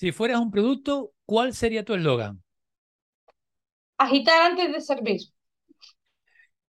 Si 0.00 0.12
fueras 0.12 0.40
un 0.40 0.50
producto, 0.50 1.12
¿cuál 1.26 1.52
sería 1.52 1.84
tu 1.84 1.92
eslogan? 1.92 2.42
Agitar 3.98 4.40
antes 4.40 4.72
de 4.72 4.80
servir. 4.80 5.20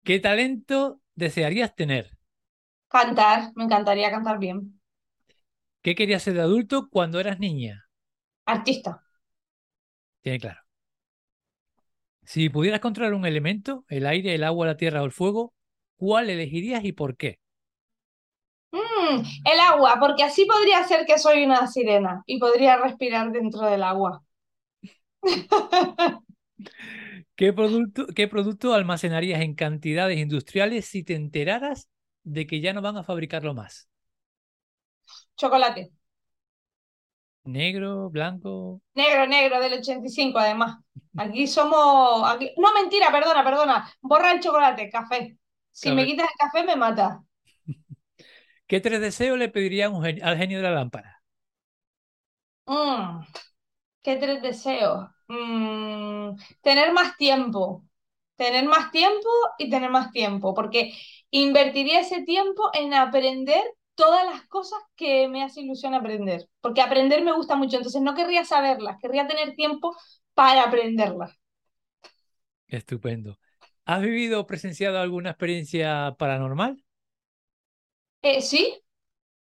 ¿Qué 0.05 0.21
talento 0.21 1.01
desearías 1.13 1.76
tener? 1.76 2.17
Cantar, 2.87 3.51
me 3.55 3.65
encantaría 3.65 4.10
cantar 4.12 4.40
bien. 4.40 4.79
¿Qué 5.81 5.94
querías 5.94 6.24
ser 6.24 6.35
de 6.35 6.40
adulto 6.40 6.87
cuando 6.90 7.19
eras 7.19 7.37
niña? 7.37 7.90
Artista. 8.46 9.03
Tiene 10.21 10.39
claro. 10.39 10.62
Si 12.23 12.47
pudieras 12.47 12.79
controlar 12.79 13.13
un 13.13 13.25
elemento, 13.25 13.83
el 13.89 14.07
aire, 14.07 14.35
el 14.35 14.46
agua, 14.46 14.67
la 14.67 14.78
tierra 14.78 15.01
o 15.01 15.05
el 15.05 15.12
fuego, 15.12 15.53
¿cuál 15.97 16.30
elegirías 16.30 16.85
y 16.85 16.94
por 16.94 17.17
qué? 17.17 17.39
Mm, 19.09 19.21
el 19.45 19.59
agua, 19.59 19.98
porque 19.99 20.23
así 20.23 20.45
podría 20.45 20.84
ser 20.84 21.05
que 21.05 21.17
soy 21.17 21.44
una 21.44 21.67
sirena 21.67 22.23
y 22.25 22.39
podría 22.39 22.77
respirar 22.77 23.31
dentro 23.31 23.61
del 23.61 23.83
agua. 23.83 24.23
¿Qué 27.35 27.53
producto, 27.53 28.07
¿Qué 28.16 28.27
producto 28.27 28.73
almacenarías 28.73 29.41
en 29.41 29.53
cantidades 29.53 30.17
industriales 30.17 30.85
si 30.85 31.03
te 31.03 31.16
enteraras 31.16 31.89
de 32.23 32.47
que 32.47 32.61
ya 32.61 32.73
no 32.73 32.81
van 32.81 32.97
a 32.97 33.03
fabricarlo 33.03 33.53
más? 33.53 33.88
Chocolate. 35.35 35.91
¿Negro, 37.44 38.09
blanco? 38.09 38.81
Negro, 38.95 39.25
negro, 39.27 39.59
del 39.61 39.73
85 39.73 40.38
además. 40.38 40.80
Aquí 41.16 41.47
somos... 41.47 42.30
Aquí... 42.30 42.52
No, 42.58 42.73
mentira, 42.73 43.11
perdona, 43.11 43.44
perdona. 43.44 43.94
Borra 44.02 44.33
el 44.33 44.41
chocolate, 44.41 44.89
café. 44.89 45.38
Si 45.71 45.91
me 45.91 46.05
quitas 46.05 46.27
el 46.30 46.38
café 46.38 46.66
me 46.66 46.75
mata. 46.75 47.23
¿Qué 48.67 48.80
tres 48.81 49.02
deseos 49.02 49.38
le 49.38 49.49
pedirían 49.49 49.94
al 50.23 50.38
genio 50.38 50.57
de 50.59 50.63
la 50.63 50.71
lámpara? 50.71 51.21
Mm, 52.66 53.21
¿Qué 54.03 54.17
tres 54.17 54.41
deseos? 54.41 55.09
Mm, 55.28 56.36
tener 56.61 56.94
más 56.94 57.17
tiempo. 57.17 57.83
Tener 58.38 58.66
más 58.67 58.91
tiempo 58.91 59.30
y 59.59 59.69
tener 59.69 59.91
más 59.91 60.11
tiempo, 60.11 60.53
porque 60.56 60.94
invertiría 61.31 62.02
ese 62.02 62.23
tiempo 62.23 62.72
en 62.73 62.94
aprender 62.94 63.64
todas 63.95 64.25
las 64.25 64.47
cosas 64.47 64.80
que 64.95 65.28
me 65.30 65.44
hace 65.44 65.61
ilusión 65.61 65.94
aprender, 65.95 66.50
porque 66.61 66.81
aprender 66.81 67.23
me 67.23 67.34
gusta 67.34 67.56
mucho, 67.56 67.78
entonces 67.78 68.02
no 68.02 68.16
querría 68.16 68.45
saberlas, 68.45 68.97
querría 69.02 69.28
tener 69.28 69.56
tiempo 69.56 69.95
para 70.36 70.63
aprenderlas. 70.66 71.34
Estupendo. 72.67 73.39
¿Has 73.86 74.02
vivido 74.02 74.39
o 74.41 74.47
presenciado 74.47 75.00
alguna 75.00 75.31
experiencia 75.31 76.16
paranormal? 76.19 76.84
Eh, 78.21 78.41
sí, 78.41 78.79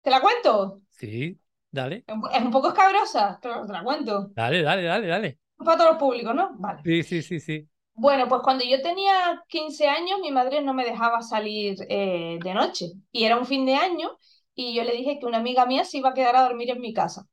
¿te 0.02 0.10
la 0.10 0.20
cuento? 0.20 0.82
Sí, 0.90 1.40
dale. 1.70 2.04
Es 2.32 2.42
un 2.42 2.50
poco 2.50 2.68
escabrosa, 2.68 3.38
pero 3.42 3.66
te 3.66 3.72
la 3.72 3.82
cuento. 3.82 4.30
Dale, 4.34 4.62
dale, 4.62 4.82
dale, 4.82 5.06
dale. 5.06 5.38
Para 5.56 5.76
todos 5.76 5.90
los 5.90 5.98
públicos, 5.98 6.34
¿no? 6.34 6.56
Vale. 6.58 6.82
Sí, 6.84 7.02
sí, 7.02 7.22
sí, 7.22 7.40
sí. 7.40 7.68
Bueno, 7.94 8.28
pues 8.28 8.40
cuando 8.42 8.64
yo 8.64 8.80
tenía 8.80 9.42
15 9.48 9.86
años, 9.88 10.20
mi 10.20 10.30
madre 10.30 10.62
no 10.62 10.72
me 10.72 10.84
dejaba 10.84 11.20
salir 11.22 11.76
eh, 11.88 12.38
de 12.42 12.54
noche 12.54 12.86
y 13.12 13.24
era 13.24 13.36
un 13.38 13.44
fin 13.46 13.66
de 13.66 13.74
año 13.74 14.16
y 14.54 14.74
yo 14.74 14.84
le 14.84 14.92
dije 14.92 15.18
que 15.18 15.26
una 15.26 15.38
amiga 15.38 15.66
mía 15.66 15.84
se 15.84 15.98
iba 15.98 16.10
a 16.10 16.14
quedar 16.14 16.34
a 16.36 16.42
dormir 16.42 16.70
en 16.70 16.80
mi 16.80 16.94
casa. 16.94 17.26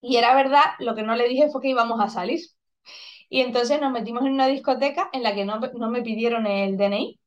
Y 0.00 0.16
era 0.16 0.34
verdad, 0.34 0.62
lo 0.80 0.94
que 0.94 1.02
no 1.04 1.16
le 1.16 1.28
dije 1.28 1.50
fue 1.50 1.62
que 1.62 1.70
íbamos 1.70 2.00
a 2.00 2.08
salir. 2.10 2.40
Y 3.28 3.40
entonces 3.40 3.80
nos 3.80 3.92
metimos 3.92 4.24
en 4.24 4.32
una 4.32 4.46
discoteca 4.46 5.10
en 5.12 5.22
la 5.22 5.34
que 5.34 5.44
no, 5.44 5.58
no 5.60 5.90
me 5.90 6.02
pidieron 6.02 6.46
el 6.46 6.76
DNI 6.76 7.20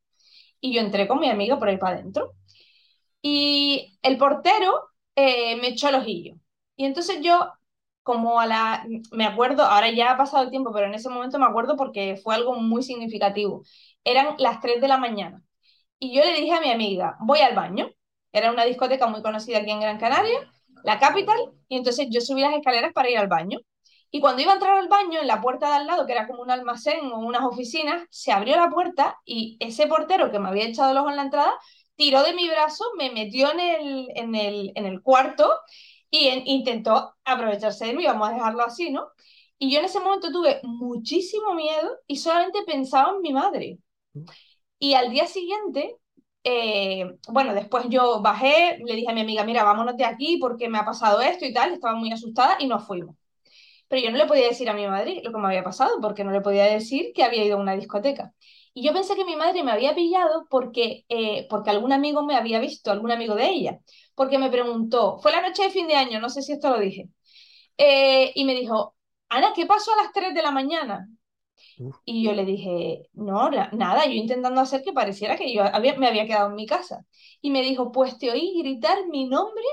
y 0.62 0.74
yo 0.76 0.82
entré 0.82 1.08
con 1.08 1.20
mi 1.20 1.30
amiga 1.30 1.60
por 1.60 1.70
ahí 1.70 1.78
para 1.78 1.98
adentro. 1.98 2.34
Y 3.30 4.00
el 4.04 4.18
portero 4.18 4.90
eh, 5.16 5.58
me 5.58 5.70
echó 5.70 5.90
el 5.90 5.96
ojillo. 5.96 6.36
Y 6.78 6.86
entonces 6.86 7.20
yo, 7.22 7.52
como 8.04 8.40
a 8.40 8.46
la, 8.48 8.86
me 9.12 9.26
acuerdo, 9.26 9.64
ahora 9.64 9.92
ya 9.92 10.12
ha 10.12 10.18
pasado 10.18 10.46
el 10.46 10.50
tiempo, 10.50 10.72
pero 10.74 10.88
en 10.88 10.94
ese 10.94 11.10
momento 11.10 11.38
me 11.38 11.46
acuerdo 11.46 11.76
porque 11.76 12.16
fue 12.24 12.36
algo 12.36 12.56
muy 12.56 12.84
significativo. 12.84 13.64
Eran 14.06 14.36
las 14.40 14.62
3 14.62 14.80
de 14.80 14.88
la 14.88 14.98
mañana. 14.98 15.44
Y 16.00 16.16
yo 16.16 16.24
le 16.24 16.34
dije 16.34 16.54
a 16.54 16.62
mi 16.62 16.72
amiga, 16.72 17.18
voy 17.20 17.40
al 17.40 17.56
baño. 17.56 17.90
Era 18.32 18.52
una 18.52 18.64
discoteca 18.64 19.08
muy 19.08 19.22
conocida 19.22 19.58
aquí 19.60 19.72
en 19.72 19.82
Gran 19.82 20.00
Canaria, 20.00 20.40
la 20.84 21.00
capital, 21.00 21.38
y 21.68 21.78
entonces 21.78 22.08
yo 22.10 22.22
subí 22.22 22.42
las 22.42 22.54
escaleras 22.54 22.94
para 22.94 23.10
ir 23.10 23.18
al 23.18 23.28
baño. 23.28 23.60
Y 24.10 24.22
cuando 24.22 24.42
iba 24.42 24.52
a 24.52 24.56
entrar 24.56 24.78
al 24.78 24.88
baño, 24.88 25.20
en 25.20 25.28
la 25.28 25.42
puerta 25.42 25.68
de 25.68 25.76
al 25.76 25.88
lado, 25.88 26.06
que 26.06 26.14
era 26.14 26.28
como 26.28 26.42
un 26.42 26.52
almacén 26.52 27.12
o 27.12 27.20
unas 27.20 27.44
oficinas, 27.44 28.04
se 28.10 28.32
abrió 28.32 28.56
la 28.56 28.70
puerta 28.70 29.18
y 29.26 29.58
ese 29.60 29.88
portero 29.88 30.32
que 30.32 30.40
me 30.40 30.48
había 30.48 30.66
echado 30.66 30.92
el 30.92 30.98
ojo 30.98 31.10
en 31.10 31.18
la 31.18 31.24
entrada 31.24 31.54
tiró 31.98 32.24
de 32.24 32.34
mi 32.34 32.50
brazo, 32.50 32.86
me 32.98 33.12
metió 33.12 33.52
en 33.54 33.60
el, 33.62 34.08
en 34.16 34.36
el, 34.36 34.74
en 34.76 34.86
el 34.86 35.02
cuarto 35.02 35.52
y 36.10 36.30
intentó 36.46 37.16
aprovecharse 37.26 37.88
de 37.88 37.94
mí, 37.96 38.06
vamos 38.06 38.30
a 38.30 38.34
dejarlo 38.34 38.64
así, 38.64 38.92
¿no? 38.92 39.10
Y 39.60 39.72
yo 39.74 39.80
en 39.80 39.86
ese 39.86 40.00
momento 40.00 40.32
tuve 40.32 40.62
muchísimo 40.64 41.56
miedo 41.56 41.98
y 42.08 42.18
solamente 42.18 42.60
pensaba 42.66 43.12
en 43.16 43.22
mi 43.22 43.34
madre. 43.34 43.80
Y 44.80 44.94
al 44.94 45.10
día 45.12 45.26
siguiente, 45.28 45.98
eh, 46.44 47.06
bueno, 47.30 47.54
después 47.54 47.86
yo 47.90 48.22
bajé, 48.22 48.78
le 48.86 48.96
dije 48.96 49.10
a 49.10 49.14
mi 49.14 49.22
amiga, 49.22 49.44
mira, 49.44 49.64
vámonos 49.64 49.98
de 49.98 50.06
aquí 50.06 50.38
porque 50.40 50.70
me 50.70 50.78
ha 50.78 50.86
pasado 50.86 51.22
esto 51.22 51.46
y 51.46 51.54
tal, 51.54 51.74
estaba 51.74 51.96
muy 51.96 52.12
asustada 52.12 52.58
y 52.60 52.68
nos 52.68 52.86
fuimos. 52.86 53.16
Pero 53.88 54.04
yo 54.04 54.12
no 54.12 54.18
le 54.18 54.28
podía 54.28 54.48
decir 54.48 54.70
a 54.70 54.74
mi 54.74 54.88
madre 54.88 55.22
lo 55.24 55.32
que 55.32 55.38
me 55.40 55.48
había 55.48 55.64
pasado 55.64 56.00
porque 56.02 56.24
no 56.24 56.32
le 56.32 56.42
podía 56.42 56.66
decir 56.66 57.14
que 57.16 57.24
había 57.24 57.46
ido 57.46 57.58
a 57.58 57.62
una 57.62 57.76
discoteca. 57.76 58.34
Y 58.78 58.84
yo 58.84 58.94
pensé 58.94 59.16
que 59.16 59.26
mi 59.26 59.36
madre 59.36 59.64
me 59.64 59.72
había 59.72 59.96
pillado 59.96 60.46
porque, 60.52 61.04
eh, 61.10 61.48
porque 61.50 61.72
algún 61.72 61.92
amigo 61.94 62.24
me 62.24 62.36
había 62.36 62.60
visto, 62.60 62.92
algún 62.92 63.12
amigo 63.12 63.34
de 63.36 63.50
ella, 63.50 63.80
porque 64.14 64.38
me 64.38 64.52
preguntó, 64.52 65.18
fue 65.20 65.32
la 65.32 65.42
noche 65.42 65.64
de 65.64 65.72
fin 65.72 65.88
de 65.88 65.96
año, 65.96 66.20
no 66.20 66.30
sé 66.30 66.44
si 66.44 66.54
esto 66.54 66.70
lo 66.70 66.80
dije, 66.80 67.10
eh, 67.78 68.32
y 68.36 68.46
me 68.46 68.56
dijo, 68.56 68.96
Ana, 69.30 69.54
¿qué 69.56 69.66
pasó 69.66 69.94
a 69.94 70.04
las 70.04 70.14
3 70.14 70.34
de 70.36 70.44
la 70.44 70.52
mañana? 70.52 71.08
Y 72.06 72.24
yo 72.24 72.34
le 72.34 72.46
dije, 72.46 73.10
no, 73.14 73.50
nada, 73.52 74.06
yo 74.06 74.14
intentando 74.14 74.62
hacer 74.62 74.84
que 74.84 74.94
pareciera 74.94 75.38
que 75.38 75.54
yo 75.54 75.64
me 75.98 76.08
había 76.08 76.26
quedado 76.28 76.50
en 76.50 76.56
mi 76.56 76.66
casa. 76.68 77.06
Y 77.42 77.52
me 77.52 77.62
dijo, 77.64 77.92
pues 77.92 78.18
te 78.18 78.32
oí 78.32 78.56
gritar 78.62 79.08
mi 79.10 79.26
nombre 79.28 79.64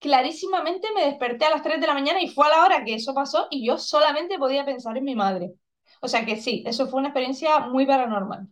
clarísimamente, 0.00 0.88
me 0.94 1.06
desperté 1.06 1.46
a 1.46 1.50
las 1.50 1.62
3 1.62 1.80
de 1.80 1.86
la 1.88 1.94
mañana 1.94 2.22
y 2.22 2.28
fue 2.28 2.46
a 2.46 2.50
la 2.50 2.64
hora 2.64 2.84
que 2.84 2.94
eso 2.96 3.14
pasó 3.14 3.48
y 3.50 3.66
yo 3.66 3.78
solamente 3.78 4.38
podía 4.38 4.64
pensar 4.66 4.96
en 4.98 5.04
mi 5.04 5.14
madre. 5.16 5.54
O 6.06 6.08
sea 6.08 6.24
que 6.24 6.36
sí, 6.36 6.62
eso 6.64 6.86
fue 6.86 7.00
una 7.00 7.08
experiencia 7.08 7.58
muy 7.58 7.84
paranormal. 7.84 8.46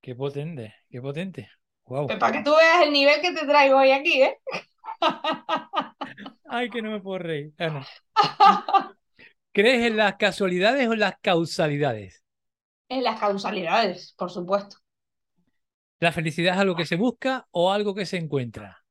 qué 0.00 0.14
potente, 0.14 0.74
qué 0.88 1.02
potente. 1.02 1.50
Wow. 1.84 2.06
para 2.06 2.32
que 2.32 2.42
tú 2.42 2.56
veas 2.56 2.86
el 2.86 2.92
nivel 2.94 3.20
que 3.20 3.32
te 3.32 3.44
traigo 3.46 3.76
hoy 3.76 3.90
aquí, 3.90 4.22
¿eh? 4.22 4.38
Ay, 6.48 6.70
que 6.70 6.80
no 6.80 6.90
me 6.92 7.00
puedo 7.00 7.18
reír. 7.18 7.52
¿Crees 9.52 9.88
en 9.88 9.98
las 9.98 10.16
casualidades 10.16 10.88
o 10.88 10.94
en 10.94 11.00
las 11.00 11.16
causalidades? 11.20 12.24
En 12.88 13.04
las 13.04 13.20
causalidades, 13.20 14.14
por 14.16 14.30
supuesto. 14.30 14.78
¿La 15.98 16.12
felicidad 16.12 16.54
es 16.54 16.60
algo 16.60 16.76
que 16.76 16.86
se 16.86 16.96
busca 16.96 17.46
o 17.50 17.70
algo 17.70 17.94
que 17.94 18.06
se 18.06 18.16
encuentra? 18.16 18.82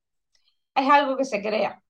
Es 0.75 0.88
algo 0.88 1.18
que 1.18 1.25
se 1.25 1.42
crea. 1.42 1.81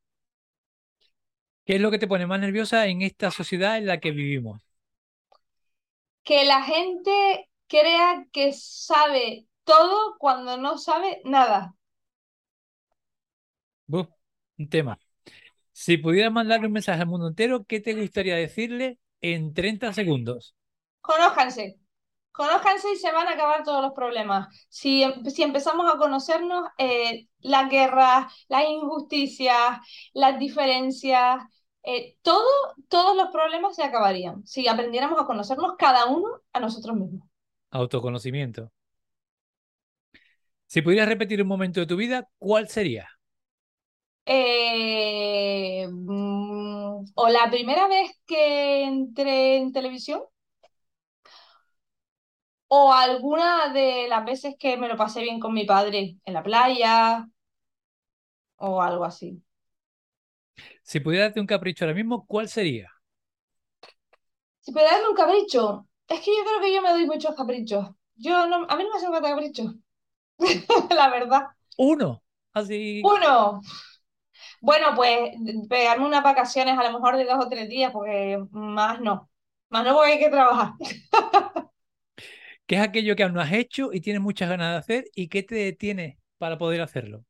¿Qué 1.66 1.76
es 1.76 1.82
lo 1.82 1.92
que 1.92 2.00
te 2.00 2.08
pone 2.08 2.26
más 2.26 2.40
nerviosa 2.40 2.88
en 2.88 3.02
esta 3.02 3.32
sociedad 3.32 3.78
en 3.78 3.86
la 3.86 4.00
que 4.00 4.12
vivimos? 4.12 4.69
Que 6.30 6.46
la 6.46 6.62
gente 6.62 7.50
crea 7.66 8.24
que 8.32 8.54
sabe 8.54 9.48
todo 9.64 10.16
cuando 10.20 10.58
no 10.58 10.78
sabe 10.78 11.22
nada. 11.26 11.74
un 13.88 14.70
tema. 14.70 15.00
Si 15.72 15.98
pudieras 15.98 16.32
mandarle 16.32 16.68
un 16.68 16.74
mensaje 16.74 17.02
al 17.02 17.08
mundo 17.08 17.30
entero, 17.30 17.66
¿qué 17.66 17.80
te 17.80 17.96
gustaría 17.96 18.36
decirle 18.36 19.00
en 19.22 19.56
30 19.56 19.92
segundos? 19.92 20.56
Conójanse. 21.02 21.80
Conójanse 22.32 22.92
y 22.94 22.98
se 22.98 23.12
van 23.12 23.28
a 23.28 23.32
acabar 23.32 23.64
todos 23.64 23.82
los 23.82 23.94
problemas. 23.94 24.50
Si, 24.70 25.02
em, 25.02 25.26
si 25.26 25.42
empezamos 25.42 25.92
a 25.92 25.98
conocernos, 25.98 26.64
eh, 26.78 27.28
las 27.40 27.72
guerras, 27.72 28.32
las 28.50 28.66
injusticias, 28.70 29.80
las 30.14 30.38
diferencias, 30.38 31.42
eh, 31.84 32.18
todo, 32.22 32.46
todos 32.88 33.16
los 33.16 33.30
problemas 33.30 33.76
se 33.76 33.84
acabarían 33.84 34.46
si 34.46 34.68
aprendiéramos 34.68 35.20
a 35.20 35.26
conocernos 35.26 35.76
cada 35.78 36.06
uno 36.06 36.42
a 36.54 36.60
nosotros 36.60 36.96
mismos. 36.96 37.28
Autoconocimiento. 37.72 38.72
Si 40.68 40.82
pudieras 40.82 41.10
repetir 41.10 41.42
un 41.42 41.48
momento 41.48 41.80
de 41.80 41.88
tu 41.88 41.96
vida, 41.96 42.30
¿cuál 42.38 42.70
sería? 42.70 43.10
Eh, 44.26 45.88
mm, 45.90 47.06
o 47.16 47.30
la 47.30 47.50
primera 47.50 47.88
vez 47.88 48.12
que 48.28 48.84
entré 48.84 49.58
en 49.58 49.72
televisión, 49.72 50.22
o 52.68 52.94
alguna 52.94 53.74
de 53.74 54.08
las 54.08 54.26
veces 54.26 54.56
que 54.60 54.78
me 54.78 54.88
lo 54.88 54.96
pasé 54.98 55.22
bien 55.22 55.40
con 55.40 55.54
mi 55.54 55.66
padre 55.66 56.18
en 56.26 56.34
la 56.34 56.44
playa, 56.44 57.28
o 58.58 58.82
algo 58.82 59.06
así. 59.06 59.42
Si 60.90 61.00
pudiera 61.00 61.26
darte 61.26 61.40
un 61.40 61.46
capricho 61.46 61.86
ahora 61.86 61.94
mismo, 61.94 62.26
¿cuál 62.26 62.50
sería? 62.50 62.90
Si 64.62 64.72
pudiera 64.72 64.94
darme 64.94 65.10
un 65.10 65.16
capricho, 65.16 65.88
es 66.08 66.20
que 66.20 66.32
yo 66.36 66.44
creo 66.44 66.60
que 66.60 66.74
yo 66.74 66.82
me 66.82 66.90
doy 66.90 67.06
muchos 67.06 67.36
caprichos. 67.36 67.90
Yo 68.16 68.48
no, 68.48 68.66
a 68.68 68.76
mí 68.76 68.84
no 68.84 68.90
me 68.90 68.98
hace 68.98 69.06
falta 69.06 69.30
capricho. 69.30 69.76
La 70.90 71.10
verdad. 71.10 71.44
Uno. 71.78 72.24
Así. 72.54 73.04
Uno. 73.04 73.62
Bueno, 74.62 74.88
pues 74.96 75.32
pegarme 75.70 76.08
unas 76.08 76.24
vacaciones 76.24 76.76
a 76.76 76.84
lo 76.84 76.94
mejor 76.94 77.18
de 77.18 77.26
dos 77.26 77.46
o 77.46 77.48
tres 77.48 77.70
días, 77.70 77.92
porque 77.92 78.44
más 78.50 79.00
no. 79.00 79.30
Más 79.70 79.86
no 79.86 79.94
porque 79.94 80.14
hay 80.14 80.20
que 80.20 80.30
trabajar. 80.32 80.74
¿Qué 82.66 82.78
es 82.78 82.82
aquello 82.82 83.16
que 83.16 83.22
aún 83.22 83.36
no 83.36 83.42
has 83.42 83.54
hecho 83.54 83.94
y 83.94 84.02
tienes 84.02 84.24
muchas 84.24 84.50
ganas 84.50 84.72
de 84.72 84.78
hacer 84.80 85.06
y 85.14 85.28
qué 85.28 85.44
te 85.44 85.54
detiene 85.54 86.18
para 86.40 86.58
poder 86.58 86.82
hacerlo? 86.82 87.26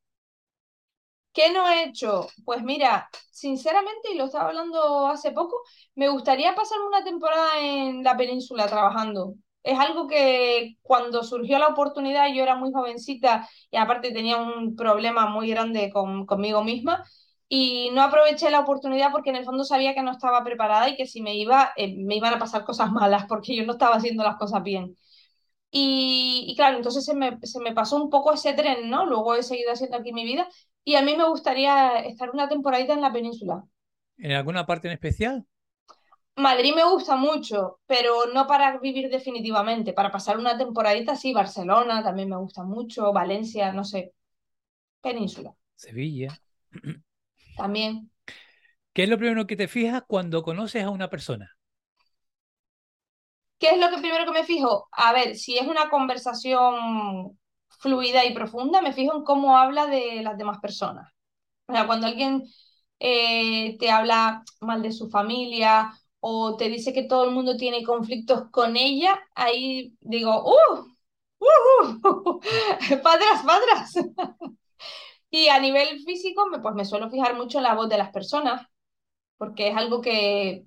¿Qué 1.40 1.52
no 1.54 1.70
he 1.70 1.84
hecho? 1.86 2.28
Pues 2.44 2.62
mira, 2.64 3.10
sinceramente, 3.32 4.12
y 4.12 4.18
lo 4.18 4.26
estaba 4.26 4.50
hablando 4.50 5.08
hace 5.08 5.32
poco, 5.32 5.62
me 5.96 6.10
gustaría 6.10 6.54
pasar 6.54 6.80
una 6.82 7.02
temporada 7.04 7.60
en 7.62 8.04
la 8.04 8.18
península 8.18 8.68
trabajando. 8.68 9.36
Es 9.64 9.80
algo 9.80 10.08
que 10.08 10.76
cuando 10.82 11.24
surgió 11.24 11.58
la 11.60 11.68
oportunidad, 11.68 12.28
yo 12.34 12.44
era 12.44 12.56
muy 12.58 12.72
jovencita 12.74 13.48
y 13.72 13.78
aparte 13.78 14.12
tenía 14.12 14.36
un 14.38 14.76
problema 14.76 15.28
muy 15.28 15.50
grande 15.50 15.90
con, 15.92 16.26
conmigo 16.26 16.62
misma 16.64 17.06
y 17.48 17.90
no 17.94 18.02
aproveché 18.04 18.52
la 18.52 18.60
oportunidad 18.62 19.12
porque 19.12 19.30
en 19.30 19.38
el 19.38 19.46
fondo 19.46 19.64
sabía 19.64 19.94
que 19.96 20.02
no 20.04 20.12
estaba 20.12 20.44
preparada 20.44 20.90
y 20.90 20.96
que 20.98 21.08
si 21.08 21.22
me 21.22 21.36
iba, 21.36 21.72
eh, 21.78 21.96
me 21.98 22.16
iban 22.18 22.34
a 22.34 22.40
pasar 22.40 22.66
cosas 22.66 22.92
malas 22.94 23.26
porque 23.30 23.56
yo 23.56 23.66
no 23.66 23.74
estaba 23.74 23.96
haciendo 23.96 24.24
las 24.24 24.36
cosas 24.38 24.62
bien. 24.64 24.98
Y, 25.72 26.46
y 26.48 26.56
claro, 26.56 26.78
entonces 26.78 27.06
se 27.06 27.14
me, 27.16 27.38
se 27.44 27.60
me 27.60 27.74
pasó 27.74 27.96
un 27.98 28.10
poco 28.10 28.34
ese 28.34 28.54
tren, 28.54 28.90
¿no? 28.90 29.06
Luego 29.06 29.36
he 29.36 29.44
seguido 29.44 29.72
haciendo 29.72 29.98
aquí 29.98 30.12
mi 30.14 30.26
vida 30.26 30.48
y 30.84 30.96
a 30.96 31.02
mí 31.02 31.16
me 31.16 31.28
gustaría 31.30 32.00
estar 32.00 32.32
una 32.32 32.50
temporadita 32.50 32.94
en 32.94 33.02
la 33.02 33.14
península. 33.14 33.64
¿En 34.18 34.32
alguna 34.34 34.66
parte 34.68 34.88
en 34.88 34.94
especial? 34.94 35.48
Madrid 36.38 36.74
me 36.76 36.84
gusta 36.86 37.16
mucho, 37.16 37.80
pero 37.86 38.26
no 38.34 38.48
para 38.48 38.78
vivir 38.80 39.10
definitivamente, 39.12 39.94
para 39.94 40.12
pasar 40.12 40.38
una 40.40 40.58
temporadita 40.58 41.16
sí, 41.16 41.34
Barcelona 41.34 42.02
también 42.04 42.30
me 42.30 42.38
gusta 42.38 42.64
mucho, 42.64 43.12
Valencia, 43.14 43.72
no 43.74 43.84
sé, 43.84 44.14
península 45.02 45.56
Sevilla. 45.76 46.40
también. 47.56 48.10
¿Qué 48.94 49.02
es 49.04 49.10
lo 49.10 49.18
primero 49.18 49.48
que 49.48 49.56
te 49.56 49.68
fijas 49.68 50.04
cuando 50.08 50.44
conoces 50.44 50.84
a 50.84 50.92
una 50.92 51.10
persona? 51.10 51.58
¿Qué 53.60 53.68
es 53.72 53.78
lo 53.80 53.90
que 53.90 53.98
primero 54.02 54.26
que 54.26 54.32
me 54.32 54.44
fijo? 54.46 54.88
A 54.92 55.12
ver, 55.14 55.36
si 55.36 55.58
es 55.58 55.68
una 55.68 55.90
conversación 55.90 57.38
fluida 57.80 58.26
y 58.26 58.34
profunda, 58.34 58.82
me 58.82 58.94
fijo 58.94 59.16
en 59.16 59.24
cómo 59.24 59.58
habla 59.58 59.88
de 59.88 60.22
las 60.22 60.38
demás 60.38 60.60
personas. 60.60 61.12
O 61.68 61.74
sea, 61.74 61.88
cuando 61.88 62.08
alguien 62.08 62.44
eh, 63.00 63.78
te 63.80 63.92
habla 63.92 64.44
mal 64.62 64.82
de 64.82 64.92
su 64.92 65.10
familia 65.10 65.94
o 66.20 66.58
te 66.58 66.70
dice 66.70 66.94
que 66.94 67.04
todo 67.04 67.26
el 67.26 67.32
mundo 67.32 67.58
tiene 67.58 67.84
conflictos 67.84 68.50
con 68.52 68.76
ella, 68.78 69.20
ahí 69.36 69.96
digo, 70.02 70.44
¡uh! 70.46 70.86
¡Uh! 71.40 72.00
uh 72.04 72.40
¡Padras, 73.04 73.44
padras! 73.46 73.94
y 75.32 75.48
a 75.50 75.60
nivel 75.60 76.00
físico, 76.06 76.48
pues 76.62 76.76
me 76.76 76.86
suelo 76.86 77.10
fijar 77.10 77.36
mucho 77.36 77.60
en 77.60 77.66
la 77.66 77.76
voz 77.76 77.90
de 77.90 77.98
las 77.98 78.12
personas, 78.12 78.68
porque 79.38 79.70
es 79.70 79.78
algo 79.78 80.02
que 80.02 80.66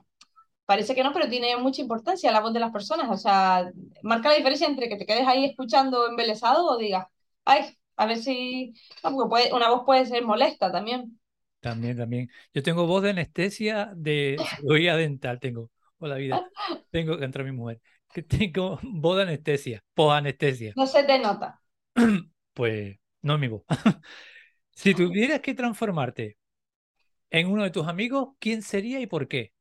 parece 0.72 0.94
que 0.94 1.04
no, 1.04 1.12
pero 1.12 1.28
tiene 1.28 1.54
mucha 1.58 1.82
importancia 1.82 2.32
la 2.32 2.40
voz 2.40 2.54
de 2.54 2.60
las 2.60 2.72
personas. 2.72 3.10
O 3.10 3.18
sea, 3.18 3.70
marca 4.02 4.30
la 4.30 4.36
diferencia 4.36 4.66
entre 4.66 4.88
que 4.88 4.96
te 4.96 5.04
quedes 5.04 5.26
ahí 5.28 5.44
escuchando 5.44 6.08
embelesado 6.08 6.64
o 6.64 6.78
digas, 6.78 7.08
ay, 7.44 7.76
a 7.96 8.06
ver 8.06 8.16
si. 8.16 8.72
No, 9.04 9.14
porque 9.14 9.28
puede, 9.28 9.52
una 9.52 9.68
voz 9.68 9.82
puede 9.84 10.06
ser 10.06 10.24
molesta 10.24 10.72
también. 10.72 11.20
También, 11.60 11.98
también. 11.98 12.30
Yo 12.54 12.62
tengo 12.62 12.86
voz 12.86 13.02
de 13.02 13.10
anestesia 13.10 13.92
de 13.94 14.38
cirugía 14.60 14.96
dental, 14.96 15.40
tengo. 15.40 15.70
Hola 15.98 16.14
vida. 16.14 16.42
Tengo 16.90 17.18
que 17.18 17.24
entrar 17.26 17.44
mi 17.44 17.52
mujer. 17.52 17.82
Que 18.14 18.22
tengo 18.22 18.80
voz 18.82 19.18
de 19.18 19.24
anestesia, 19.24 19.84
anestesia. 19.94 20.72
No 20.74 20.86
se 20.86 21.04
te 21.04 21.18
nota. 21.18 21.60
Pues 22.54 22.98
no 23.22 23.34
es 23.34 23.40
mi 23.40 23.48
voz. 23.48 23.62
si 24.72 24.94
tuvieras 24.94 25.40
que 25.40 25.54
transformarte 25.54 26.36
en 27.30 27.50
uno 27.50 27.62
de 27.62 27.70
tus 27.70 27.88
amigos, 27.88 28.34
¿quién 28.38 28.60
sería 28.60 29.00
y 29.00 29.06
por 29.06 29.26
qué? 29.26 29.52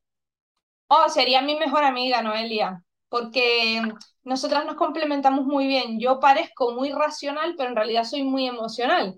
Oh, 0.93 1.07
sería 1.09 1.41
mi 1.41 1.55
mejor 1.57 1.83
amiga, 1.85 2.21
Noelia, 2.21 2.83
porque 3.09 3.81
nosotras 4.23 4.65
nos 4.65 4.75
complementamos 4.75 5.45
muy 5.45 5.65
bien. 5.67 5.99
Yo 6.01 6.19
parezco 6.19 6.73
muy 6.73 6.91
racional, 6.91 7.55
pero 7.57 7.69
en 7.69 7.75
realidad 7.77 8.03
soy 8.03 8.23
muy 8.23 8.45
emocional. 8.47 9.15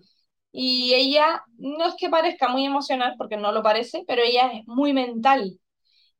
Y 0.51 0.93
ella 0.93 1.43
no 1.57 1.87
es 1.87 1.95
que 1.97 2.09
parezca 2.09 2.47
muy 2.47 2.65
emocional, 2.65 3.15
porque 3.17 3.37
no 3.37 3.51
lo 3.51 3.63
parece, 3.63 4.03
pero 4.07 4.21
ella 4.21 4.51
es 4.53 4.67
muy 4.67 4.93
mental. 4.93 5.59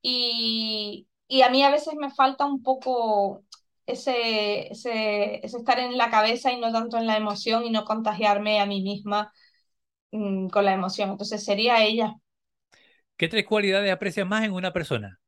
Y, 0.02 1.08
y 1.28 1.42
a 1.44 1.50
mí 1.50 1.64
a 1.64 1.72
veces 1.72 1.96
me 1.96 2.12
falta 2.12 2.46
un 2.46 2.64
poco 2.64 3.44
ese, 3.88 4.72
ese, 4.72 5.46
ese, 5.46 5.58
estar 5.58 5.80
en 5.80 5.98
la 5.98 6.12
cabeza 6.12 6.52
y 6.54 6.60
no 6.62 6.72
tanto 6.74 6.98
en 6.98 7.08
la 7.08 7.18
emoción 7.18 7.66
y 7.66 7.72
no 7.72 7.86
contagiarme 7.86 8.60
a 8.62 8.66
mí 8.68 8.82
misma 8.84 9.34
mmm, 10.12 10.50
con 10.50 10.66
la 10.66 10.74
emoción. 10.74 11.12
Entonces 11.12 11.44
sería 11.46 11.84
ella. 11.84 12.16
¿Qué 13.18 13.28
tres 13.28 13.46
cualidades 13.46 13.92
aprecias 13.92 14.28
más 14.28 14.44
en 14.44 14.52
una 14.54 14.72
persona? 14.74 15.20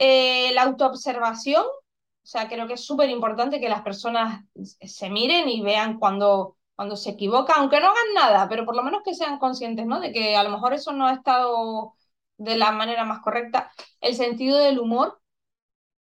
Eh, 0.00 0.52
la 0.54 0.62
autoobservación, 0.64 1.64
o 1.64 2.26
sea, 2.26 2.48
creo 2.48 2.66
que 2.68 2.74
es 2.74 2.84
súper 2.86 3.10
importante 3.10 3.60
que 3.60 3.68
las 3.70 3.82
personas 3.82 4.44
se 4.64 5.10
miren 5.10 5.48
y 5.50 5.62
vean 5.62 5.98
cuando, 6.00 6.56
cuando 6.76 6.96
se 6.96 7.10
equivocan, 7.12 7.58
aunque 7.60 7.80
no 7.80 7.88
hagan 7.88 8.14
nada, 8.14 8.48
pero 8.48 8.64
por 8.66 8.76
lo 8.76 8.82
menos 8.84 9.02
que 9.04 9.14
sean 9.14 9.38
conscientes, 9.40 9.86
¿no? 9.86 10.00
De 10.00 10.12
que 10.12 10.36
a 10.36 10.44
lo 10.44 10.50
mejor 10.50 10.74
eso 10.74 10.92
no 10.92 11.06
ha 11.08 11.14
estado 11.14 11.94
de 12.38 12.56
la 12.58 12.72
manera 12.72 13.04
más 13.04 13.20
correcta. 13.22 13.72
El 14.00 14.14
sentido 14.16 14.58
del 14.58 14.80
humor 14.80 15.20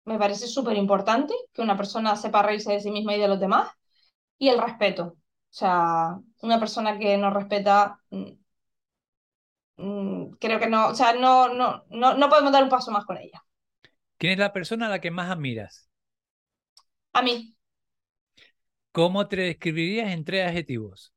me 0.05 0.19
parece 0.19 0.47
súper 0.47 0.77
importante, 0.77 1.33
que 1.53 1.61
una 1.61 1.77
persona 1.77 2.15
sepa 2.15 2.43
reírse 2.43 2.73
de 2.73 2.81
sí 2.81 2.91
misma 2.91 3.15
y 3.15 3.21
de 3.21 3.27
los 3.29 3.39
demás. 3.39 3.71
Y 4.39 4.49
el 4.49 4.59
respeto. 4.61 5.03
O 5.05 5.17
sea, 5.57 6.19
una 6.43 6.59
persona 6.59 6.99
que 6.99 7.17
no 7.17 7.31
respeta, 7.31 8.01
mm, 8.11 8.31
mm, 9.77 10.31
creo 10.39 10.59
que 10.59 10.67
no, 10.69 10.87
o 10.89 10.95
sea, 10.95 11.13
no, 11.13 11.49
no, 11.53 11.83
no, 11.89 12.13
no 12.15 12.29
podemos 12.29 12.51
dar 12.51 12.63
un 12.63 12.69
paso 12.69 12.91
más 12.91 13.05
con 13.05 13.17
ella. 13.17 13.43
¿Quién 14.17 14.33
es 14.33 14.39
la 14.39 14.53
persona 14.53 14.87
a 14.87 14.89
la 14.89 15.01
que 15.01 15.11
más 15.11 15.29
admiras? 15.31 15.89
A 17.13 17.21
mí. 17.21 17.55
¿Cómo 18.91 19.27
te 19.27 19.37
describirías 19.37 20.11
en 20.11 20.25
tres 20.25 20.47
adjetivos? 20.47 21.13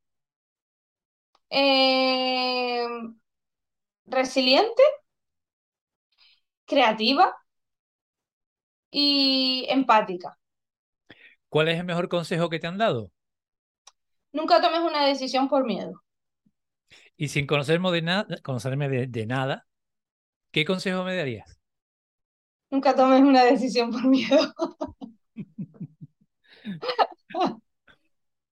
Eh, 1.50 2.86
resiliente, 4.06 4.82
creativa 6.66 7.34
y 8.90 9.66
empática. 9.68 10.38
¿Cuál 11.48 11.68
es 11.68 11.78
el 11.78 11.84
mejor 11.84 12.08
consejo 12.08 12.48
que 12.48 12.58
te 12.58 12.66
han 12.66 12.78
dado? 12.78 13.12
Nunca 14.32 14.60
tomes 14.60 14.80
una 14.80 15.04
decisión 15.06 15.48
por 15.48 15.64
miedo. 15.64 16.02
Y 17.16 17.28
sin 17.28 17.46
conocerme 17.46 17.90
de, 17.92 18.42
conocerme 18.42 18.88
de 18.88 19.26
nada, 19.26 19.66
¿qué 20.52 20.64
consejo 20.64 21.04
me 21.04 21.16
darías? 21.16 21.59
Nunca 22.70 22.94
tomes 22.94 23.20
una 23.22 23.44
decisión 23.44 23.90
por 23.90 24.06
miedo. 24.06 24.54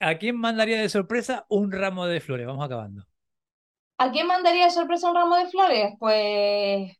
¿A 0.00 0.18
quién 0.18 0.36
mandaría 0.36 0.80
de 0.80 0.88
sorpresa 0.88 1.44
un 1.48 1.72
ramo 1.72 2.06
de 2.06 2.20
flores? 2.20 2.46
Vamos 2.46 2.64
acabando. 2.64 3.04
¿A 3.98 4.10
quién 4.12 4.26
mandaría 4.26 4.64
de 4.64 4.70
sorpresa 4.70 5.08
un 5.08 5.16
ramo 5.16 5.36
de 5.36 5.48
flores? 5.48 5.94
Pues 5.98 6.92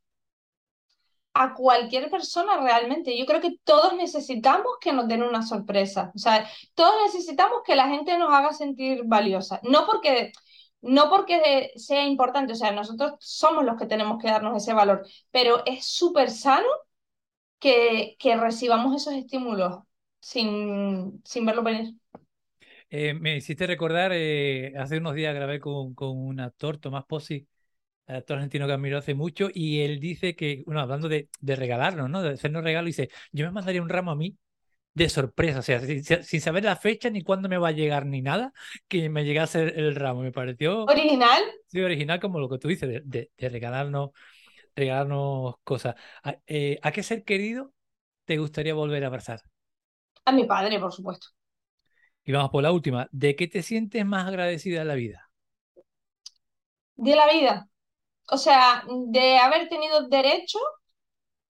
a 1.35 1.55
cualquier 1.55 2.11
persona 2.11 2.59
realmente. 2.61 3.17
Yo 3.17 3.25
creo 3.25 3.41
que 3.41 3.59
todos 3.63 3.95
necesitamos 3.95 4.73
que 4.81 4.93
nos 4.93 5.07
den 5.07 5.23
una 5.23 5.43
sorpresa. 5.43 6.11
O 6.15 6.19
sea, 6.19 6.45
todos 6.75 6.95
necesitamos 7.07 7.63
que 7.65 7.77
la 7.77 7.89
gente 7.89 8.19
nos 8.19 8.33
haga 8.33 8.53
sentir 8.53 9.03
valiosa. 9.05 9.61
No 9.63 9.87
porque, 9.87 10.33
no 10.81 11.09
porque 11.09 11.71
sea 11.77 12.05
importante, 12.05 12.55
o 12.55 12.57
sea, 12.57 12.73
nosotros 12.73 13.13
somos 13.21 13.65
los 13.65 13.77
que 13.77 13.87
tenemos 13.87 14.21
que 14.21 14.29
darnos 14.29 14.57
ese 14.57 14.73
valor, 14.73 15.07
pero 15.31 15.63
es 15.65 15.85
súper 15.87 16.31
sano 16.31 16.67
que, 17.59 18.17
que 18.19 18.37
recibamos 18.37 18.95
esos 18.97 19.15
estímulos 19.15 19.79
sin, 20.21 21.23
sin 21.25 21.47
verlo 21.47 21.63
venir. 21.63 21.95
Eh, 22.91 23.15
me 23.15 23.37
hiciste 23.37 23.67
recordar, 23.67 24.13
eh, 24.15 24.73
hace 24.79 24.99
unos 24.99 25.15
días 25.15 25.35
grabé 25.35 25.61
con, 25.61 25.95
con 25.95 26.17
un 26.17 26.41
actor, 26.41 26.79
Tomás 26.79 27.05
Pozzi, 27.05 27.47
actor 28.07 28.37
argentino 28.39 28.67
que 28.67 28.73
admiro 28.73 28.99
hace 28.99 29.15
mucho, 29.15 29.49
y 29.53 29.81
él 29.81 30.01
dice 30.01 30.35
que, 30.35 30.63
bueno, 30.65 30.81
hablando 30.81 31.09
de, 31.09 31.29
de 31.41 31.57
regalarnos, 31.57 32.09
¿no? 32.09 32.23
De 32.23 32.31
hacernos 32.31 32.65
regalos, 32.65 32.87
dice, 32.87 33.11
yo 33.33 33.45
me 33.45 33.53
mandaría 33.53 33.83
un 33.83 33.91
ramo 33.91 34.11
a 34.11 34.17
mí 34.17 34.37
de 34.95 35.09
sorpresa, 35.09 35.61
o 35.61 35.63
sea, 35.63 35.81
sin, 35.81 36.03
sin, 36.03 36.41
saber 36.41 36.65
la 36.65 36.77
fecha 36.77 37.11
ni 37.11 37.23
cuándo 37.23 37.49
me 37.49 37.59
va 37.59 37.69
a 37.69 37.73
llegar 37.73 38.07
ni 38.07 38.23
nada, 38.23 38.53
que 38.89 39.09
me 39.09 39.25
llegase 39.25 39.63
el, 39.63 39.79
el 39.79 39.95
ramo. 39.95 40.23
Me 40.23 40.33
pareció... 40.33 40.85
¿Original? 40.85 41.43
Sí, 41.67 41.81
original 41.81 42.19
como 42.21 42.41
lo 42.41 42.49
que 42.49 42.59
tú 42.59 42.69
dices, 42.69 42.89
de, 42.89 43.03
de, 43.05 43.31
de 43.37 43.49
regalarnos 43.49 44.11
regalarnos 44.79 45.57
cosas. 45.65 45.95
¿A, 46.23 46.37
eh, 46.47 46.79
¿A 46.83 46.93
qué 46.93 47.03
ser 47.03 47.25
querido 47.25 47.73
te 48.25 48.39
gustaría 48.39 48.75
volver 48.75 49.05
a 49.05 49.09
abrazar? 49.09 49.43
A 50.25 50.33
mi 50.33 50.45
padre, 50.45 50.79
por 50.79 50.93
supuesto. 50.93 51.29
Y 52.25 52.33
vamos 52.33 52.51
por 52.51 52.63
la 52.63 52.73
última. 52.73 53.09
¿De 53.11 53.37
qué 53.37 53.49
te 53.49 53.63
sientes 53.63 54.05
más 54.05 54.27
agradecida 54.27 54.81
de 54.81 54.85
la 54.85 54.95
vida? 54.95 55.31
De 56.97 57.17
la 57.17 57.27
vida. 57.33 57.69
O 58.31 58.37
sea, 58.37 58.85
de 59.09 59.39
haber 59.39 59.69
tenido 59.69 60.09
derecho 60.09 60.59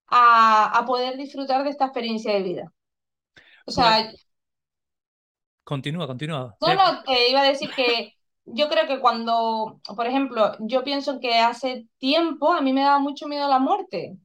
a, 0.07 0.79
a 0.79 0.85
poder 0.87 1.17
disfrutar 1.17 1.65
de 1.65 1.71
esta 1.71 1.87
experiencia 1.87 2.33
de 2.33 2.43
vida. 2.43 2.73
O 3.67 3.71
sea. 3.71 4.03
Bueno, 4.03 4.19
continúa, 5.65 6.07
continúa. 6.07 6.57
No, 6.61 6.75
no, 6.75 7.03
te 7.03 7.29
iba 7.29 7.41
a 7.41 7.45
decir 7.49 7.71
que 7.75 8.18
yo 8.55 8.69
creo 8.69 8.87
que 8.87 9.01
cuando, 9.01 9.81
por 9.97 10.07
ejemplo, 10.07 10.53
yo 10.61 10.85
pienso 10.85 11.21
que 11.21 11.35
hace 11.39 11.87
tiempo 11.99 12.53
a 12.53 12.61
mí 12.61 12.73
me 12.73 12.83
daba 12.83 12.99
mucho 12.99 13.27
miedo 13.29 13.49
la 13.49 13.59
muerte. 13.59 14.17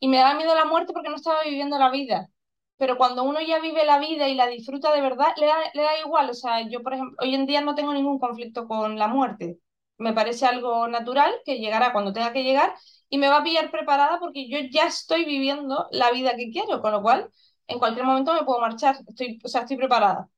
Y 0.00 0.08
me 0.08 0.18
daba 0.18 0.34
miedo 0.34 0.54
la 0.54 0.64
muerte 0.66 0.92
porque 0.92 1.08
no 1.10 1.16
estaba 1.16 1.42
viviendo 1.44 1.78
la 1.78 1.90
vida. 1.90 2.28
Pero 2.76 2.96
cuando 2.98 3.22
uno 3.24 3.40
ya 3.40 3.60
vive 3.60 3.84
la 3.86 3.98
vida 3.98 4.28
y 4.28 4.34
la 4.34 4.46
disfruta 4.48 4.92
de 4.94 5.00
verdad, 5.00 5.28
le 5.36 5.46
da, 5.46 5.56
le 5.74 5.82
da 5.82 5.98
igual. 6.00 6.30
O 6.30 6.34
sea, 6.34 6.68
yo, 6.68 6.82
por 6.82 6.94
ejemplo, 6.94 7.16
hoy 7.20 7.34
en 7.34 7.46
día 7.46 7.60
no 7.60 7.74
tengo 7.74 7.92
ningún 7.94 8.18
conflicto 8.18 8.66
con 8.68 8.98
la 8.98 9.08
muerte. 9.08 9.58
Me 9.98 10.12
parece 10.12 10.46
algo 10.46 10.88
natural 10.88 11.32
que 11.44 11.58
llegará 11.58 11.92
cuando 11.92 12.12
tenga 12.12 12.32
que 12.32 12.42
llegar 12.44 12.74
y 13.08 13.18
me 13.18 13.28
va 13.28 13.38
a 13.38 13.44
pillar 13.44 13.70
preparada 13.70 14.18
porque 14.18 14.48
yo 14.48 14.58
ya 14.70 14.86
estoy 14.88 15.24
viviendo 15.24 15.86
la 15.92 16.10
vida 16.10 16.34
que 16.36 16.50
quiero, 16.50 16.80
con 16.82 16.92
lo 16.92 17.02
cual 17.02 17.30
en 17.68 17.78
cualquier 17.78 18.04
momento 18.06 18.34
me 18.34 18.44
puedo 18.44 18.60
marchar. 18.60 18.96
Estoy, 19.06 19.38
o 19.44 19.48
sea, 19.48 19.62
estoy 19.62 19.76
preparada. 19.76 20.28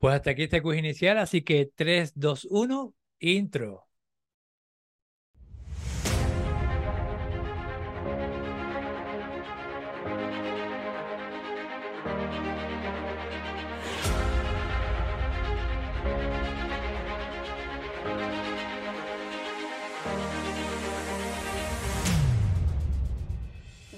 Pues 0.00 0.14
hasta 0.14 0.30
aquí 0.30 0.44
este 0.44 0.62
quiz 0.62 0.78
inicial, 0.78 1.18
así 1.18 1.42
que 1.42 1.66
3, 1.76 2.12
2, 2.14 2.48
1, 2.50 2.94
intro. 3.18 3.86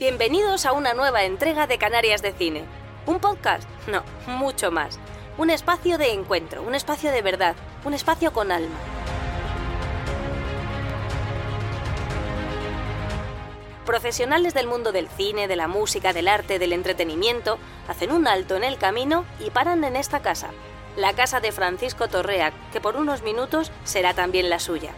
Bienvenidos 0.01 0.67
a 0.67 0.73
una 0.73 0.95
nueva 0.95 1.23
entrega 1.23 1.69
de 1.69 1.79
Canarias 1.79 2.23
de 2.23 2.33
Cine. 2.33 2.65
¿Un 3.07 3.21
podcast? 3.21 3.69
No, 3.87 4.03
mucho 4.27 4.73
más. 4.73 4.99
Un 5.39 5.49
espacio 5.49 5.97
de 5.97 6.13
encuentro, 6.13 6.63
un 6.63 6.75
espacio 6.75 7.11
de 7.11 7.23
verdad, 7.23 7.57
un 7.87 7.95
espacio 7.95 8.35
con 8.35 8.53
alma. 8.53 8.77
Profesionales 13.87 14.53
del 14.53 14.67
mundo 14.67 14.93
del 14.93 15.09
cine, 15.09 15.49
de 15.49 15.57
la 15.57 15.69
música, 15.69 16.13
del 16.13 16.29
arte, 16.29 16.59
del 16.59 16.75
entretenimiento, 16.75 17.59
hacen 17.89 18.13
un 18.13 18.29
alto 18.29 18.57
en 18.57 18.63
el 18.63 18.77
camino 18.77 19.25
y 19.41 19.49
paran 19.49 19.85
en 19.85 19.97
esta 19.97 20.21
casa, 20.21 20.51
la 20.97 21.15
casa 21.15 21.41
de 21.41 21.51
Francisco 21.51 22.09
Torrea, 22.09 22.53
que 22.71 22.83
por 22.83 22.97
unos 22.97 23.23
minutos 23.23 23.73
será 23.85 24.13
también 24.13 24.51
la 24.51 24.59
suya. 24.59 24.93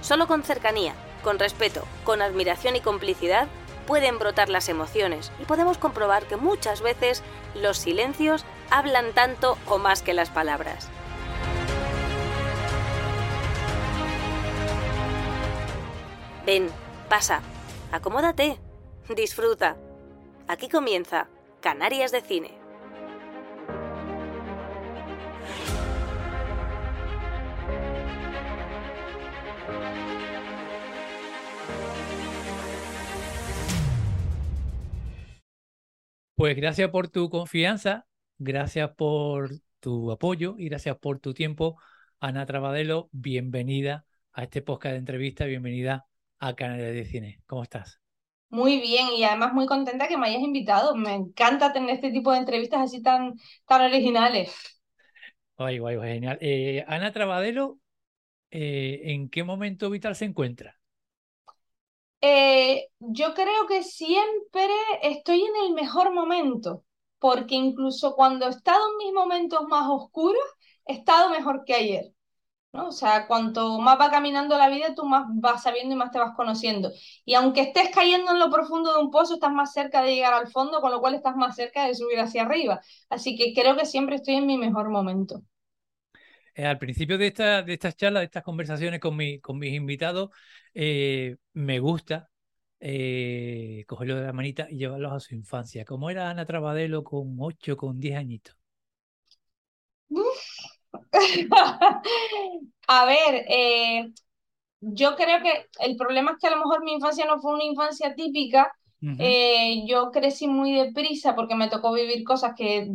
Solo 0.00 0.26
con 0.26 0.42
cercanía, 0.42 0.94
con 1.22 1.38
respeto, 1.38 1.84
con 2.02 2.22
admiración 2.22 2.74
y 2.74 2.80
complicidad 2.80 3.46
pueden 3.90 4.20
brotar 4.20 4.48
las 4.50 4.68
emociones 4.68 5.32
y 5.40 5.46
podemos 5.46 5.76
comprobar 5.76 6.24
que 6.26 6.36
muchas 6.36 6.80
veces 6.80 7.24
los 7.56 7.76
silencios 7.76 8.44
hablan 8.70 9.12
tanto 9.14 9.58
o 9.66 9.78
más 9.78 10.00
que 10.02 10.14
las 10.14 10.30
palabras. 10.30 10.88
Ven, 16.46 16.70
pasa, 17.08 17.42
acomódate, 17.90 18.60
disfruta. 19.08 19.76
Aquí 20.46 20.68
comienza 20.68 21.26
Canarias 21.60 22.12
de 22.12 22.20
Cine. 22.20 22.59
Pues 36.40 36.56
gracias 36.56 36.88
por 36.88 37.08
tu 37.08 37.28
confianza, 37.28 38.06
gracias 38.38 38.92
por 38.96 39.50
tu 39.78 40.10
apoyo 40.10 40.54
y 40.56 40.70
gracias 40.70 40.96
por 40.96 41.18
tu 41.18 41.34
tiempo. 41.34 41.78
Ana 42.18 42.46
Trabadelo, 42.46 43.10
bienvenida 43.12 44.06
a 44.32 44.44
este 44.44 44.62
podcast 44.62 44.94
de 44.94 45.00
entrevista, 45.00 45.44
bienvenida 45.44 46.06
a 46.38 46.54
Canales 46.54 46.94
de 46.94 47.04
Cine. 47.04 47.42
¿Cómo 47.44 47.62
estás? 47.62 48.00
Muy 48.48 48.80
bien 48.80 49.08
y 49.18 49.24
además 49.24 49.52
muy 49.52 49.66
contenta 49.66 50.08
que 50.08 50.16
me 50.16 50.28
hayas 50.28 50.40
invitado. 50.40 50.96
Me 50.96 51.12
encanta 51.12 51.74
tener 51.74 51.90
este 51.90 52.10
tipo 52.10 52.32
de 52.32 52.38
entrevistas 52.38 52.80
así 52.80 53.02
tan, 53.02 53.34
tan 53.66 53.82
originales. 53.82 54.80
Guay, 55.58 55.78
guay, 55.78 55.96
guay, 55.96 56.12
genial. 56.14 56.38
Eh, 56.40 56.86
Ana 56.88 57.12
Trabadelo, 57.12 57.80
eh, 58.50 59.02
¿en 59.12 59.28
qué 59.28 59.44
momento 59.44 59.90
vital 59.90 60.16
se 60.16 60.24
encuentra? 60.24 60.79
Eh, 62.22 62.88
yo 62.98 63.34
creo 63.34 63.66
que 63.66 63.82
siempre 63.82 64.68
estoy 65.02 65.42
en 65.42 65.66
el 65.66 65.74
mejor 65.74 66.12
momento, 66.12 66.84
porque 67.18 67.54
incluso 67.54 68.14
cuando 68.14 68.46
he 68.46 68.50
estado 68.50 68.90
en 68.90 68.96
mis 68.98 69.12
momentos 69.14 69.62
más 69.68 69.86
oscuros, 69.88 70.42
he 70.86 70.94
estado 70.94 71.30
mejor 71.30 71.64
que 71.64 71.74
ayer. 71.74 72.12
¿no? 72.72 72.88
O 72.88 72.92
sea, 72.92 73.26
cuanto 73.26 73.80
más 73.80 73.98
va 74.00 74.10
caminando 74.10 74.56
la 74.58 74.68
vida, 74.68 74.94
tú 74.94 75.04
más 75.04 75.24
vas 75.28 75.62
sabiendo 75.62 75.94
y 75.94 75.98
más 75.98 76.10
te 76.12 76.18
vas 76.18 76.34
conociendo. 76.36 76.92
Y 77.24 77.34
aunque 77.34 77.62
estés 77.62 77.90
cayendo 77.90 78.32
en 78.32 78.38
lo 78.38 78.50
profundo 78.50 78.94
de 78.94 79.00
un 79.00 79.10
pozo, 79.10 79.34
estás 79.34 79.52
más 79.52 79.72
cerca 79.72 80.02
de 80.02 80.14
llegar 80.14 80.34
al 80.34 80.48
fondo, 80.48 80.80
con 80.80 80.90
lo 80.92 81.00
cual 81.00 81.14
estás 81.14 81.36
más 81.36 81.56
cerca 81.56 81.86
de 81.86 81.94
subir 81.94 82.20
hacia 82.20 82.42
arriba. 82.42 82.80
Así 83.08 83.36
que 83.36 83.52
creo 83.54 83.76
que 83.76 83.86
siempre 83.86 84.16
estoy 84.16 84.36
en 84.36 84.46
mi 84.46 84.58
mejor 84.58 84.90
momento. 84.90 85.42
Eh, 86.54 86.66
al 86.66 86.78
principio 86.78 87.16
de, 87.18 87.28
esta, 87.28 87.62
de 87.62 87.72
estas 87.74 87.96
charlas, 87.96 88.20
de 88.20 88.26
estas 88.26 88.42
conversaciones 88.42 89.00
con, 89.00 89.16
mi, 89.16 89.40
con 89.40 89.58
mis 89.58 89.74
invitados, 89.74 90.30
eh, 90.74 91.36
me 91.54 91.78
gusta 91.80 92.30
eh, 92.80 93.84
cogerlos 93.86 94.20
de 94.20 94.26
la 94.26 94.32
manita 94.32 94.66
y 94.70 94.78
llevarlos 94.78 95.12
a 95.12 95.20
su 95.20 95.34
infancia. 95.34 95.84
¿Cómo 95.84 96.10
era 96.10 96.30
Ana 96.30 96.46
Trabadelo 96.46 97.04
con 97.04 97.36
8, 97.40 97.76
con 97.76 98.00
10 98.00 98.16
añitos? 98.16 98.56
a 102.88 103.04
ver, 103.04 103.44
eh, 103.48 104.12
yo 104.80 105.16
creo 105.16 105.42
que 105.42 105.66
el 105.80 105.96
problema 105.96 106.32
es 106.32 106.38
que 106.40 106.48
a 106.48 106.50
lo 106.50 106.58
mejor 106.58 106.84
mi 106.84 106.92
infancia 106.94 107.26
no 107.26 107.40
fue 107.40 107.54
una 107.54 107.64
infancia 107.64 108.14
típica. 108.14 108.72
Eh, 109.18 109.84
yo 109.86 110.10
crecí 110.10 110.48
muy 110.48 110.74
deprisa 110.74 111.34
porque 111.34 111.54
me 111.54 111.68
tocó 111.68 111.92
vivir 111.92 112.24
cosas 112.24 112.54
que, 112.56 112.88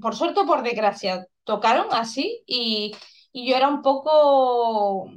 por 0.00 0.16
suerte 0.16 0.40
o 0.40 0.46
por 0.46 0.62
desgracia, 0.62 1.26
tocaron 1.44 1.88
así 1.92 2.42
y, 2.46 2.92
y 3.32 3.48
yo 3.50 3.56
era 3.56 3.68
un 3.68 3.82
poco 3.82 5.10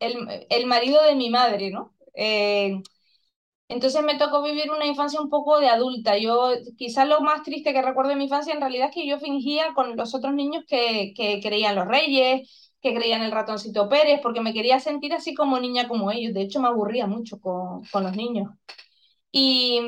el, 0.00 0.46
el, 0.50 0.66
marido 0.66 1.02
de 1.02 1.14
mi 1.14 1.30
madre, 1.30 1.70
¿no? 1.70 1.94
Eh, 2.14 2.80
entonces 3.68 4.02
me 4.02 4.16
tocó 4.18 4.42
vivir 4.42 4.70
una 4.70 4.86
infancia 4.86 5.20
un 5.20 5.28
poco 5.28 5.60
de 5.60 5.68
adulta. 5.68 6.16
Yo, 6.18 6.52
quizás 6.78 7.06
lo 7.08 7.20
más 7.20 7.42
triste 7.42 7.72
que 7.72 7.82
recuerdo 7.82 8.10
de 8.10 8.16
mi 8.16 8.24
infancia 8.24 8.54
en 8.54 8.60
realidad 8.60 8.88
es 8.88 8.94
que 8.94 9.06
yo 9.06 9.18
fingía 9.18 9.74
con 9.74 9.96
los 9.96 10.14
otros 10.14 10.32
niños 10.34 10.64
que, 10.66 11.12
que 11.14 11.40
creían 11.42 11.74
los 11.76 11.86
reyes, 11.86 12.72
que 12.80 12.94
creían 12.94 13.22
el 13.22 13.32
ratoncito 13.32 13.88
Pérez, 13.88 14.20
porque 14.22 14.40
me 14.40 14.54
quería 14.54 14.80
sentir 14.80 15.12
así 15.14 15.34
como 15.34 15.60
niña 15.60 15.86
como 15.88 16.10
ellos. 16.10 16.32
De 16.34 16.42
hecho, 16.42 16.60
me 16.60 16.68
aburría 16.68 17.06
mucho 17.06 17.40
con, 17.40 17.84
con 17.92 18.04
los 18.04 18.16
niños. 18.16 18.48
Y, 19.32 19.80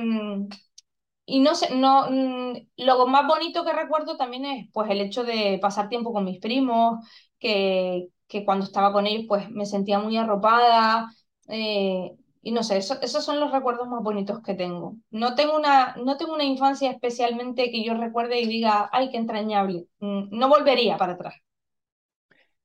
y 1.27 1.41
no 1.41 1.55
sé, 1.55 1.75
no, 1.75 2.11
mm, 2.11 2.55
lo 2.79 3.07
más 3.07 3.27
bonito 3.27 3.65
que 3.65 3.73
recuerdo 3.73 4.17
también 4.17 4.45
es 4.45 4.69
pues 4.73 4.91
el 4.91 5.01
hecho 5.01 5.25
de 5.25 5.59
pasar 5.63 5.89
tiempo 5.89 6.13
con 6.13 6.25
mis 6.25 6.41
primos, 6.41 7.07
que, 7.39 8.09
que 8.31 8.45
cuando 8.47 8.65
estaba 8.67 8.93
con 8.93 9.07
ellos 9.07 9.27
pues 9.29 9.51
me 9.51 9.67
sentía 9.67 9.99
muy 9.99 10.17
arropada. 10.17 11.13
Eh, 11.49 12.13
y 12.43 12.53
no 12.53 12.63
sé, 12.63 12.79
esos 12.79 13.25
son 13.25 13.41
los 13.41 13.53
recuerdos 13.53 13.89
más 13.89 14.03
bonitos 14.03 14.41
que 14.43 14.55
tengo. 14.55 14.97
No 15.11 15.35
tengo, 15.35 15.57
una, 15.59 15.95
no 15.97 16.17
tengo 16.17 16.33
una 16.35 16.45
infancia 16.45 16.91
especialmente 16.91 17.71
que 17.71 17.85
yo 17.85 17.95
recuerde 17.95 18.41
y 18.41 18.47
diga, 18.47 18.89
ay, 18.93 19.11
qué 19.11 19.19
entrañable. 19.19 19.87
Mm, 20.01 20.29
no 20.31 20.49
volvería 20.49 20.97
para 20.97 21.15
atrás. 21.15 21.35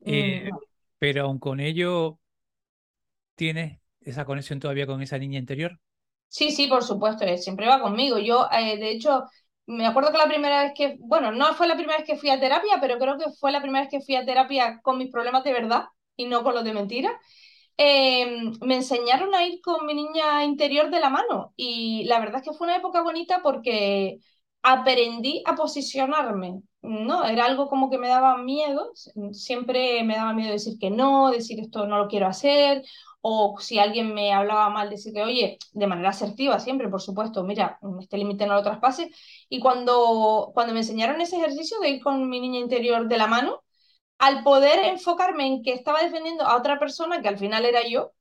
Eh, 0.06 0.50
pero 1.00 1.24
aún 1.24 1.40
con 1.40 1.60
ello, 1.60 2.20
¿tienes 3.36 3.80
esa 4.02 4.26
conexión 4.26 4.60
todavía 4.60 4.88
con 4.88 5.02
esa 5.02 5.18
niña 5.18 5.40
interior? 5.40 5.80
Sí, 6.28 6.52
sí, 6.52 6.68
por 6.68 6.84
supuesto, 6.84 7.26
siempre 7.38 7.68
va 7.68 7.82
conmigo. 7.82 8.18
Yo, 8.20 8.48
eh, 8.52 8.78
de 8.78 8.92
hecho, 8.92 9.24
me 9.68 9.86
acuerdo 9.88 10.12
que 10.12 10.18
la 10.18 10.28
primera 10.28 10.64
vez 10.64 10.74
que, 10.76 10.98
bueno, 11.00 11.32
no 11.32 11.54
fue 11.56 11.68
la 11.68 11.76
primera 11.76 11.98
vez 11.98 12.08
que 12.08 12.18
fui 12.18 12.30
a 12.30 12.40
terapia, 12.40 12.78
pero 12.82 13.00
creo 13.00 13.18
que 13.18 13.32
fue 13.40 13.52
la 13.52 13.62
primera 13.62 13.84
vez 13.86 13.92
que 13.92 14.02
fui 14.02 14.16
a 14.16 14.26
terapia 14.26 14.80
con 14.84 14.98
mis 14.98 15.12
problemas 15.12 15.44
de 15.44 15.54
verdad 15.54 15.86
y 16.16 16.26
no 16.26 16.44
con 16.44 16.54
los 16.56 16.64
de 16.64 16.74
mentira. 16.74 17.20
Em, 17.78 18.54
me 18.62 18.76
enseñaron 18.76 19.36
a 19.36 19.46
ir 19.46 19.60
con 19.62 19.86
mi 19.86 19.94
niña 19.94 20.44
interior 20.46 20.90
de 20.90 21.00
la 21.02 21.10
mano 21.10 21.54
y 21.58 22.06
la 22.06 22.20
verdad 22.20 22.38
es 22.42 22.50
que 22.50 22.58
fue 22.58 22.68
una 22.68 22.78
época 22.78 23.02
bonita 23.04 23.42
porque 23.44 24.20
aprendí 24.64 25.44
a 25.46 25.56
posicionarme, 25.56 26.62
¿no? 26.82 27.26
Era 27.26 27.46
algo 27.46 27.68
como 27.68 27.90
que 27.90 27.98
me 27.98 28.08
daba 28.08 28.38
miedo, 28.38 28.92
siempre 29.32 30.04
me 30.04 30.16
daba 30.16 30.34
miedo 30.34 30.52
decir 30.54 30.78
que 30.80 30.90
no, 30.90 31.32
decir 31.32 31.60
esto 31.60 31.86
no 31.86 31.98
lo 31.98 32.08
quiero 32.08 32.28
hacer, 32.28 32.84
o 33.28 33.60
si 33.60 33.80
alguien 33.80 34.14
me 34.14 34.34
hablaba 34.34 34.70
mal, 34.70 34.90
decirle, 34.92 35.24
oye, 35.24 35.58
de 35.74 35.88
manera 35.88 36.10
asertiva 36.10 36.60
siempre, 36.60 36.90
por 36.90 37.02
supuesto, 37.02 37.44
mira, 37.44 37.80
este 38.00 38.18
límite 38.20 38.46
no 38.46 38.54
lo 38.54 38.62
traspases. 38.64 39.08
Y 39.50 39.60
cuando, 39.60 40.52
cuando 40.54 40.74
me 40.74 40.82
enseñaron 40.82 41.20
ese 41.22 41.38
ejercicio 41.38 41.80
de 41.80 41.90
ir 41.90 42.04
con 42.04 42.30
mi 42.30 42.40
niña 42.40 42.60
interior 42.60 43.08
de 43.08 43.18
la 43.18 43.26
mano, 43.28 43.64
al 44.20 44.44
poder 44.44 44.80
enfocarme 44.86 45.48
en 45.48 45.64
que 45.64 45.74
estaba 45.74 46.04
defendiendo 46.04 46.46
a 46.46 46.58
otra 46.58 46.80
persona, 46.80 47.22
que 47.22 47.30
al 47.30 47.40
final 47.40 47.66
era 47.66 47.88
yo, 47.88 48.14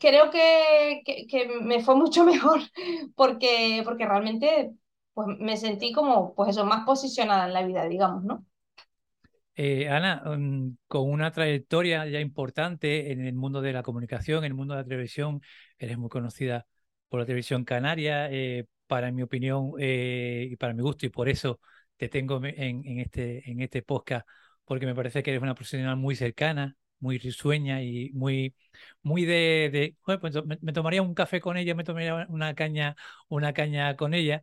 creo 0.00 0.30
que, 0.30 1.02
que, 1.04 1.48
me 1.62 1.82
fue 1.82 1.96
mucho 1.96 2.24
mejor 2.32 2.60
porque, 3.16 3.82
porque 3.84 4.06
realmente 4.06 4.72
pues 5.14 5.28
me 5.38 5.56
sentí 5.58 5.92
como, 5.92 6.34
pues 6.34 6.50
eso, 6.50 6.64
más 6.64 6.84
posicionada 6.86 7.46
en 7.46 7.52
la 7.54 7.64
vida, 7.64 7.86
digamos, 7.86 8.24
¿no? 8.24 8.44
Eh, 9.56 9.88
Ana, 9.88 10.22
mm, 10.36 10.78
con 10.88 11.08
una 11.10 11.30
trayectoria 11.30 12.06
ya 12.06 12.20
importante 12.20 13.12
en 13.12 13.24
el 13.24 13.34
mundo 13.34 13.60
de 13.60 13.72
la 13.72 13.82
comunicación, 13.82 14.38
en 14.38 14.46
el 14.46 14.54
mundo 14.54 14.74
de 14.74 14.80
la 14.82 14.88
televisión, 14.88 15.40
eres 15.78 15.96
muy 15.96 16.08
conocida 16.08 16.66
por 17.08 17.20
la 17.20 17.26
televisión 17.26 17.64
canaria, 17.64 18.30
eh, 18.32 18.66
para 18.86 19.12
mi 19.12 19.22
opinión 19.22 19.72
eh, 19.78 20.48
y 20.50 20.56
para 20.56 20.74
mi 20.74 20.82
gusto, 20.82 21.06
y 21.06 21.08
por 21.10 21.28
eso 21.28 21.60
te 21.96 22.08
tengo 22.08 22.40
en, 22.44 22.98
este, 22.98 23.48
en 23.48 23.60
este 23.60 23.82
podcast, 23.82 24.26
porque 24.64 24.86
me 24.86 24.94
parece 24.94 25.22
que 25.22 25.30
eres 25.30 25.42
una 25.42 25.54
profesional 25.54 25.96
muy 25.96 26.16
cercana, 26.16 26.76
muy 26.98 27.18
risueña 27.18 27.82
y 27.82 28.10
muy, 28.12 28.54
muy 29.02 29.24
de, 29.24 29.70
de 29.72 29.96
pues 30.04 30.34
me, 30.62 30.72
tomaría 30.72 31.02
un 31.02 31.14
café 31.14 31.40
con 31.40 31.56
ella, 31.56 31.74
me 31.74 31.84
tomaría 31.84 32.26
una 32.28 32.54
caña, 32.54 32.96
una 33.28 33.52
caña 33.52 33.94
con 33.96 34.14
ella. 34.14 34.42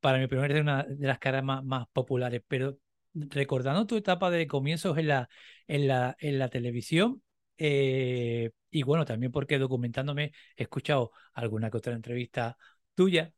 para 0.00 0.18
mi 0.18 0.24
opinión 0.24 0.44
eres 0.44 0.60
una 0.62 0.84
de 0.84 1.06
las 1.06 1.18
caras 1.18 1.42
más, 1.44 1.64
más 1.64 1.86
populares, 1.92 2.42
pero 2.46 2.78
recordando 3.14 3.86
tu 3.86 3.96
etapa 3.96 4.30
de 4.30 4.46
comienzos 4.46 4.98
en 4.98 5.08
la, 5.08 5.28
en 5.66 5.88
la, 5.88 6.16
en 6.20 6.38
la 6.38 6.48
televisión, 6.48 7.22
eh, 7.58 8.50
y 8.70 8.82
bueno, 8.82 9.04
también 9.04 9.32
porque 9.32 9.58
documentándome 9.58 10.32
he 10.56 10.62
escuchado 10.64 11.12
alguna 11.34 11.70
que 11.70 11.76
otra 11.78 11.92
entrevista 11.94 12.56
tuya 12.94 13.32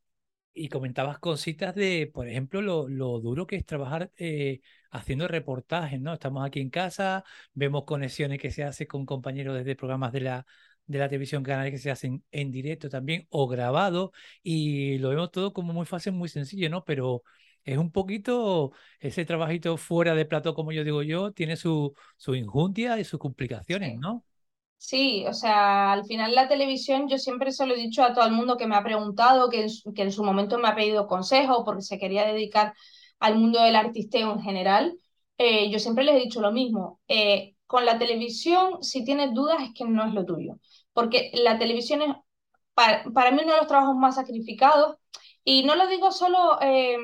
y 0.54 0.68
comentabas 0.68 1.18
cositas 1.18 1.74
de, 1.74 2.10
por 2.12 2.28
ejemplo, 2.28 2.60
lo, 2.62 2.88
lo 2.88 3.20
duro 3.20 3.46
que 3.46 3.56
es 3.56 3.64
trabajar 3.64 4.10
eh, 4.18 4.60
haciendo 4.90 5.26
reportajes, 5.28 6.00
¿no? 6.00 6.12
Estamos 6.12 6.44
aquí 6.46 6.60
en 6.60 6.68
casa, 6.70 7.24
vemos 7.54 7.84
conexiones 7.84 8.38
que 8.38 8.50
se 8.50 8.62
hacen 8.64 8.86
con 8.86 9.06
compañeros 9.06 9.56
desde 9.56 9.76
programas 9.76 10.12
de 10.12 10.20
la, 10.20 10.46
de 10.86 10.98
la 10.98 11.08
televisión 11.08 11.42
canal 11.42 11.70
que 11.70 11.78
se 11.78 11.90
hacen 11.90 12.22
en 12.30 12.50
directo 12.50 12.88
también 12.90 13.26
o 13.30 13.48
grabado 13.48 14.12
y 14.42 14.98
lo 14.98 15.08
vemos 15.10 15.30
todo 15.30 15.52
como 15.54 15.72
muy 15.72 15.86
fácil, 15.86 16.12
muy 16.12 16.28
sencillo, 16.28 16.68
¿no? 16.68 16.84
Pero 16.84 17.22
es 17.64 17.78
un 17.78 17.90
poquito 17.92 18.72
ese 19.00 19.24
trabajito 19.24 19.76
fuera 19.76 20.14
de 20.14 20.24
plato, 20.26 20.54
como 20.54 20.72
yo 20.72 20.84
digo 20.84 21.02
yo, 21.02 21.32
tiene 21.32 21.56
su, 21.56 21.94
su 22.16 22.34
injundia 22.34 22.98
y 22.98 23.04
sus 23.04 23.20
complicaciones, 23.20 23.98
¿no? 23.98 24.24
Sí, 24.78 25.24
o 25.28 25.32
sea, 25.32 25.92
al 25.92 26.04
final 26.04 26.34
la 26.34 26.48
televisión, 26.48 27.08
yo 27.08 27.16
siempre 27.16 27.52
se 27.52 27.66
lo 27.66 27.74
he 27.74 27.76
dicho 27.76 28.02
a 28.02 28.12
todo 28.14 28.26
el 28.26 28.32
mundo 28.32 28.56
que 28.56 28.66
me 28.66 28.74
ha 28.74 28.82
preguntado, 28.82 29.48
que 29.48 29.62
en, 29.62 29.70
su, 29.70 29.92
que 29.94 30.02
en 30.02 30.10
su 30.12 30.24
momento 30.24 30.58
me 30.58 30.68
ha 30.68 30.74
pedido 30.74 31.06
consejo 31.06 31.64
porque 31.64 31.82
se 31.82 31.98
quería 32.00 32.26
dedicar 32.26 32.74
al 33.20 33.36
mundo 33.38 33.62
del 33.62 33.76
artisteo 33.76 34.32
en 34.32 34.40
general, 34.42 34.96
eh, 35.38 35.70
yo 35.70 35.78
siempre 35.78 36.04
les 36.04 36.16
he 36.16 36.18
dicho 36.18 36.40
lo 36.40 36.50
mismo. 36.52 37.00
Eh, 37.06 37.54
con 37.66 37.86
la 37.86 37.96
televisión, 37.98 38.82
si 38.82 39.04
tienes 39.04 39.32
dudas, 39.32 39.62
es 39.62 39.70
que 39.74 39.84
no 39.84 40.04
es 40.06 40.12
lo 40.14 40.24
tuyo. 40.24 40.56
Porque 40.92 41.30
la 41.34 41.58
televisión 41.58 42.02
es, 42.02 42.14
para, 42.74 43.04
para 43.14 43.30
mí, 43.30 43.40
uno 43.42 43.52
de 43.52 43.58
los 43.58 43.68
trabajos 43.68 43.96
más 43.96 44.16
sacrificados. 44.16 44.96
Y 45.44 45.64
no 45.64 45.76
lo 45.76 45.86
digo 45.86 46.10
solo 46.12 46.58
eh, 46.60 46.96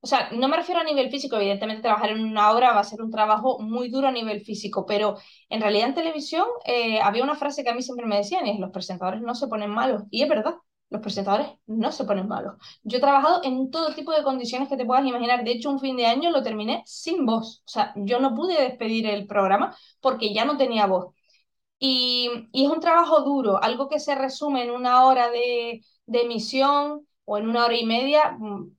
o 0.00 0.06
sea, 0.06 0.30
no 0.32 0.48
me 0.48 0.56
refiero 0.56 0.80
a 0.80 0.84
nivel 0.84 1.10
físico, 1.10 1.36
evidentemente 1.36 1.82
trabajar 1.82 2.10
en 2.10 2.24
una 2.24 2.52
obra 2.52 2.72
va 2.72 2.80
a 2.80 2.84
ser 2.84 3.02
un 3.02 3.10
trabajo 3.10 3.58
muy 3.60 3.88
duro 3.90 4.08
a 4.08 4.12
nivel 4.12 4.40
físico, 4.42 4.86
pero 4.86 5.16
en 5.48 5.60
realidad 5.60 5.88
en 5.88 5.94
televisión 5.94 6.46
eh, 6.64 7.00
había 7.00 7.24
una 7.24 7.34
frase 7.34 7.64
que 7.64 7.70
a 7.70 7.74
mí 7.74 7.82
siempre 7.82 8.06
me 8.06 8.16
decían 8.16 8.46
y 8.46 8.50
es 8.50 8.60
los 8.60 8.70
presentadores 8.70 9.20
no 9.22 9.34
se 9.34 9.48
ponen 9.48 9.70
malos, 9.70 10.02
y 10.10 10.22
es 10.22 10.28
verdad, 10.28 10.54
los 10.90 11.02
presentadores 11.02 11.48
no 11.66 11.92
se 11.92 12.04
ponen 12.04 12.28
malos. 12.28 12.54
Yo 12.82 12.98
he 12.98 13.00
trabajado 13.00 13.42
en 13.44 13.70
todo 13.70 13.94
tipo 13.94 14.12
de 14.12 14.22
condiciones 14.22 14.68
que 14.68 14.76
te 14.76 14.86
puedas 14.86 15.04
imaginar, 15.04 15.44
de 15.44 15.52
hecho 15.52 15.70
un 15.70 15.80
fin 15.80 15.96
de 15.96 16.06
año 16.06 16.30
lo 16.30 16.42
terminé 16.42 16.82
sin 16.86 17.26
voz, 17.26 17.62
o 17.66 17.68
sea, 17.68 17.92
yo 17.96 18.20
no 18.20 18.34
pude 18.34 18.60
despedir 18.60 19.06
el 19.06 19.26
programa 19.26 19.76
porque 20.00 20.32
ya 20.32 20.44
no 20.44 20.56
tenía 20.56 20.86
voz. 20.86 21.14
Y, 21.80 22.30
y 22.52 22.64
es 22.64 22.70
un 22.70 22.80
trabajo 22.80 23.22
duro, 23.22 23.62
algo 23.62 23.88
que 23.88 24.00
se 24.00 24.14
resume 24.14 24.64
en 24.64 24.70
una 24.70 25.04
hora 25.06 25.30
de, 25.30 25.82
emisión 26.06 27.06
o 27.24 27.38
en 27.38 27.48
una 27.48 27.64
hora 27.66 27.76
y 27.76 27.86
media, 27.86 28.32
mm, 28.38 28.77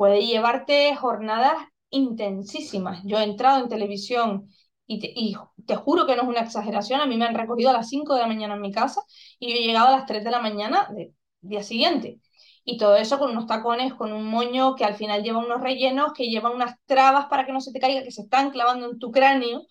puede 0.00 0.24
llevarte 0.24 0.96
jornadas 0.96 1.56
intensísimas. 1.90 3.02
Yo 3.04 3.18
he 3.18 3.22
entrado 3.22 3.62
en 3.62 3.68
televisión 3.68 4.48
y 4.86 4.98
te, 4.98 5.76
juro 5.76 6.06
que 6.06 6.16
no 6.16 6.22
es 6.22 6.28
una 6.28 6.40
exageración, 6.40 7.02
a 7.02 7.06
mí 7.06 7.18
me 7.18 7.26
han 7.26 7.34
recogido 7.34 7.68
a 7.68 7.74
las 7.74 7.90
5 7.90 8.14
de 8.14 8.22
la 8.22 8.26
mañana 8.26 8.54
en 8.54 8.62
mi 8.62 8.72
casa 8.72 9.02
y 9.38 9.50
yo 9.50 9.56
he 9.56 9.62
llegado 9.62 9.88
a 9.88 9.98
las 9.98 10.06
3 10.06 10.24
de 10.24 10.30
la 10.30 10.40
mañana 10.40 10.88
del 10.90 11.14
día 11.42 11.62
siguiente. 11.62 12.18
Y 12.64 12.78
todo 12.78 12.96
eso 12.96 13.18
con 13.18 13.32
unos 13.32 13.44
tacones, 13.46 13.92
con 13.92 14.14
un 14.14 14.24
moño 14.24 14.74
que 14.74 14.86
al 14.86 14.94
final 14.94 15.22
lleva 15.22 15.38
unos 15.38 15.60
rellenos, 15.60 16.14
que 16.14 16.30
lleva 16.30 16.48
unas 16.48 16.76
trabas 16.86 17.26
para 17.26 17.44
que 17.44 17.52
no 17.52 17.60
se 17.60 17.70
te 17.70 17.78
caiga, 17.78 18.02
que 18.02 18.10
se 18.10 18.22
están 18.22 18.52
clavando 18.52 18.90
en 18.90 18.98
tu 18.98 19.10
cráneo, 19.10 19.66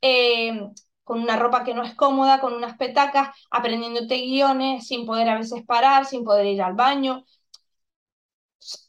eh, 0.00 0.58
con 1.04 1.20
una 1.20 1.36
ropa 1.36 1.64
que 1.64 1.74
no 1.74 1.82
es 1.82 1.94
cómoda, 1.94 2.40
con 2.40 2.54
unas 2.54 2.78
petacas, 2.78 3.28
aprendiéndote 3.50 4.22
guiones, 4.22 4.86
sin 4.86 5.04
poder 5.04 5.28
a 5.28 5.36
veces 5.36 5.64
parar, 5.66 6.06
sin 6.06 6.24
poder 6.24 6.46
ir 6.46 6.62
al 6.62 6.72
baño 6.72 7.26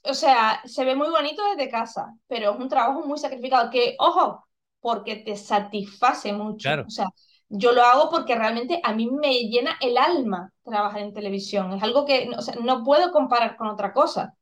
o 0.03 0.13
sea, 0.13 0.61
se 0.65 0.85
ve 0.85 0.95
muy 0.95 1.09
bonito 1.09 1.43
desde 1.49 1.69
casa, 1.69 2.15
pero 2.27 2.51
es 2.53 2.59
un 2.59 2.69
trabajo 2.69 3.05
muy 3.05 3.17
sacrificado 3.19 3.69
que, 3.69 3.95
ojo, 3.99 4.47
porque 4.79 5.17
te 5.17 5.35
satisface 5.35 6.33
mucho. 6.33 6.69
O 6.85 6.89
sea, 6.89 7.07
yo 7.49 7.71
lo 7.71 7.83
hago 7.83 8.09
porque 8.09 8.35
realmente 8.35 8.79
a 8.83 8.93
mí 8.93 9.09
me 9.09 9.33
llena 9.49 9.77
el 9.81 9.97
alma 9.97 10.51
trabajar 10.63 11.01
en 11.01 11.13
televisión. 11.13 11.73
Es 11.73 11.83
algo 11.83 12.05
que 12.05 12.29
o 12.37 12.41
sea, 12.41 12.55
no 12.55 12.83
puedo 12.83 13.11
comparar 13.11 13.57
con 13.57 13.67
otra 13.67 13.93
cosa. 13.93 14.33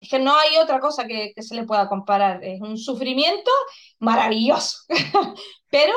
Es 0.00 0.10
que 0.10 0.18
no 0.18 0.34
hay 0.36 0.58
otra 0.58 0.80
cosa 0.80 1.06
que, 1.06 1.32
que 1.34 1.42
se 1.42 1.54
le 1.54 1.64
pueda 1.64 1.88
comparar. 1.88 2.42
Es 2.44 2.60
un 2.60 2.76
sufrimiento 2.76 3.50
maravilloso. 4.00 4.78
pero 5.70 5.94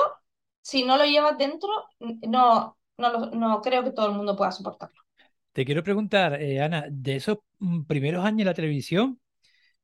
si 0.61 0.83
no 0.83 0.97
lo 0.97 1.05
llevas 1.05 1.37
dentro, 1.37 1.69
no, 1.99 2.77
no, 2.97 3.17
no 3.31 3.61
creo 3.61 3.83
que 3.83 3.91
todo 3.91 4.07
el 4.07 4.13
mundo 4.13 4.35
pueda 4.35 4.51
soportarlo. 4.51 5.04
Te 5.55 5.63
quiero 5.63 5.83
preguntar, 5.83 6.41
eh, 6.41 6.59
Ana, 6.61 6.85
de 6.91 7.15
esos 7.15 7.37
mm, 7.59 7.83
primeros 7.83 8.25
años 8.25 8.39
de 8.39 8.43
la 8.45 8.53
televisión, 8.53 9.21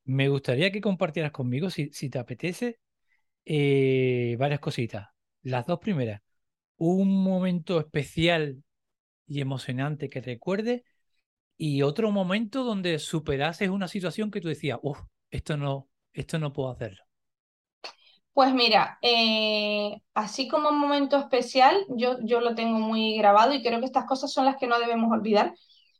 me 0.06 0.30
gustaría 0.30 0.72
que 0.72 0.82
compartieras 0.82 1.32
conmigo, 1.32 1.70
si, 1.70 1.90
te 2.10 2.20
apetece, 2.20 2.80
eh, 3.46 4.36
varias 4.40 4.60
cositas. 4.62 5.10
Las 5.44 5.68
dos 5.68 5.80
primeras, 5.80 6.22
un 6.78 7.24
momento 7.24 7.80
especial 7.80 8.64
y 9.28 9.42
emocionante 9.42 10.10
que 10.10 10.22
recuerde 10.22 10.86
y 11.58 11.84
otro 11.84 12.12
momento 12.12 12.64
donde 12.66 13.00
superases 13.00 13.70
una 13.70 13.88
situación 13.88 14.32
que 14.32 14.42
tú 14.42 14.50
decías, 14.50 14.80
uff, 14.84 15.00
esto 15.32 15.58
no, 15.58 15.90
esto 16.14 16.40
no 16.40 16.54
puedo 16.54 16.72
hacerlo. 16.72 17.04
Pues 18.34 18.54
mira, 18.54 18.98
eh, 19.02 20.02
así 20.13 20.48
como 20.48 20.70
un 20.70 20.80
momento 20.80 21.17
especial, 21.17 21.86
yo, 21.89 22.17
yo 22.24 22.39
lo 22.39 22.56
tengo 22.56 22.80
muy 22.80 23.17
grabado 23.17 23.54
y 23.54 23.62
creo 23.62 23.80
que 23.80 23.86
estas 23.86 24.06
cosas 24.06 24.32
son 24.32 24.46
las 24.46 24.56
que 24.58 24.67
no 24.67 24.80
debemos 24.80 25.12
olvidar. 25.12 25.54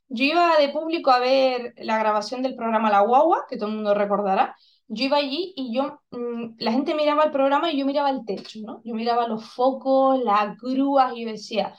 Yo 0.08 0.24
iba 0.24 0.56
de 0.58 0.70
público 0.70 1.10
a 1.10 1.18
ver 1.20 1.74
la 1.78 1.98
grabación 1.98 2.42
del 2.42 2.56
programa 2.56 2.90
La 2.90 3.00
Guagua, 3.00 3.44
que 3.50 3.56
todo 3.58 3.68
el 3.68 3.76
mundo 3.76 3.94
recordará. 3.94 4.56
Yo 4.88 5.04
iba 5.06 5.18
allí 5.18 5.52
y 5.56 5.74
yo, 5.74 6.00
mm, 6.10 6.54
la 6.58 6.72
gente 6.72 6.94
miraba 6.94 7.24
el 7.24 7.30
programa 7.32 7.70
y 7.70 7.78
yo 7.78 7.86
miraba 7.86 8.10
el 8.10 8.24
techo, 8.26 8.60
¿no? 8.64 8.80
Yo 8.84 8.94
miraba 8.94 9.28
los 9.28 9.44
focos, 9.46 10.18
las 10.22 10.56
grúas 10.58 11.12
y 11.16 11.24
yo 11.24 11.30
decía, 11.32 11.74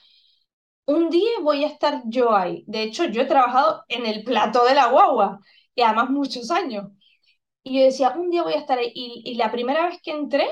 un 0.86 1.10
día 1.10 1.30
voy 1.42 1.64
a 1.64 1.68
estar 1.68 2.02
yo 2.06 2.36
ahí. 2.36 2.64
De 2.68 2.84
hecho, 2.84 3.06
yo 3.06 3.22
he 3.22 3.26
trabajado 3.26 3.84
en 3.90 4.06
el 4.06 4.24
plato 4.24 4.66
de 4.66 4.76
La 4.76 4.88
Guagua 4.88 5.40
y 5.76 5.82
además 5.82 6.10
muchos 6.10 6.52
años. 6.52 6.92
Y 7.64 7.80
yo 7.80 7.86
decía, 7.86 8.12
un 8.16 8.30
día 8.30 8.44
voy 8.44 8.54
a 8.54 8.60
estar 8.60 8.78
ahí. 8.78 8.92
Y, 8.96 9.36
la 9.36 9.52
primera 9.52 9.88
vez 9.88 10.00
que 10.04 10.12
entré, 10.12 10.48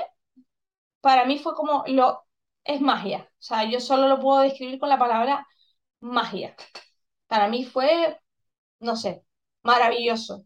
para 1.00 1.24
mí 1.24 1.38
fue 1.38 1.54
como, 1.54 1.84
lo, 1.86 2.22
es 2.64 2.80
magia. 2.80 3.28
O 3.40 3.42
sea, 3.42 3.64
yo 3.70 3.80
solo 3.80 4.08
lo 4.08 4.20
puedo 4.20 4.40
describir 4.40 4.78
con 4.78 4.88
la 4.88 4.98
palabra 4.98 5.46
magia. 6.00 6.56
Para 7.28 7.48
mí 7.48 7.64
fue, 7.64 8.18
no 8.80 8.96
sé, 8.96 9.24
maravilloso. 9.62 10.44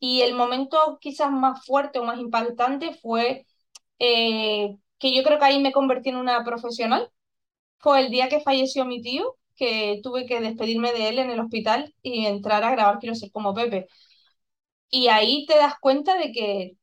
Y 0.00 0.22
el 0.22 0.34
momento 0.34 0.98
quizás 1.00 1.30
más 1.32 1.64
fuerte 1.66 1.98
o 2.00 2.04
más 2.04 2.18
impactante 2.20 2.94
fue 2.94 3.46
eh, 3.98 4.76
que 4.98 5.14
yo 5.14 5.22
creo 5.24 5.38
que 5.38 5.44
ahí 5.46 5.60
me 5.60 5.72
convertí 5.72 6.10
en 6.10 6.16
una 6.16 6.44
profesional. 6.44 7.10
Fue 7.78 8.00
el 8.00 8.10
día 8.10 8.28
que 8.28 8.40
falleció 8.40 8.84
mi 8.86 9.02
tío, 9.02 9.36
que 9.56 10.00
tuve 10.02 10.26
que 10.26 10.40
despedirme 10.40 10.92
de 10.92 11.10
él 11.10 11.18
en 11.20 11.30
el 11.30 11.40
hospital 11.40 11.94
y 12.02 12.26
entrar 12.26 12.64
a 12.64 12.72
grabar 12.72 12.98
Quiero 13.00 13.14
ser 13.14 13.30
como 13.32 13.54
Pepe. 13.54 13.88
Y 14.92 15.08
ahí 15.08 15.44
te 15.46 15.56
das 15.56 15.74
cuenta 15.80 16.16
de 16.16 16.30
que, 16.32 16.76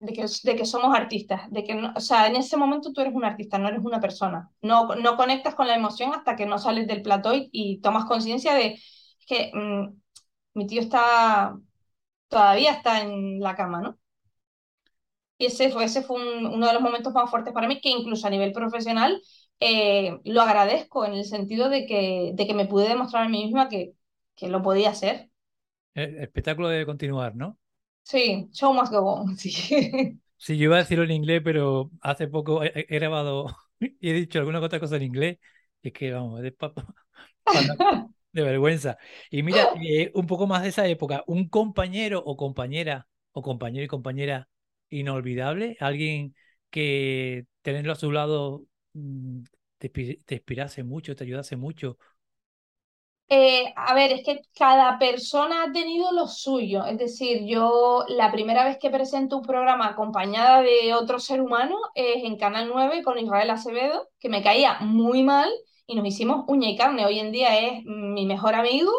de 0.00 0.12
que, 0.12 0.26
de 0.44 0.56
que 0.56 0.66
somos 0.66 0.94
artistas, 0.96 1.50
de 1.50 1.64
que, 1.64 1.74
o 1.96 2.00
sea, 2.00 2.26
en 2.28 2.36
ese 2.36 2.56
momento 2.56 2.92
tú 2.92 3.00
eres 3.00 3.14
un 3.14 3.24
artista, 3.24 3.58
no 3.58 3.68
eres 3.68 3.80
una 3.84 4.00
persona. 4.00 4.50
No, 4.62 4.94
no 4.96 5.16
conectas 5.16 5.54
con 5.54 5.66
la 5.66 5.74
emoción 5.76 6.14
hasta 6.14 6.36
que 6.36 6.46
no 6.46 6.58
sales 6.58 6.86
del 6.86 7.02
plató 7.02 7.32
y, 7.34 7.80
tomas 7.82 8.04
conciencia 8.04 8.54
de 8.54 8.80
que 9.26 9.50
mm, 9.54 9.88
mi 10.54 10.66
tío 10.66 10.80
está, 10.80 11.56
todavía 12.28 12.72
está 12.72 13.02
en 13.02 13.40
la 13.40 13.56
cama, 13.56 13.82
¿no? 13.82 13.98
Y 15.38 15.46
ese 15.46 15.70
fue, 15.70 15.84
ese 15.84 16.02
fue 16.02 16.16
uno 16.48 16.66
de 16.66 16.72
los 16.72 16.82
momentos 16.82 17.12
más 17.12 17.30
fuertes 17.30 17.52
para 17.52 17.68
mí, 17.68 17.80
que 17.80 17.90
incluso 17.90 18.26
a 18.26 18.30
nivel 18.30 18.52
profesional 18.52 19.22
eh, 19.60 20.18
lo 20.24 20.42
agradezco 20.42 21.04
en 21.04 21.14
el 21.14 21.24
sentido 21.24 21.68
de 21.68 21.86
que, 21.86 22.32
de 22.34 22.46
que 22.46 22.54
me 22.54 22.66
pude 22.66 22.88
demostrar 22.88 23.24
a 23.24 23.28
mí 23.28 23.44
misma 23.44 23.68
que, 23.68 23.94
que 24.34 24.48
lo 24.48 24.62
podía 24.62 24.90
hacer. 24.90 25.30
El 25.98 26.18
espectáculo 26.18 26.68
debe 26.68 26.86
continuar, 26.86 27.34
¿no? 27.34 27.58
Sí, 28.02 28.48
show 28.52 28.72
must 28.72 28.92
go 28.92 29.00
on, 29.00 29.36
sí. 29.36 29.50
Sí, 30.36 30.56
yo 30.56 30.64
iba 30.64 30.76
a 30.76 30.78
decirlo 30.78 31.02
en 31.02 31.10
inglés, 31.10 31.42
pero 31.42 31.90
hace 32.00 32.28
poco 32.28 32.62
he, 32.62 32.86
grabado 32.88 33.46
y 33.80 34.10
he 34.10 34.12
dicho 34.12 34.38
alguna 34.38 34.60
otra 34.60 34.78
cosa 34.78 34.96
en 34.96 35.02
inglés. 35.02 35.38
Y 35.82 35.88
es 35.88 35.92
que, 35.92 36.12
vamos, 36.12 36.40
de, 36.40 36.56
de 38.32 38.42
vergüenza. 38.42 38.96
Y 39.30 39.42
mira, 39.42 39.70
eh, 39.84 40.12
un 40.14 40.26
poco 40.28 40.46
más 40.46 40.62
de 40.62 40.68
esa 40.68 40.86
época, 40.86 41.24
un 41.26 41.48
compañero 41.48 42.22
o 42.24 42.36
compañera, 42.36 43.08
o 43.32 43.42
compañero 43.42 43.84
y 43.84 43.88
compañera 43.88 44.48
inolvidable, 44.90 45.76
alguien 45.80 46.36
que 46.70 47.46
tenerlo 47.62 47.92
a 47.92 47.96
su 47.96 48.12
lado 48.12 48.64
mm, 48.92 49.42
te, 49.78 49.88
te 49.88 50.34
inspirase 50.36 50.84
mucho, 50.84 51.16
te 51.16 51.24
ayudase 51.24 51.56
mucho, 51.56 51.98
eh, 53.30 53.72
a 53.76 53.94
ver, 53.94 54.12
es 54.12 54.24
que 54.24 54.40
cada 54.56 54.98
persona 54.98 55.64
ha 55.64 55.72
tenido 55.72 56.12
lo 56.12 56.26
suyo. 56.26 56.84
Es 56.86 56.98
decir, 56.98 57.44
yo 57.44 58.04
la 58.08 58.32
primera 58.32 58.64
vez 58.64 58.78
que 58.78 58.90
presento 58.90 59.36
un 59.36 59.42
programa 59.44 59.88
acompañada 59.88 60.62
de 60.62 60.94
otro 60.94 61.18
ser 61.18 61.42
humano 61.42 61.76
es 61.94 62.24
en 62.24 62.36
Canal 62.38 62.68
9 62.72 63.02
con 63.02 63.18
Israel 63.18 63.50
Acevedo, 63.50 64.08
que 64.18 64.30
me 64.30 64.42
caía 64.42 64.78
muy 64.80 65.22
mal 65.22 65.50
y 65.86 65.94
nos 65.94 66.06
hicimos 66.06 66.44
uña 66.48 66.70
y 66.70 66.76
carne. 66.76 67.04
Hoy 67.06 67.18
en 67.18 67.32
día 67.32 67.58
es 67.58 67.84
mi 67.84 68.24
mejor 68.26 68.54
amigo 68.54 68.92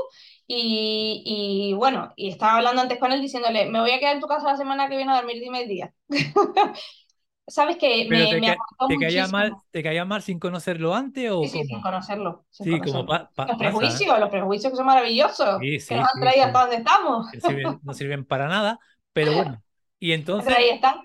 y, 0.47 1.73
bueno, 1.77 2.11
y 2.15 2.29
estaba 2.29 2.57
hablando 2.57 2.81
antes 2.81 2.99
con 2.99 3.11
él 3.11 3.21
diciéndole, 3.21 3.67
me 3.67 3.79
voy 3.79 3.91
a 3.91 3.99
quedar 3.99 4.15
en 4.15 4.21
tu 4.21 4.27
casa 4.27 4.51
la 4.51 4.57
semana 4.57 4.89
que 4.89 4.97
viene 4.97 5.11
a 5.11 5.15
dormir, 5.15 5.39
dime 5.39 5.61
el 5.63 5.67
día. 5.67 5.93
sabes 7.49 7.77
que 7.77 8.07
me, 8.09 8.25
te, 8.27 8.41
me 8.41 8.57
te 8.87 8.97
caía 8.97 9.27
mal, 9.27 9.53
¿Te 9.71 9.83
caía 9.83 10.05
mal 10.05 10.21
sin 10.21 10.39
conocerlo 10.39 10.95
antes 10.95 11.29
o 11.31 11.43
Sí, 11.43 11.49
sí, 11.49 11.63
sin 11.65 11.81
conocerlo. 11.81 12.45
sí, 12.49 12.79
como 12.79 13.03
Los 13.03 13.57
prejuicios, 13.57 14.19
los 14.19 14.29
prejuicios 14.29 14.71
que 14.71 14.77
son 14.77 14.85
maravillosos, 14.85 15.59
que 15.59 15.95
nos 15.95 16.07
han 16.13 16.21
traído 16.21 16.45
hasta 16.45 16.61
donde 16.61 16.75
estamos. 16.77 17.27
no 17.83 17.93
sirven 17.93 18.25
para 18.25 18.47
nada, 18.47 18.79
pero 19.13 19.33
bueno. 19.33 19.61
Y 19.99 20.13
entonces... 20.13 20.55
ahí 20.55 20.69
está. 20.69 21.01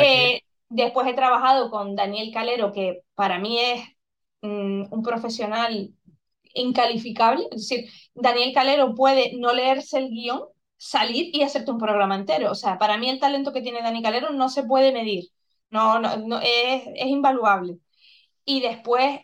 Eh, 0.00 0.42
después 0.68 1.06
he 1.06 1.14
trabajado 1.14 1.70
con 1.70 1.94
Daniel 1.94 2.30
Calero, 2.32 2.72
que 2.72 3.02
para 3.14 3.38
mí 3.38 3.58
es 3.58 3.80
mm, 4.42 4.92
un 4.92 5.02
profesional 5.02 5.90
incalificable. 6.54 7.46
Es 7.50 7.68
decir, 7.68 7.90
Daniel 8.14 8.52
Calero 8.52 8.94
puede 8.94 9.32
no 9.38 9.52
leerse 9.52 9.98
el 9.98 10.10
guion, 10.10 10.42
salir 10.76 11.34
y 11.34 11.42
hacerte 11.42 11.70
un 11.70 11.78
programa 11.78 12.16
entero. 12.16 12.50
O 12.50 12.54
sea, 12.54 12.78
para 12.78 12.98
mí 12.98 13.08
el 13.08 13.20
talento 13.20 13.52
que 13.52 13.62
tiene 13.62 13.82
Daniel 13.82 14.02
Calero 14.02 14.30
no 14.30 14.48
se 14.48 14.64
puede 14.64 14.92
medir. 14.92 15.30
No, 15.72 15.98
no, 16.00 16.16
no 16.18 16.40
es, 16.40 16.84
es 16.96 17.06
invaluable. 17.08 17.78
Y 18.44 18.60
después, 18.62 19.20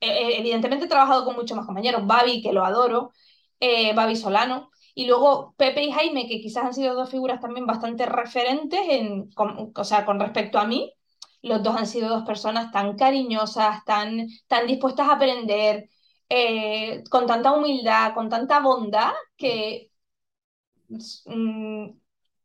e, 0.00 0.08
e, 0.08 0.38
evidentemente 0.40 0.86
he 0.86 0.88
trabajado 0.88 1.24
con 1.24 1.36
muchos 1.36 1.56
más 1.56 1.66
compañeros, 1.66 2.06
Babi, 2.06 2.42
que 2.42 2.52
lo 2.52 2.64
adoro, 2.64 3.12
eh, 3.60 3.94
Babi 3.94 4.16
Solano, 4.16 4.70
y 4.94 5.06
luego 5.06 5.54
Pepe 5.58 5.84
y 5.84 5.92
Jaime, 5.92 6.28
que 6.28 6.40
quizás 6.40 6.64
han 6.66 6.74
sido 6.74 6.94
dos 6.94 7.10
figuras 7.10 7.40
también 7.40 7.66
bastante 7.66 8.06
referentes, 8.06 8.80
en, 8.88 9.30
con, 9.32 9.72
o 9.76 9.84
sea, 9.84 10.06
con 10.06 10.20
respecto 10.20 10.58
a 10.58 10.66
mí. 10.66 10.92
Los 11.42 11.62
dos 11.62 11.76
han 11.76 11.86
sido 11.86 12.08
dos 12.10 12.24
personas 12.24 12.72
tan 12.72 12.96
cariñosas, 12.96 13.84
tan, 13.84 14.28
tan 14.48 14.66
dispuestas 14.66 15.08
a 15.08 15.14
aprender, 15.14 15.88
eh, 16.28 17.04
con 17.10 17.26
tanta 17.26 17.52
humildad, 17.52 18.14
con 18.14 18.28
tanta 18.28 18.60
bondad, 18.60 19.12
que 19.36 19.90
mm, 21.26 21.99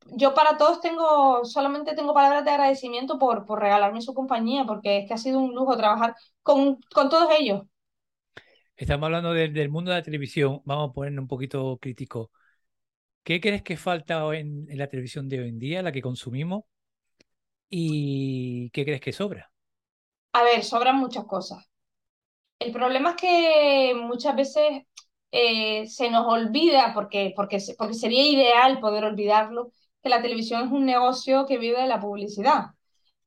yo 0.05 0.33
para 0.33 0.57
todos 0.57 0.81
tengo, 0.81 1.43
solamente 1.45 1.95
tengo 1.95 2.13
palabras 2.13 2.45
de 2.45 2.51
agradecimiento 2.51 3.19
por, 3.19 3.45
por 3.45 3.59
regalarme 3.61 4.01
su 4.01 4.13
compañía, 4.13 4.65
porque 4.65 4.99
es 4.99 5.07
que 5.07 5.13
ha 5.13 5.17
sido 5.17 5.39
un 5.39 5.53
lujo 5.55 5.77
trabajar 5.77 6.15
con, 6.43 6.79
con 6.93 7.09
todos 7.09 7.29
ellos. 7.39 7.63
Estamos 8.77 9.05
hablando 9.07 9.33
del 9.33 9.69
mundo 9.69 9.91
de 9.91 9.97
la 9.97 10.03
televisión, 10.03 10.61
vamos 10.65 10.89
a 10.89 10.93
ponernos 10.93 11.23
un 11.23 11.27
poquito 11.27 11.77
crítico. 11.79 12.31
¿Qué 13.23 13.41
crees 13.41 13.63
que 13.63 13.77
falta 13.77 14.23
en, 14.35 14.67
en 14.69 14.77
la 14.79 14.87
televisión 14.89 15.29
de 15.29 15.41
hoy 15.41 15.49
en 15.49 15.59
día, 15.59 15.81
la 15.83 15.91
que 15.91 16.01
consumimos? 16.01 16.63
¿Y 17.69 18.69
qué 18.71 18.85
crees 18.85 19.01
que 19.01 19.13
sobra? 19.13 19.51
A 20.33 20.43
ver, 20.43 20.63
sobran 20.63 20.97
muchas 20.97 21.25
cosas. 21.25 21.69
El 22.59 22.71
problema 22.73 23.11
es 23.11 23.15
que 23.17 23.93
muchas 23.95 24.35
veces 24.35 24.83
eh, 25.31 25.87
se 25.87 26.09
nos 26.11 26.25
olvida, 26.27 26.93
porque, 26.93 27.33
porque, 27.35 27.59
porque 27.77 27.93
sería 27.95 28.27
ideal 28.27 28.79
poder 28.79 29.05
olvidarlo, 29.05 29.71
que 30.05 30.09
la 30.09 30.21
televisión 30.21 30.65
es 30.67 30.71
un 30.71 30.85
negocio 30.85 31.47
que 31.47 31.57
vive 31.57 31.81
de 31.81 31.87
la 31.87 31.99
publicidad. 31.99 32.65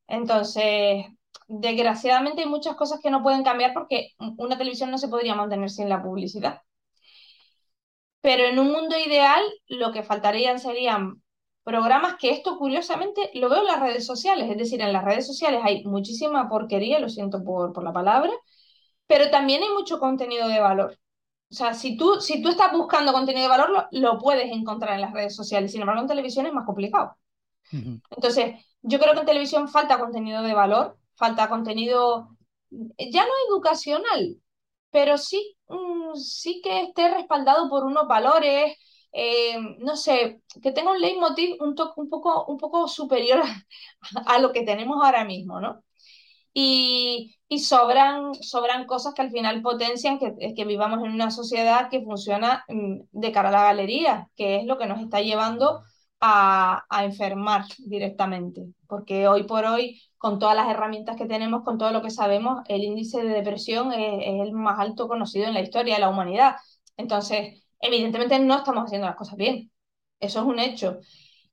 Entonces, 0.06 1.06
desgraciadamente 1.48 2.42
hay 2.42 2.48
muchas 2.48 2.76
cosas 2.76 3.00
que 3.02 3.10
no 3.10 3.22
pueden 3.22 3.42
cambiar 3.42 3.74
porque 3.74 4.12
una 4.38 4.56
televisión 4.58 4.92
no 4.92 4.98
se 4.98 5.08
podría 5.08 5.34
mantener 5.34 5.70
sin 5.70 5.88
la 5.88 6.00
publicidad. 6.00 6.62
Pero 8.20 8.44
en 8.44 8.60
un 8.60 8.70
mundo 8.70 8.96
ideal, 8.96 9.42
lo 9.66 9.90
que 9.92 10.04
faltarían 10.04 10.60
serían 10.60 11.20
programas 11.64 12.14
que 12.16 12.30
esto 12.30 12.58
curiosamente 12.58 13.30
lo 13.34 13.48
veo 13.50 13.60
en 13.60 13.66
las 13.66 13.80
redes 13.80 14.06
sociales, 14.06 14.48
es 14.48 14.56
decir, 14.56 14.80
en 14.80 14.92
las 14.92 15.04
redes 15.04 15.26
sociales 15.26 15.60
hay 15.64 15.84
muchísima 15.84 16.48
porquería, 16.48 17.00
lo 17.00 17.08
siento 17.08 17.42
por, 17.42 17.72
por 17.72 17.82
la 17.82 17.92
palabra, 17.92 18.32
pero 19.08 19.30
también 19.30 19.64
hay 19.64 19.70
mucho 19.70 19.98
contenido 19.98 20.48
de 20.48 20.60
valor. 20.60 20.98
O 21.50 21.54
sea, 21.54 21.74
si 21.74 21.96
tú, 21.96 22.20
si 22.20 22.42
tú 22.42 22.50
estás 22.50 22.72
buscando 22.72 23.12
contenido 23.12 23.44
de 23.44 23.48
valor, 23.48 23.88
lo, 23.90 24.18
puedes 24.18 24.52
encontrar 24.52 24.94
en 24.94 25.00
las 25.00 25.12
redes 25.12 25.34
sociales. 25.34 25.72
Sin 25.72 25.80
embargo, 25.80 26.02
en 26.02 26.08
televisión 26.08 26.46
es 26.46 26.52
más 26.52 26.66
complicado. 26.66 27.16
Entonces, 28.11 28.64
yo 28.82 28.98
creo 28.98 29.14
que 29.14 29.20
en 29.20 29.26
televisión 29.26 29.68
falta 29.68 29.98
contenido 29.98 30.42
de 30.42 30.54
valor, 30.54 30.98
falta 31.16 31.48
contenido 31.48 32.38
ya 32.70 33.24
no 33.24 33.32
educacional, 33.48 34.37
pero 34.90 35.18
sí, 35.18 35.56
mm, 35.68 36.14
sí 36.16 36.61
que 36.62 36.82
esté 36.82 37.11
respaldado 37.11 37.68
por 37.68 37.84
unos 37.84 38.06
valores, 38.08 38.76
eh, 39.12 39.58
no 39.78 39.96
sé, 39.96 40.42
que 40.62 40.72
tenga 40.72 40.92
un 40.92 41.00
leitmotiv 41.00 41.56
un, 41.61 41.74
un, 41.96 42.08
poco, 42.11 42.46
un 42.46 42.58
poco 42.58 42.88
superior 42.88 43.40
a, 44.26 44.34
a, 44.34 44.38
lo 44.38 44.52
que 44.52 44.64
tenemos 44.64 44.98
ahora 45.04 45.24
mismo, 45.24 45.61
¿no? 45.61 45.82
Y, 46.60 47.36
y 47.48 47.60
sobran, 47.60 48.34
sobran 48.34 48.86
cosas 48.86 49.14
que 49.14 49.22
al 49.22 49.30
final 49.30 49.62
potencian 49.62 50.18
que, 50.18 50.54
que 50.56 50.64
vivamos 50.64 51.04
en 51.04 51.12
una 51.12 51.30
sociedad 51.30 51.88
que 51.88 52.02
funciona 52.02 52.64
mm, 52.68 53.02
de 53.12 53.32
cara 53.32 53.50
a 53.50 53.52
la 53.52 53.62
galería, 53.62 54.28
que 54.36 54.56
es 54.56 54.64
lo 54.66 54.76
que 54.76 54.86
nos 54.86 55.00
está 55.00 55.20
llevando 55.20 55.82
a, 56.20 56.84
a, 56.90 57.04
enfermar 57.04 57.64
directamente, 57.78 58.66
porque 58.88 59.28
hoy 59.28 59.44
por 59.44 59.64
hoy, 59.66 60.02
con 60.16 60.40
todas 60.40 60.56
las 60.56 60.68
herramientas 60.68 61.16
que 61.16 61.26
tenemos, 61.26 61.62
con 61.62 61.78
todo 61.78 61.92
lo 61.92 62.02
que 62.02 62.10
sabemos, 62.10 62.64
el 62.66 62.82
índice 62.82 63.22
de 63.22 63.28
depresión 63.28 63.92
es, 63.92 64.20
es 64.26 64.40
el 64.40 64.52
más 64.52 64.80
alto 64.80 65.06
conocido 65.06 65.46
en 65.46 65.54
la 65.54 65.60
historia 65.60 65.94
de 65.94 66.00
la 66.00 66.08
humanidad. 66.08 66.56
Entonces, 66.96 67.62
evidentemente 67.80 68.36
no 68.40 68.56
estamos 68.56 68.84
haciendo 68.84 69.06
las 69.06 69.16
cosas 69.16 69.36
bien, 69.36 69.70
eso 70.18 70.40
es 70.40 70.46
un 70.46 70.58
hecho. 70.58 70.98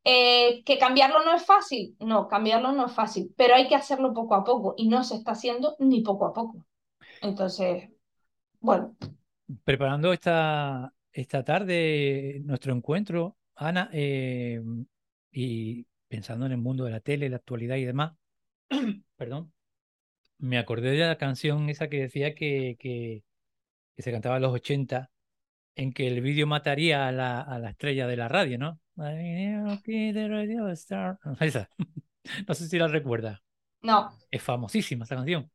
Eh, 0.08 0.64
¿Que 0.64 0.78
cambiarlo 0.78 1.26
no 1.26 1.34
es 1.34 1.44
fácil? 1.44 1.96
No, 2.00 2.28
cambiarlo 2.28 2.72
no 2.74 2.86
es 2.86 2.92
fácil, 2.92 3.34
pero 3.36 3.56
hay 3.56 3.68
que 3.68 3.74
hacerlo 3.74 4.14
poco 4.14 4.36
a 4.36 4.44
poco 4.44 4.76
y 4.78 4.88
no 4.88 5.04
se 5.04 5.16
está 5.16 5.32
haciendo 5.32 5.76
ni 5.80 6.02
poco 6.02 6.28
a 6.28 6.34
poco. 6.34 6.64
Entonces, 7.24 7.90
bueno. 8.60 8.96
Preparando 9.64 10.14
esta, 10.14 10.94
esta 11.12 11.44
tarde 11.44 12.40
nuestro 12.46 12.74
encuentro, 12.76 13.36
Ana, 13.56 13.90
eh, 13.94 14.62
y 15.32 15.88
pensando 16.08 16.46
en 16.46 16.52
el 16.52 16.60
mundo 16.60 16.86
de 16.86 16.92
la 16.92 17.00
tele, 17.00 17.28
la 17.28 17.38
actualidad 17.38 17.78
y 17.78 17.86
demás, 17.86 18.14
perdón, 19.18 19.52
me 20.38 20.60
acordé 20.60 20.92
de 20.92 21.00
la 21.00 21.18
canción 21.18 21.68
esa 21.70 21.90
que 21.90 22.02
decía 22.02 22.36
que, 22.36 22.76
que, 22.80 23.24
se 23.98 24.12
cantaba 24.12 24.36
en 24.36 24.44
los 24.44 24.54
80, 24.54 25.10
en 25.76 25.94
que 25.94 26.08
el 26.08 26.22
vídeo 26.22 26.46
mataría 26.46 27.08
a 27.08 27.12
la, 27.12 27.42
a 27.42 27.58
la 27.60 27.72
estrella 27.72 28.08
de 28.08 28.18
la 28.18 28.28
radio, 28.28 28.60
¿no? 28.60 28.80
No 32.48 32.56
sé 32.56 32.68
si 32.68 32.80
la 32.80 32.88
recuerda. 32.88 33.44
No. 33.82 34.12
Es 34.32 34.42
famosísima 34.42 35.06
esa 35.06 35.16
canción. 35.16 35.52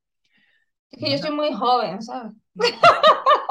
Es 0.91 1.01
que 1.01 1.11
yo 1.11 1.19
soy 1.19 1.31
muy 1.33 1.53
joven, 1.53 2.01
¿sabes? 2.03 2.33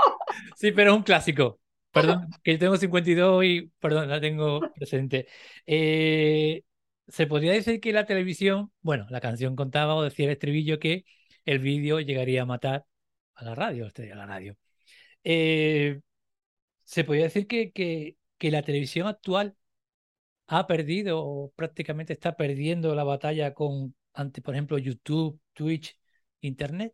Sí, 0.55 0.71
pero 0.71 0.91
es 0.91 0.97
un 0.97 1.03
clásico. 1.03 1.59
Perdón, 1.91 2.29
que 2.43 2.53
yo 2.53 2.59
tengo 2.59 2.77
52 2.77 3.43
y, 3.45 3.71
perdón, 3.79 4.09
la 4.09 4.21
tengo 4.21 4.61
presente. 4.75 5.27
Eh, 5.65 6.63
se 7.07 7.27
podría 7.27 7.53
decir 7.53 7.79
que 7.79 7.93
la 7.93 8.05
televisión, 8.05 8.71
bueno, 8.81 9.07
la 9.09 9.21
canción 9.21 9.55
contaba 9.55 9.95
o 9.95 10.03
decía 10.03 10.25
el 10.25 10.31
estribillo 10.31 10.79
que 10.79 11.05
el 11.45 11.59
vídeo 11.59 11.99
llegaría 11.99 12.43
a 12.43 12.45
matar 12.45 12.85
a 13.35 13.45
la 13.45 13.55
radio, 13.55 13.87
a 13.87 14.15
la 14.15 14.25
radio. 14.25 14.57
Eh, 15.23 16.01
se 16.83 17.03
podría 17.03 17.25
decir 17.25 17.47
que, 17.47 17.71
que, 17.71 18.17
que 18.37 18.51
la 18.51 18.63
televisión 18.63 19.07
actual 19.07 19.55
ha 20.49 20.67
perdido 20.67 21.21
o 21.23 21.51
prácticamente 21.55 22.13
está 22.13 22.35
perdiendo 22.37 22.95
la 22.95 23.03
batalla 23.05 23.53
con, 23.53 23.95
ante, 24.13 24.41
por 24.41 24.55
ejemplo, 24.55 24.77
YouTube, 24.79 25.39
Twitch, 25.53 25.97
Internet? 26.41 26.93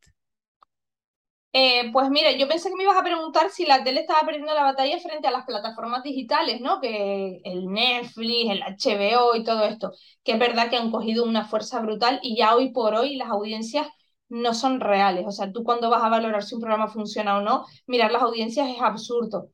Eh, 1.58 1.90
pues 1.94 2.10
mira, 2.10 2.34
yo 2.34 2.50
pensé 2.50 2.70
que 2.70 2.76
me 2.76 2.84
ibas 2.84 2.98
a 2.98 3.04
preguntar 3.04 3.50
si 3.50 3.66
la 3.66 3.82
tele 3.84 4.02
estaba 4.02 4.26
perdiendo 4.26 4.54
la 4.54 4.64
batalla 4.64 5.00
frente 5.00 5.28
a 5.28 5.32
las 5.32 5.46
plataformas 5.46 6.04
digitales, 6.04 6.60
¿no? 6.60 6.82
Que 6.82 7.40
el 7.46 7.68
Netflix, 7.72 8.52
el 8.52 8.62
HBO 8.64 9.36
y 9.36 9.44
todo 9.46 9.64
esto, 9.64 9.94
que 10.24 10.34
es 10.34 10.40
verdad 10.40 10.70
que 10.70 10.76
han 10.76 10.92
cogido 10.92 11.24
una 11.24 11.46
fuerza 11.48 11.80
brutal 11.80 12.20
y 12.22 12.36
ya 12.38 12.56
hoy 12.56 12.72
por 12.74 12.94
hoy 12.96 13.16
las 13.16 13.30
audiencias 13.30 13.88
no 14.28 14.54
son 14.54 14.82
reales. 14.82 15.24
O 15.28 15.32
sea, 15.32 15.50
tú 15.54 15.64
cuando 15.64 15.90
vas 15.90 16.04
a 16.04 16.10
valorar 16.10 16.44
si 16.44 16.56
un 16.56 16.62
programa 16.62 16.90
funciona 16.90 17.38
o 17.38 17.42
no, 17.42 17.66
mirar 17.88 18.12
las 18.12 18.24
audiencias 18.24 18.68
es 18.70 18.82
absurdo 18.82 19.50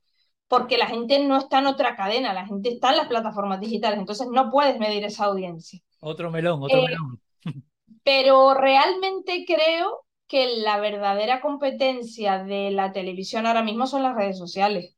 porque 0.52 0.78
la 0.78 0.88
gente 0.88 1.18
no 1.18 1.38
está 1.38 1.60
en 1.60 1.68
otra 1.68 1.96
cadena, 1.96 2.34
la 2.34 2.46
gente 2.46 2.68
está 2.68 2.90
en 2.90 2.98
las 2.98 3.08
plataformas 3.08 3.62
digitales, 3.62 3.98
entonces 3.98 4.28
no 4.30 4.50
puedes 4.50 4.78
medir 4.80 5.02
esa 5.06 5.24
audiencia. 5.24 5.80
Otro 6.02 6.30
melón, 6.30 6.62
otro 6.62 6.78
eh, 6.78 6.88
melón. 6.88 7.22
Pero 8.04 8.54
realmente 8.54 9.46
creo 9.48 10.04
que 10.28 10.58
la 10.58 10.78
verdadera 10.82 11.40
competencia 11.40 12.44
de 12.44 12.70
la 12.72 12.92
televisión 12.92 13.48
ahora 13.48 13.64
mismo 13.64 13.88
son 13.88 14.04
las 14.04 14.14
redes 14.14 14.38
sociales. 14.38 14.98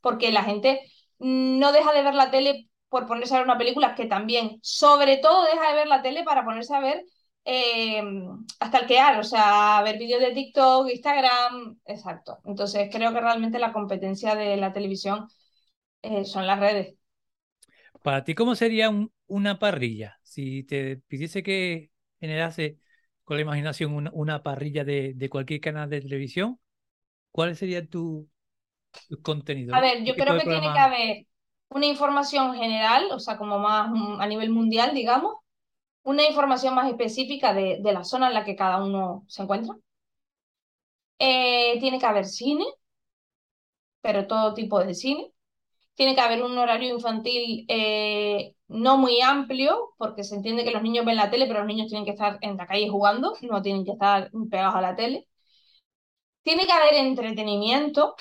porque 0.00 0.32
la 0.32 0.44
gente 0.44 0.80
no 1.18 1.72
deja 1.72 1.92
de 1.92 2.02
ver 2.02 2.14
la 2.14 2.30
tele 2.30 2.70
por 2.88 3.06
ponerse 3.06 3.34
a 3.34 3.40
ver 3.40 3.46
una 3.46 3.58
película, 3.58 3.94
que 3.94 4.06
también, 4.06 4.58
sobre 4.62 5.18
todo, 5.18 5.44
deja 5.44 5.68
de 5.68 5.74
ver 5.74 5.88
la 5.88 6.00
tele 6.00 6.24
para 6.24 6.42
ponerse 6.42 6.74
a 6.74 6.80
ver 6.80 7.04
eh, 7.48 8.02
hasta 8.58 8.78
el 8.80 8.86
quear, 8.88 9.20
o 9.20 9.24
sea, 9.24 9.80
ver 9.84 9.98
vídeos 9.98 10.20
de 10.20 10.32
TikTok, 10.32 10.90
Instagram, 10.90 11.78
exacto. 11.84 12.40
Entonces 12.44 12.88
creo 12.92 13.12
que 13.12 13.20
realmente 13.20 13.60
la 13.60 13.72
competencia 13.72 14.34
de 14.34 14.56
la 14.56 14.72
televisión 14.72 15.28
eh, 16.02 16.24
son 16.24 16.44
las 16.48 16.58
redes. 16.58 16.96
Para 18.02 18.24
ti, 18.24 18.34
¿cómo 18.34 18.56
sería 18.56 18.90
una 19.28 19.58
parrilla? 19.60 20.18
Si 20.24 20.64
te 20.64 20.96
pidiese 21.06 21.44
que 21.44 21.92
generase 22.18 22.78
con 23.22 23.36
la 23.36 23.42
imaginación 23.42 24.10
una, 24.12 24.42
parrilla 24.42 24.82
de, 24.84 25.28
cualquier 25.30 25.60
canal 25.60 25.88
de 25.88 26.00
televisión, 26.00 26.58
¿cuál 27.30 27.54
sería 27.54 27.86
tu, 27.86 28.28
contenido? 29.22 29.72
A 29.72 29.80
ver, 29.80 30.02
yo 30.02 30.14
creo 30.14 30.36
que 30.36 30.44
tiene 30.44 30.72
que 30.72 30.78
haber 30.80 31.26
una 31.68 31.86
información 31.86 32.56
general, 32.56 33.04
o 33.12 33.20
sea, 33.20 33.36
como 33.36 33.60
más 33.60 33.88
a 34.18 34.26
nivel 34.26 34.50
mundial, 34.50 34.94
digamos, 34.94 35.36
una 36.06 36.24
información 36.26 36.74
más 36.74 36.88
específica 36.88 37.52
de, 37.54 37.80
la 37.82 38.04
zona 38.04 38.28
en 38.28 38.34
la 38.34 38.44
que 38.44 38.56
cada 38.56 38.82
uno 38.84 39.24
se 39.28 39.42
encuentra. 39.42 39.76
Eh, 41.18 41.78
tiene 41.80 41.98
que 41.98 42.06
haber 42.06 42.24
cine, 42.26 42.64
pero 44.00 44.26
todo 44.26 44.54
tipo 44.54 44.78
de 44.84 44.94
cine. 44.94 45.32
Tiene 45.94 46.14
que 46.14 46.22
haber 46.22 46.42
un 46.44 46.58
horario 46.58 46.94
infantil 46.94 47.66
eh, 47.68 48.56
no 48.68 48.98
muy 48.98 49.20
amplio, 49.22 49.94
porque 49.98 50.24
se 50.24 50.36
entiende 50.36 50.64
que 50.64 50.72
los 50.72 50.82
niños 50.82 51.06
ven 51.06 51.16
la 51.16 51.30
tele, 51.30 51.46
pero 51.46 51.60
los 51.60 51.68
niños 51.68 51.88
tienen 51.88 52.04
que 52.06 52.12
estar 52.12 52.38
en 52.42 52.56
la 52.56 52.66
calle 52.66 52.88
jugando, 52.88 53.34
no 53.42 53.62
tienen 53.62 53.84
que 53.84 53.92
estar 53.92 54.30
pegados 54.50 54.76
a 54.76 54.82
la 54.82 54.96
tele. 54.96 55.28
Tiene 56.42 56.64
que 56.64 56.72
haber 56.72 56.94
entretenimiento, 56.94 58.16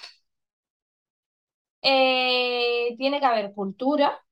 eh, 1.81 2.95
tiene 2.97 3.19
que 3.19 3.25
haber 3.25 3.53
cultura 3.53 4.25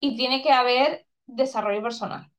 y 0.00 0.16
tiene 0.16 0.42
que 0.42 0.52
haber 0.52 1.06
desarrollo 1.26 1.82
personal 1.82 2.30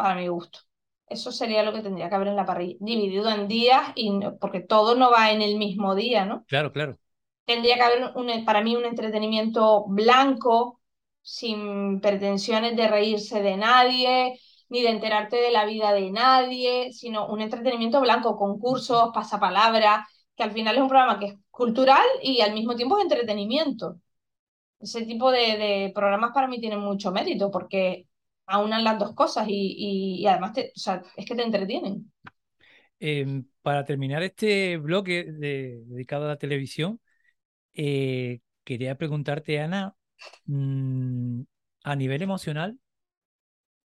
para 0.00 0.14
mi 0.14 0.28
gusto. 0.28 0.60
Eso 1.06 1.32
sería 1.32 1.62
lo 1.62 1.72
que 1.72 1.82
tendría 1.82 2.08
que 2.08 2.14
haber 2.14 2.28
en 2.28 2.36
la 2.36 2.46
parrilla, 2.46 2.76
dividido 2.80 3.28
en 3.30 3.48
días, 3.48 3.92
y 3.96 4.12
porque 4.40 4.60
todo 4.60 4.94
no 4.94 5.10
va 5.10 5.32
en 5.32 5.42
el 5.42 5.58
mismo 5.58 5.94
día, 5.94 6.24
¿no? 6.24 6.44
Claro, 6.46 6.72
claro. 6.72 6.98
Tendría 7.44 7.74
que 7.76 7.82
haber 7.82 8.12
un, 8.14 8.44
para 8.44 8.62
mí 8.62 8.76
un 8.76 8.84
entretenimiento 8.84 9.84
blanco, 9.88 10.80
sin 11.20 12.00
pretensiones 12.00 12.76
de 12.76 12.88
reírse 12.88 13.42
de 13.42 13.56
nadie, 13.56 14.38
ni 14.68 14.82
de 14.82 14.90
enterarte 14.90 15.36
de 15.36 15.50
la 15.50 15.64
vida 15.64 15.92
de 15.92 16.10
nadie, 16.12 16.92
sino 16.92 17.26
un 17.26 17.40
entretenimiento 17.40 18.00
blanco, 18.00 18.36
concursos, 18.36 19.10
pasapalabra, 19.12 20.06
que 20.36 20.44
al 20.44 20.52
final 20.52 20.76
es 20.76 20.82
un 20.82 20.88
programa 20.88 21.18
que 21.18 21.26
es 21.26 21.34
cultural 21.50 22.06
y 22.22 22.40
al 22.40 22.54
mismo 22.54 22.76
tiempo 22.76 22.96
es 22.96 23.02
entretenimiento. 23.02 23.96
Ese 24.80 25.04
tipo 25.06 25.30
de, 25.30 25.58
de 25.58 25.92
programas 25.94 26.32
para 26.32 26.48
mí 26.48 26.60
tienen 26.60 26.80
mucho 26.80 27.12
mérito 27.12 27.50
porque 27.50 28.06
aunan 28.50 28.84
las 28.84 28.98
dos 28.98 29.14
cosas 29.14 29.46
y, 29.48 30.26
además 30.26 30.52
es 30.56 31.26
que 31.26 31.34
te 31.34 31.42
entretienen. 31.42 32.12
Em, 32.98 33.46
para 33.62 33.84
terminar 33.84 34.22
este 34.22 34.76
bloque 34.76 35.24
dedicado 35.24 36.26
a 36.26 36.28
la 36.28 36.36
televisión, 36.36 37.00
eh, 37.72 38.40
quería 38.64 38.96
preguntarte, 38.96 39.60
Ana, 39.60 39.94
mm, 40.46 41.42
a 41.84 41.96
nivel 41.96 42.22
emocional, 42.22 42.78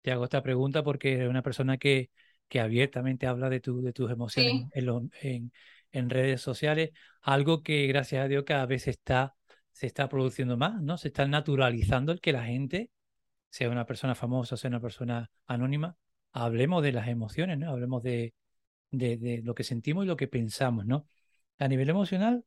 te 0.01 0.11
hago 0.11 0.25
esta 0.25 0.43
pregunta 0.43 0.83
porque 0.83 1.13
eres 1.13 1.29
una 1.29 1.41
persona 1.41 1.77
que, 1.77 2.11
que 2.47 2.59
abiertamente 2.59 3.25
habla 3.27 3.49
de, 3.49 3.59
tu, 3.59 3.81
de 3.81 3.93
tus 3.93 4.11
emociones 4.11 4.69
en, 4.73 5.51
en, 5.91 6.09
redes 6.09 6.41
sociales, 6.41 6.91
algo 7.21 7.63
que 7.63 7.87
gracias 7.87 8.23
a 8.23 8.27
Dios 8.27 8.43
cada 8.45 8.65
vez 8.65 8.87
está, 8.87 9.35
se 9.71 9.87
está 9.87 10.09
produciendo 10.09 10.57
más, 10.57 10.81
¿no? 10.81 10.97
Se 10.97 11.07
está 11.07 11.25
naturalizando 11.27 12.11
el 12.11 12.21
que 12.21 12.33
la 12.33 12.45
gente 12.45 12.91
sea 13.53 13.69
una 13.69 13.85
persona 13.85 14.15
famosa, 14.15 14.57
sea 14.57 14.69
una 14.69 14.79
persona 14.79 15.29
anónima, 15.45 15.95
hablemos 16.31 16.81
de 16.81 16.91
las 16.91 17.07
emociones, 17.07 17.59
¿no? 17.59 17.69
Hablemos 17.69 18.01
de, 18.01 18.33
de, 18.89 19.41
lo 19.43 19.53
que 19.53 19.63
sentimos 19.63 20.05
y 20.05 20.07
lo 20.07 20.17
que 20.17 20.27
pensamos, 20.27 20.87
¿no? 20.87 21.05
A 21.59 21.67
nivel 21.67 21.87
emocional, 21.87 22.43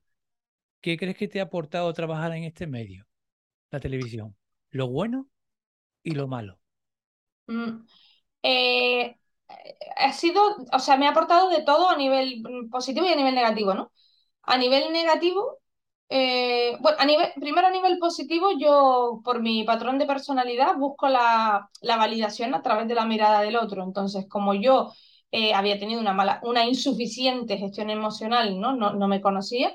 ¿qué 0.80 0.96
crees 0.96 1.16
que 1.16 1.28
te 1.28 1.38
ha 1.38 1.44
aportado 1.44 1.92
trabajar 1.92 2.32
en 2.32 2.42
este 2.42 2.66
medio, 2.66 3.06
la 3.70 3.78
televisión? 3.78 4.36
Lo 4.70 4.88
bueno 4.88 5.28
y 6.02 6.10
lo 6.10 6.26
malo. 6.26 6.58
Mm, 7.46 7.86
eh, 8.42 9.16
ha 9.98 10.12
sido, 10.12 10.42
o 10.72 10.78
sea, 10.80 10.96
me 10.96 11.06
ha 11.06 11.10
aportado 11.10 11.50
de 11.50 11.62
todo 11.62 11.88
a 11.88 11.96
nivel 11.96 12.42
positivo 12.68 13.06
y 13.06 13.12
a 13.12 13.16
nivel 13.16 13.36
negativo, 13.36 13.74
¿no? 13.74 13.92
A 14.42 14.58
nivel 14.58 14.92
negativo, 14.92 15.60
eh, 16.08 16.76
bueno, 16.80 16.98
a 17.00 17.04
nivel, 17.04 17.28
primero 17.40 17.66
a 17.66 17.70
nivel 17.70 17.98
positivo, 17.98 18.50
yo 18.58 19.20
por 19.24 19.40
mi 19.42 19.64
patrón 19.64 19.98
de 19.98 20.06
personalidad 20.06 20.76
busco 20.76 21.08
la, 21.08 21.68
validación 21.82 22.54
a 22.54 22.62
través 22.62 22.86
de 22.88 22.94
la 22.94 23.06
mirada 23.06 23.40
del 23.42 23.56
otro. 23.56 23.82
Entonces, 23.82 24.26
como 24.28 24.54
yo 24.54 24.92
eh, 25.32 25.52
había 25.54 25.78
tenido 25.78 26.00
una, 26.00 26.12
mala, 26.12 26.40
una 26.44 26.64
insuficiente 26.64 27.58
gestión 27.58 27.90
emocional, 27.90 28.60
no, 28.60 28.74
no, 28.76 29.08
me 29.08 29.20
conocía, 29.20 29.74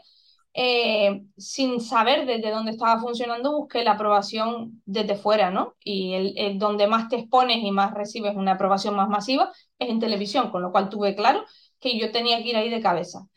eh, 0.53 1.21
sin 1.37 1.79
saber 1.81 2.25
desde 2.25 2.51
dónde 2.51 2.71
estaba 2.71 2.99
funcionando, 3.01 3.57
busqué 3.57 3.83
la 3.83 3.93
aprobación 3.93 4.81
desde 4.85 5.15
fuera, 5.15 5.51
¿no? 5.51 5.75
Y 5.83 6.13
el, 6.37 6.59
donde 6.59 6.87
más 6.87 7.09
te 7.09 7.17
expones 7.17 7.57
y 7.63 7.71
más 7.71 7.93
recibes 7.93 8.35
una 8.35 8.53
aprobación 8.53 8.95
más 8.95 9.09
masiva 9.09 9.51
es 9.79 9.89
en 9.89 9.99
televisión, 9.99 10.51
con 10.51 10.61
lo 10.61 10.71
cual 10.71 10.89
tuve 10.89 11.15
claro 11.15 11.45
que 11.79 11.97
yo 11.99 12.11
tenía 12.11 12.41
que 12.43 12.49
ir 12.49 12.55
ahí 12.57 12.69
de 12.69 12.81
cabeza. 12.81 13.27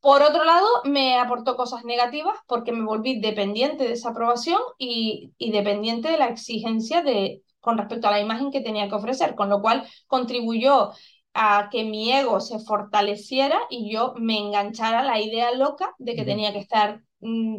Por 0.00 0.22
otro 0.22 0.44
lado, 0.44 0.66
me 0.84 1.18
aportó 1.18 1.56
cosas 1.56 1.84
negativas 1.84 2.38
porque 2.46 2.72
me 2.72 2.84
volví 2.84 3.20
dependiente 3.20 3.84
de 3.84 3.92
esa 3.92 4.10
aprobación 4.10 4.60
y, 4.78 5.32
dependiente 5.38 6.10
de 6.10 6.16
la 6.18 6.28
exigencia 6.28 7.02
de, 7.02 7.42
con 7.60 7.76
respecto 7.76 8.08
a 8.08 8.10
la 8.10 8.20
imagen 8.20 8.50
que 8.50 8.62
tenía 8.62 8.88
que 8.88 8.94
ofrecer, 8.94 9.34
con 9.34 9.50
lo 9.50 9.60
cual 9.60 9.86
contribuyó 10.06 10.92
a 11.34 11.68
que 11.70 11.84
mi 11.84 12.12
ego 12.12 12.40
se 12.40 12.58
fortaleciera 12.60 13.60
y 13.68 13.92
yo 13.92 14.14
me 14.16 14.38
enganchara 14.38 15.00
a 15.00 15.04
la 15.04 15.20
idea 15.20 15.52
loca 15.52 15.94
de 15.98 16.14
que 16.16 16.24
tenía 16.24 16.52
que 16.52 16.60
estar 16.60 17.02
mm, 17.20 17.58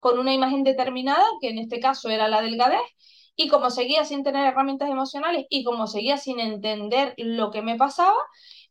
con 0.00 0.18
una 0.18 0.34
imagen 0.34 0.64
determinada, 0.64 1.24
que 1.40 1.50
en 1.50 1.58
este 1.58 1.80
caso 1.80 2.08
era 2.10 2.28
la 2.28 2.42
delgadez, 2.42 2.80
y 3.36 3.48
como 3.48 3.70
seguía 3.70 4.04
sin 4.04 4.24
tener 4.24 4.46
herramientas 4.46 4.90
emocionales 4.90 5.46
y 5.50 5.64
como 5.64 5.86
seguía 5.86 6.16
sin 6.18 6.40
entender 6.40 7.14
lo 7.18 7.50
que 7.50 7.62
me 7.62 7.76
pasaba, 7.76 8.16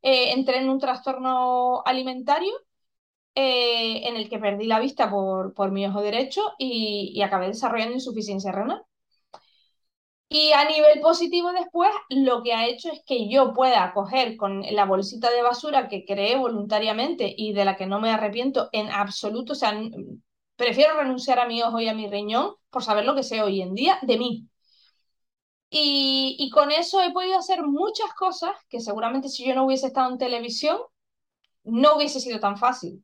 eh, 0.01 0.31
entré 0.33 0.57
en 0.59 0.69
un 0.69 0.79
trastorno 0.79 1.81
alimentario 1.85 2.53
eh, 3.35 4.07
en 4.07 4.15
el 4.17 4.29
que 4.29 4.39
perdí 4.39 4.65
la 4.65 4.79
vista 4.79 5.09
por, 5.09 5.53
por 5.53 5.71
mi 5.71 5.85
ojo 5.85 6.01
derecho 6.01 6.53
y, 6.57 7.21
acabé 7.21 7.47
desarrollando 7.47 7.95
insuficiencia 7.95 8.51
renal. 8.51 8.83
Y 10.31 10.51
a 10.51 10.63
nivel 10.65 10.99
positivo 11.01 11.51
después, 11.51 11.89
lo 12.09 12.43
que 12.43 12.53
ha 12.53 12.67
hecho 12.67 12.91
es 12.91 13.01
que 13.05 13.27
yo 13.29 13.53
pueda 13.53 13.91
coger 13.93 14.37
con 14.37 14.61
la 14.71 14.85
bolsita 14.85 15.31
de 15.31 15.41
basura 15.41 15.87
que 15.87 16.05
creé 16.05 16.35
voluntariamente 16.37 17.33
y 17.35 17.53
de 17.53 17.65
la 17.65 17.75
que 17.75 17.87
no 17.87 17.99
me 17.99 18.11
arrepiento 18.11 18.69
en 18.71 18.89
absoluto, 18.89 19.53
o 19.53 19.55
sea, 19.55 19.73
prefiero 20.55 20.95
renunciar 20.97 21.39
a 21.39 21.47
mi 21.47 21.61
ojo 21.63 21.79
y 21.79 21.87
a 21.87 21.95
mi 21.95 22.07
riñón 22.07 22.55
por 22.69 22.83
saber 22.83 23.05
lo 23.05 23.15
que 23.15 23.23
sé 23.23 23.41
hoy 23.41 23.61
en 23.61 23.73
día 23.73 23.99
de 24.03 24.17
mí. 24.19 24.47
Y, 25.71 26.35
y 26.39 26.49
con 26.49 26.71
eso 26.71 27.01
he 27.01 27.11
podido 27.11 27.37
hacer 27.37 27.63
muchas 27.63 28.13
cosas 28.13 28.51
que 28.69 28.79
seguramente 28.81 29.29
si 29.29 29.45
yo 29.45 29.55
no 29.55 29.65
hubiese 29.65 29.87
estado 29.87 30.11
en 30.11 30.17
televisión, 30.17 30.79
no 31.63 31.95
hubiese 31.95 32.19
sido 32.19 32.39
tan 32.39 32.57
fácil 32.57 33.03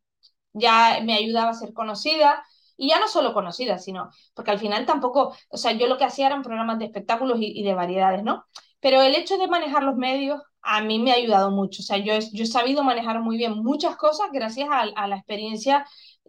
ya 0.56 1.00
me 1.04 1.16
ayudaba 1.16 1.52
a 1.52 1.54
ser 1.54 1.74
conocida. 1.74 2.44
Y 2.78 2.90
ya 2.90 3.00
no 3.00 3.08
solo 3.08 3.34
conocida, 3.34 3.78
sino 3.78 4.10
porque 4.34 4.52
al 4.52 4.60
final 4.60 4.86
tampoco, 4.86 5.34
o 5.50 5.58
sea, 5.58 5.72
yo 5.74 5.88
lo 5.88 5.98
que 5.98 6.04
hacía 6.04 6.28
eran 6.28 6.44
programas 6.44 6.78
de 6.78 6.86
espectáculos 6.86 7.38
y, 7.40 7.64
de 7.64 7.74
variedades, 7.74 8.22
¿no? 8.24 8.44
Pero 8.82 9.02
el 9.02 9.16
hecho 9.16 9.38
de 9.38 9.48
manejar 9.48 9.84
los 9.84 9.96
medios 9.96 10.42
a 10.62 10.82
mí 10.82 11.00
me 11.00 11.12
ha 11.12 11.16
ayudado 11.16 11.52
mucho. 11.52 11.82
O 11.82 11.86
sea, 11.86 11.98
yo, 11.98 12.14
yo 12.34 12.44
he 12.44 12.48
sabido 12.48 12.84
manejar 12.84 13.22
muy 13.22 13.38
bien 13.38 13.54
muchas 13.64 13.96
cosas 13.96 14.28
gracias 14.34 14.68
a, 14.72 15.08
la 15.08 15.16
experiencia 15.16 15.86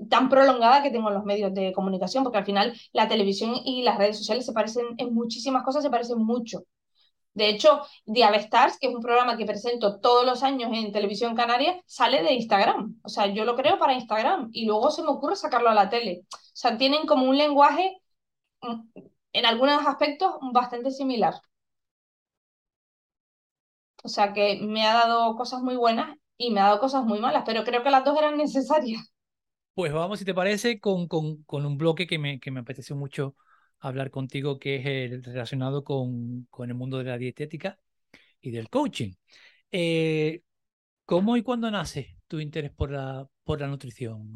tan 0.09 0.29
prolongada 0.29 0.83
que 0.83 0.91
tengo 0.91 1.09
en 1.09 1.15
los 1.15 1.25
medios 1.25 1.53
de 1.55 1.73
comunicación, 1.73 2.23
porque 2.23 2.39
al 2.39 2.45
final 2.45 2.79
la 2.93 3.09
televisión 3.09 3.55
y 3.65 3.83
las 3.83 3.99
redes 3.99 4.19
sociales 4.19 4.47
se 4.47 4.53
parecen 4.53 4.87
en 4.99 5.15
muchísimas 5.15 5.65
cosas, 5.65 5.83
se 5.83 5.91
parecen 5.91 6.19
mucho. 6.19 6.65
De 7.37 7.51
hecho, 7.51 7.83
Diabestars, 8.07 8.79
que 8.79 8.89
es 8.89 8.95
un 8.95 9.03
programa 9.03 9.37
que 9.37 9.45
presento 9.45 10.01
todos 10.01 10.25
los 10.25 10.43
años 10.43 10.71
en 10.73 10.91
Televisión 10.91 11.35
Canaria, 11.37 11.79
sale 11.87 12.23
de 12.23 12.33
Instagram. 12.33 12.99
O 13.03 13.11
sea, 13.11 13.27
yo 13.27 13.45
lo 13.45 13.57
creo 13.57 13.79
para 13.79 13.93
Instagram 13.93 14.49
y 14.53 14.65
luego 14.65 14.91
se 14.91 15.03
me 15.03 15.11
ocurre 15.11 15.37
sacarlo 15.37 15.69
a 15.69 15.75
la 15.75 15.91
tele. 15.91 16.23
O 16.33 16.37
sea, 16.55 16.79
tienen 16.79 17.07
como 17.07 17.27
un 17.29 17.37
lenguaje 17.37 17.99
mm, 18.63 18.83
en 19.35 19.47
algunos 19.47 19.87
aspectos 19.87 20.35
bastante 20.53 20.91
similar. 20.91 21.35
O 24.05 24.09
sea, 24.09 24.33
que 24.33 24.59
me 24.63 24.87
ha 24.87 24.95
dado 24.95 25.37
cosas 25.37 25.61
muy 25.63 25.77
buenas 25.77 26.17
y 26.39 26.51
me 26.51 26.61
ha 26.61 26.65
dado 26.65 26.81
cosas 26.81 27.05
muy 27.05 27.19
malas, 27.21 27.43
pero 27.47 27.65
creo 27.65 27.83
que 27.83 27.91
las 27.91 28.05
dos 28.05 28.17
eran 28.19 28.37
necesarias. 28.39 29.03
Pues 29.75 29.93
vamos, 29.93 30.19
si 30.19 30.25
te 30.25 30.33
parece, 30.35 30.81
con, 30.81 31.07
con, 31.07 31.43
con 31.45 31.67
un 31.67 31.77
bloque 31.77 32.07
que 32.07 32.19
me, 32.19 32.41
que 32.41 32.51
me 32.51 32.61
apeteció 32.61 32.97
mucho 32.97 33.37
hablar 33.81 34.11
contigo, 34.11 34.59
que 34.59 34.77
es 34.77 34.87
el 34.87 35.23
relacionado 35.23 35.85
con, 35.85 36.47
con 36.51 36.69
el 36.71 36.75
mundo 36.77 36.99
de 36.99 37.05
la 37.05 37.19
dietética 37.19 37.79
y 38.41 38.51
del 38.51 38.69
coaching. 38.71 39.15
Eh, 39.73 40.43
¿Cómo 41.05 41.37
y 41.37 41.43
cuándo 41.43 41.71
nace 41.71 42.17
tu 42.27 42.41
interés 42.41 42.73
por 42.73 42.91
la, 42.91 43.29
por 43.45 43.61
la 43.61 43.69
nutrición? 43.69 44.33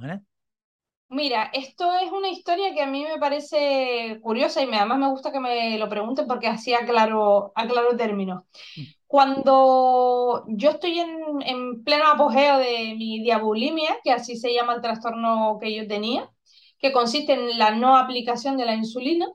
Mira, 1.09 1.51
esto 1.53 1.93
es 1.99 2.13
una 2.13 2.29
historia 2.29 2.73
que 2.73 2.83
a 2.83 2.87
mí 2.87 3.03
me 3.03 3.19
parece 3.19 4.21
curiosa 4.23 4.63
y 4.63 4.69
me, 4.69 4.77
además 4.77 4.99
me 5.01 5.09
gusta 5.09 5.33
que 5.33 5.41
me 5.41 5.77
lo 5.77 5.89
pregunten 5.89 6.29
porque 6.29 6.47
así 6.47 6.73
aclaro, 6.73 7.53
aclaro 7.57 7.97
términos. 7.97 8.45
Mm. 8.77 8.83
Cuando 9.09 10.45
yo 10.47 10.71
estoy 10.71 11.01
en, 11.01 11.43
en 11.43 11.83
pleno 11.83 12.07
apogeo 12.07 12.59
de 12.59 12.95
mi 12.97 13.21
diabulimia, 13.21 13.97
que 14.05 14.13
así 14.13 14.37
se 14.37 14.55
llama 14.55 14.75
el 14.75 14.83
trastorno 14.83 15.59
que 15.61 15.75
yo 15.75 15.89
tenía, 15.89 16.31
que 16.81 16.93
consiste 16.93 17.33
en 17.35 17.59
la 17.59 17.71
no 17.73 17.97
aplicación 17.97 18.57
de 18.57 18.67
la 18.67 18.75
insulina, 18.75 19.27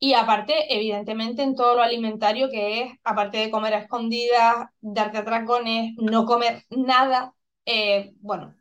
y 0.00 0.14
aparte, 0.14 0.72
evidentemente, 0.74 1.42
en 1.42 1.56
todo 1.56 1.74
lo 1.76 1.82
alimentario 1.82 2.48
que 2.50 2.82
es, 2.82 2.92
aparte 3.04 3.38
de 3.38 3.50
comer 3.50 3.74
a 3.74 3.78
escondidas, 3.80 4.66
darte 4.80 5.18
atracones, 5.18 5.94
no 5.98 6.24
comer 6.24 6.64
nada, 6.70 7.34
eh, 7.66 8.12
bueno, 8.20 8.54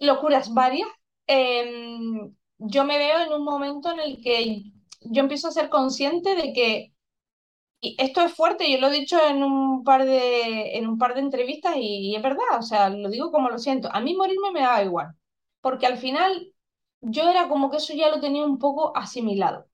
locuras 0.00 0.52
varias, 0.54 0.88
em, 1.26 2.34
yo 2.58 2.84
me 2.84 2.98
veo 2.98 3.20
en 3.20 3.32
un 3.32 3.44
momento 3.44 3.90
en 3.92 4.00
el 4.00 4.22
que 4.22 4.62
yo 5.02 5.20
empiezo 5.22 5.48
a 5.48 5.52
ser 5.52 5.68
consciente 5.68 6.34
de 6.36 6.52
que, 6.52 6.92
y 7.80 7.96
esto 8.00 8.22
es 8.22 8.34
fuerte, 8.34 8.70
yo 8.72 8.78
lo 8.80 8.88
he 8.88 8.92
dicho 8.92 9.18
en 9.26 9.42
un 9.44 9.84
par 9.84 10.04
de, 10.06 10.76
en 10.78 10.88
un 10.88 10.98
par 10.98 11.14
de 11.14 11.20
entrevistas 11.20 11.76
y, 11.76 12.12
y 12.12 12.16
es 12.16 12.22
verdad, 12.22 12.44
o 12.58 12.62
sea, 12.62 12.90
lo 12.90 13.10
digo 13.10 13.32
como 13.32 13.50
lo 13.50 13.58
siento, 13.58 13.90
a 13.92 14.00
mí 14.00 14.14
morirme 14.16 14.52
me 14.52 14.62
daba 14.62 14.82
igual, 14.84 15.08
porque 15.60 15.86
al 15.86 15.98
final 15.98 16.52
yo 17.00 17.28
era 17.30 17.48
como 17.48 17.70
que 17.70 17.78
eso 17.78 17.94
ya 17.94 18.10
lo 18.10 18.20
tenía 18.20 18.44
un 18.44 18.58
poco 18.58 18.96
asimilado. 18.96 19.66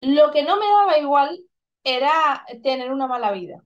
Lo 0.00 0.30
que 0.32 0.42
no 0.42 0.56
me 0.58 0.66
daba 0.66 0.98
igual 0.98 1.40
era 1.84 2.44
tener 2.62 2.92
una 2.92 3.06
mala 3.06 3.32
vida. 3.32 3.64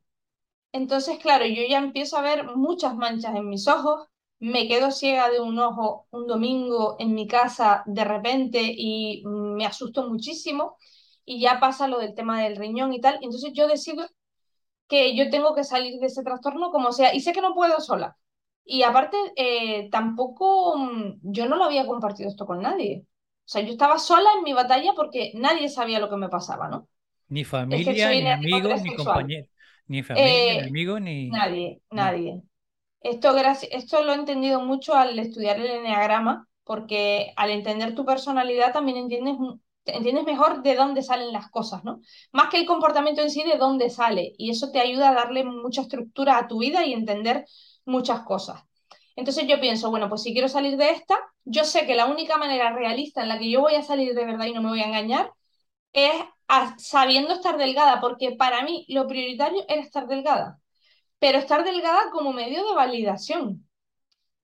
Entonces, 0.72 1.18
claro, 1.18 1.46
yo 1.46 1.62
ya 1.68 1.78
empiezo 1.78 2.16
a 2.18 2.22
ver 2.22 2.46
muchas 2.56 2.94
manchas 2.96 3.34
en 3.36 3.48
mis 3.48 3.66
ojos, 3.68 4.08
me 4.40 4.68
quedo 4.68 4.90
ciega 4.92 5.30
de 5.30 5.40
un 5.40 5.58
ojo 5.58 6.06
un 6.12 6.26
domingo 6.26 6.96
en 6.98 7.14
mi 7.14 7.26
casa 7.28 7.82
de 7.86 8.04
repente 8.04 8.60
y 8.64 9.22
me 9.26 9.66
asusto 9.66 10.08
muchísimo 10.08 10.76
y 11.24 11.40
ya 11.40 11.60
pasa 11.60 11.88
lo 11.88 11.98
del 11.98 12.14
tema 12.14 12.42
del 12.42 12.56
riñón 12.56 12.92
y 12.94 13.00
tal. 13.00 13.16
Entonces 13.22 13.52
yo 13.54 13.68
decido 13.68 14.06
que 14.88 15.16
yo 15.16 15.30
tengo 15.30 15.54
que 15.54 15.64
salir 15.64 16.00
de 16.00 16.06
ese 16.08 16.22
trastorno 16.24 16.70
como 16.70 16.92
sea 16.92 17.14
y 17.14 17.20
sé 17.20 17.32
que 17.32 17.42
no 17.42 17.54
puedo 17.54 17.80
sola. 17.80 18.16
Y 18.70 18.82
aparte, 18.84 19.16
eh, 19.36 19.88
tampoco 19.90 20.76
mm, 20.78 21.20
yo 21.22 21.46
no 21.48 21.56
lo 21.56 21.64
había 21.64 21.86
compartido 21.86 22.28
esto 22.30 22.46
con 22.46 22.60
nadie. 22.62 23.04
O 23.46 23.48
sea, 23.52 23.62
yo 23.62 23.72
estaba 23.72 23.98
sola 23.98 24.30
en 24.38 24.44
mi 24.44 24.52
batalla 24.52 24.92
porque 24.94 25.32
nadie 25.34 25.68
sabía 25.68 25.98
lo 26.00 26.08
que 26.10 26.16
me 26.16 26.28
pasaba, 26.28 26.68
¿no? 26.68 26.88
Ni 27.28 27.44
familia, 27.44 28.14
ni 28.14 28.28
amigos, 28.28 28.80
ni 28.82 28.92
compañeros. 28.92 29.48
Ni 29.86 30.02
familia, 30.02 30.44
ni 30.46 30.58
Eh, 30.58 30.60
amigos, 30.60 31.00
ni... 31.00 31.30
nadie, 31.30 31.82
no. 31.92 32.14
nadie. 32.14 32.42
Esto, 33.02 33.36
esto 33.70 34.04
lo 34.04 34.12
he 34.12 34.16
entendido 34.16 34.60
mucho 34.62 34.94
al 34.94 35.18
estudiar 35.18 35.58
el 35.60 35.66
enneagrama, 35.68 36.48
porque 36.64 37.32
al 37.36 37.50
entender 37.50 37.94
tu 37.94 38.04
personalidad 38.06 38.72
también 38.72 38.98
entiendes, 38.98 39.36
entiendes 39.86 40.24
mejor 40.24 40.62
de 40.62 40.74
dónde 40.76 41.02
salen 41.02 41.32
las 41.32 41.50
cosas, 41.50 41.84
¿no? 41.84 42.00
Más 42.32 42.48
que 42.50 42.58
el 42.58 42.66
comportamiento 42.66 43.22
en 43.22 43.30
sí, 43.30 43.42
de 43.44 43.58
dónde 43.58 43.90
sale. 43.90 44.34
Y 44.38 44.50
eso 44.50 44.70
te 44.72 44.80
ayuda 44.80 45.10
a 45.10 45.14
darle 45.14 45.44
mucha 45.44 45.82
estructura 45.82 46.38
a 46.38 46.48
tu 46.48 46.58
vida 46.60 46.84
y 46.86 46.92
entender 46.94 47.46
muchas 47.84 48.22
cosas. 48.22 48.62
Entonces 49.16 49.46
yo 49.46 49.60
pienso, 49.60 49.90
bueno, 49.90 50.08
pues 50.08 50.22
si 50.22 50.32
quiero 50.32 50.48
salir 50.48 50.76
de 50.76 50.90
esta, 50.90 51.18
yo 51.44 51.64
sé 51.64 51.86
que 51.86 51.94
la 51.94 52.06
única 52.06 52.38
manera 52.38 52.72
realista 52.72 53.22
en 53.22 53.28
la 53.28 53.38
que 53.38 53.50
yo 53.50 53.60
voy 53.60 53.74
a 53.74 53.82
salir 53.82 54.14
de 54.14 54.24
verdad 54.24 54.46
y 54.46 54.52
no 54.52 54.62
me 54.62 54.70
voy 54.70 54.80
a 54.80 54.86
engañar 54.86 55.32
es 55.92 56.12
sabiendo 56.78 57.34
estar 57.34 57.56
delgada, 57.58 58.00
porque 58.00 58.32
para 58.32 58.62
mí 58.64 58.86
lo 58.88 59.06
prioritario 59.06 59.64
era 59.68 59.80
estar 59.82 60.06
delgada, 60.06 60.60
pero 61.18 61.38
estar 61.38 61.64
delgada 61.64 62.10
como 62.12 62.32
medio 62.32 62.66
de 62.66 62.74
validación, 62.74 63.68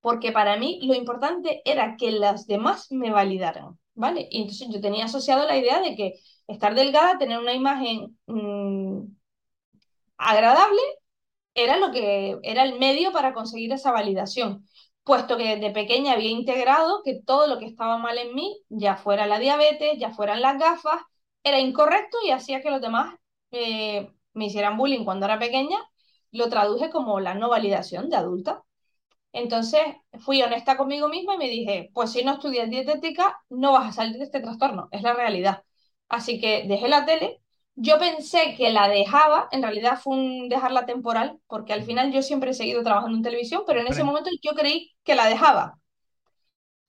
porque 0.01 0.33
para 0.33 0.57
mí 0.57 0.81
lo 0.83 0.95
importante 0.95 1.63
era 1.65 1.97
que 1.97 2.13
las 2.13 2.47
demás 2.47 2.91
me 2.93 3.11
validaran, 3.11 3.79
¿vale? 3.95 4.29
Y 4.31 4.43
entonces 4.43 4.69
yo 4.73 4.81
tenía 4.81 5.07
asociado 5.07 5.47
la 5.47 5.57
idea 5.57 5.81
de 5.81 5.97
que 5.97 6.15
estar 6.47 6.75
delgada, 6.75 7.19
tener 7.19 7.39
una 7.39 7.55
imagen 7.55 8.19
mm, 8.27 9.03
agradable, 10.19 10.81
era 11.57 11.79
lo 11.79 11.93
que 11.93 12.39
era 12.45 12.65
el 12.65 12.79
medio 12.81 13.13
para 13.13 13.35
conseguir 13.35 13.73
esa 13.73 13.93
validación, 13.93 14.67
puesto 15.05 15.39
que 15.39 15.57
desde 15.57 15.73
pequeña 15.73 16.15
había 16.15 16.31
integrado 16.31 17.03
que 17.05 17.23
todo 17.27 17.49
lo 17.49 17.59
que 17.59 17.67
estaba 17.67 17.99
mal 17.99 18.19
en 18.19 18.35
mí, 18.37 18.63
ya 18.71 18.97
fuera 18.97 19.27
la 19.29 19.41
diabetes, 19.41 19.99
ya 19.99 20.13
fueran 20.13 20.43
las 20.43 20.59
gafas, 20.59 21.03
era 21.45 21.61
incorrecto 21.61 22.19
y 22.27 22.33
hacía 22.33 22.63
que 22.63 22.71
los 22.71 22.83
demás 22.83 23.17
eh, 23.53 24.11
me 24.35 24.47
hicieran 24.47 24.79
bullying 24.79 25.05
cuando 25.05 25.27
era 25.27 25.39
pequeña, 25.41 25.79
lo 26.33 26.49
traduje 26.51 26.91
como 26.91 27.21
la 27.21 27.35
no 27.35 27.51
validación 27.51 28.11
de 28.11 28.17
adulta. 28.17 28.65
Entonces 29.33 29.83
fui 30.21 30.43
honesta 30.43 30.77
conmigo 30.77 31.09
misma 31.09 31.35
y 31.35 31.39
me 31.39 31.49
dije, 31.49 31.91
pues 31.95 32.13
si 32.13 32.25
no 32.25 32.35
estudias 32.35 32.71
dietética, 32.71 33.39
no 33.51 33.73
vas 33.73 33.91
a 33.91 33.93
salir 33.93 34.17
de 34.19 34.25
este 34.25 34.41
trastorno, 34.41 34.89
es 34.93 35.03
la 35.03 35.15
realidad. 35.15 35.65
Así 36.09 36.41
que 36.41 36.65
dejé 36.69 36.89
la 36.89 37.05
tele. 37.07 37.41
Yo 37.77 37.99
pensé 37.99 38.55
que 38.57 38.71
la 38.71 38.89
dejaba, 38.89 39.49
en 39.53 39.63
realidad 39.63 39.99
fue 40.03 40.15
un 40.17 40.49
dejarla 40.49 40.87
temporal, 40.87 41.39
porque 41.47 41.73
al 41.73 41.85
final 41.85 42.13
yo 42.13 42.23
siempre 42.23 42.51
he 42.51 42.55
seguido 42.55 42.83
trabajando 42.83 43.17
en 43.19 43.23
televisión, 43.23 43.63
pero 43.67 43.81
en 43.81 43.87
ese 43.89 44.03
momento 44.05 44.31
yo 44.43 44.55
creí 44.55 44.95
que 45.05 45.15
la 45.15 45.27
dejaba. 45.29 45.79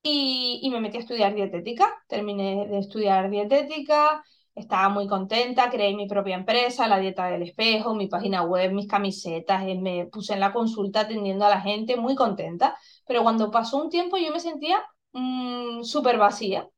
Y, 0.04 0.60
y 0.64 0.70
me 0.70 0.80
metí 0.80 0.98
a 0.98 1.00
estudiar 1.02 1.34
dietética, 1.36 1.94
terminé 2.08 2.68
de 2.68 2.80
estudiar 2.80 3.30
dietética, 3.30 4.24
estaba 4.56 4.88
muy 4.90 5.06
contenta, 5.08 5.70
creé 5.70 5.94
mi 5.96 6.08
propia 6.08 6.36
empresa, 6.36 6.88
la 6.88 7.00
dieta 7.00 7.28
del 7.28 7.44
espejo, 7.44 7.94
mi 7.94 8.08
página 8.08 8.44
web, 8.44 8.72
mis 8.72 8.88
camisetas, 8.88 9.64
eh, 9.68 9.76
me 9.80 10.06
puse 10.08 10.34
en 10.34 10.40
la 10.40 10.54
consulta 10.54 11.02
atendiendo 11.02 11.46
a 11.46 11.50
la 11.50 11.60
gente, 11.62 11.98
muy 11.98 12.16
contenta, 12.16 12.78
pero 13.06 13.22
cuando 13.24 13.52
pasó 13.52 13.78
un 13.84 13.90
tiempo 13.90 14.18
yo 14.18 14.32
me 14.32 14.40
sentía 14.40 14.82
mm, 15.14 15.84
súper 15.84 16.18
vacía, 16.18 16.70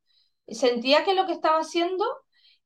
sentía 0.48 1.04
que 1.04 1.14
lo 1.14 1.26
que 1.26 1.32
estaba 1.32 1.60
haciendo 1.60 2.04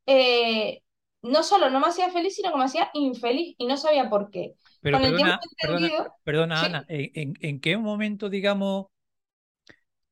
eh, 0.06 0.82
no 1.24 1.42
solo 1.42 1.70
no 1.70 1.80
me 1.80 1.86
hacía 1.86 2.10
feliz, 2.10 2.36
sino 2.36 2.52
que 2.52 2.58
me 2.58 2.64
hacía 2.64 2.90
infeliz 2.92 3.54
y 3.58 3.66
no 3.66 3.76
sabía 3.76 4.10
por 4.10 4.30
qué. 4.30 4.54
pero 4.80 4.98
Con 4.98 5.06
el 5.06 5.16
tiempo 5.16 5.32
perdona, 5.32 5.40
he 5.40 5.66
perdona, 5.66 5.86
entendido, 5.86 6.14
perdona, 6.22 6.60
sí, 6.60 6.66
Ana, 6.66 6.86
¿en, 6.88 7.60
qué 7.60 7.76
momento, 7.78 8.28
digamos, 8.28 8.86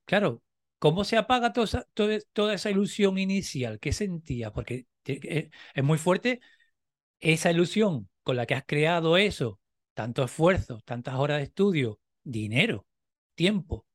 claro, 0.06 0.42
cómo 0.78 1.04
se 1.04 1.18
apaga 1.18 1.52
toda 1.52 1.66
esa, 1.66 1.86
toda, 1.92 2.18
toda 2.32 2.54
esa 2.54 2.70
ilusión 2.70 3.18
inicial? 3.18 3.78
¿Qué 3.78 3.92
sentías? 3.92 4.52
Porque 4.52 4.86
eh, 5.04 5.50
es 5.74 5.84
muy 5.84 5.98
fuerte 5.98 6.40
esa 7.20 7.50
ilusión 7.50 8.08
con 8.22 8.36
la 8.36 8.46
que 8.46 8.54
has 8.54 8.64
creado 8.66 9.18
eso, 9.18 9.60
tanto 9.92 10.24
esfuerzo, 10.24 10.80
tantas 10.84 11.16
horas 11.16 11.38
de 11.38 11.44
estudio, 11.44 12.00
dinero, 12.24 12.86
tiempo. 13.34 13.86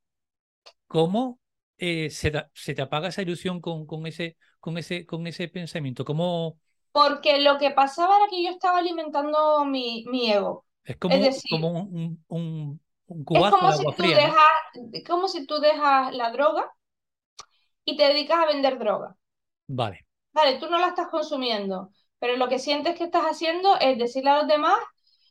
¿Cómo 0.85 1.39
eh, 1.77 2.11
se, 2.11 2.29
te, 2.29 2.45
se 2.53 2.75
te 2.75 2.81
apaga 2.83 3.07
esa 3.07 3.23
ilusión 3.23 3.59
con, 3.59 3.87
con 3.87 4.05
ese, 4.05 4.37
con 4.59 4.77
ese, 4.77 5.07
con 5.07 5.25
ese 5.25 5.47
pensamiento? 5.47 6.05
¿Cómo 6.05 6.59
porque 6.97 7.39
lo 7.41 7.57
que 7.59 7.71
pasaba 7.71 8.17
era 8.17 8.27
que 8.29 8.43
yo 8.43 8.49
estaba 8.51 8.79
alimentando 8.79 9.65
mi, 9.65 10.03
mi 10.09 10.31
ego. 10.31 10.65
es 10.83 10.97
Es 11.07 11.21
como, 11.21 11.29
decir, 11.29 11.47
como 11.47 11.69
un, 11.71 12.23
un, 12.29 12.81
un- 13.07 13.27
Es 13.31 13.47
como 13.47 13.71
de 13.71 13.71
si 13.71 13.93
tú 13.95 14.11
dejas, 14.11 14.43
como 15.07 15.29
si 15.29 15.45
tú 15.45 15.59
dejas 15.61 16.13
la 16.13 16.29
droga 16.31 16.69
y 17.85 17.97
te 17.97 18.03
dedicas 18.07 18.37
a 18.39 18.45
vender 18.45 18.77
droga. 18.77 19.17
Vale, 19.67 20.05
Vale, 20.33 20.59
tú 20.59 20.69
no 20.69 20.77
la 20.79 20.87
estás 20.89 21.07
consumiendo, 21.09 21.89
pero 22.19 22.35
lo 22.37 22.47
que 22.47 22.59
sientes 22.59 22.95
que 22.97 23.05
estás 23.05 23.23
haciendo 23.25 23.77
es 23.79 23.97
decirle 23.97 24.29
a 24.31 24.37
los 24.39 24.47
demás, 24.47 24.77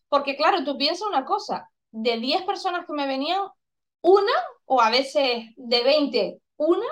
porque 0.09 0.37
claro, 0.37 0.65
tú 0.65 0.77
piensas 0.79 1.07
una 1.09 1.25
cosa, 1.25 1.71
de 1.91 2.19
10 2.19 2.43
personas 2.43 2.87
que 2.87 2.93
me 2.93 3.07
venían, 3.07 3.41
una, 4.03 4.33
o 4.67 4.81
a 4.81 4.91
veces 4.91 5.45
de 5.57 5.85
20, 5.85 6.41
una, 6.57 6.87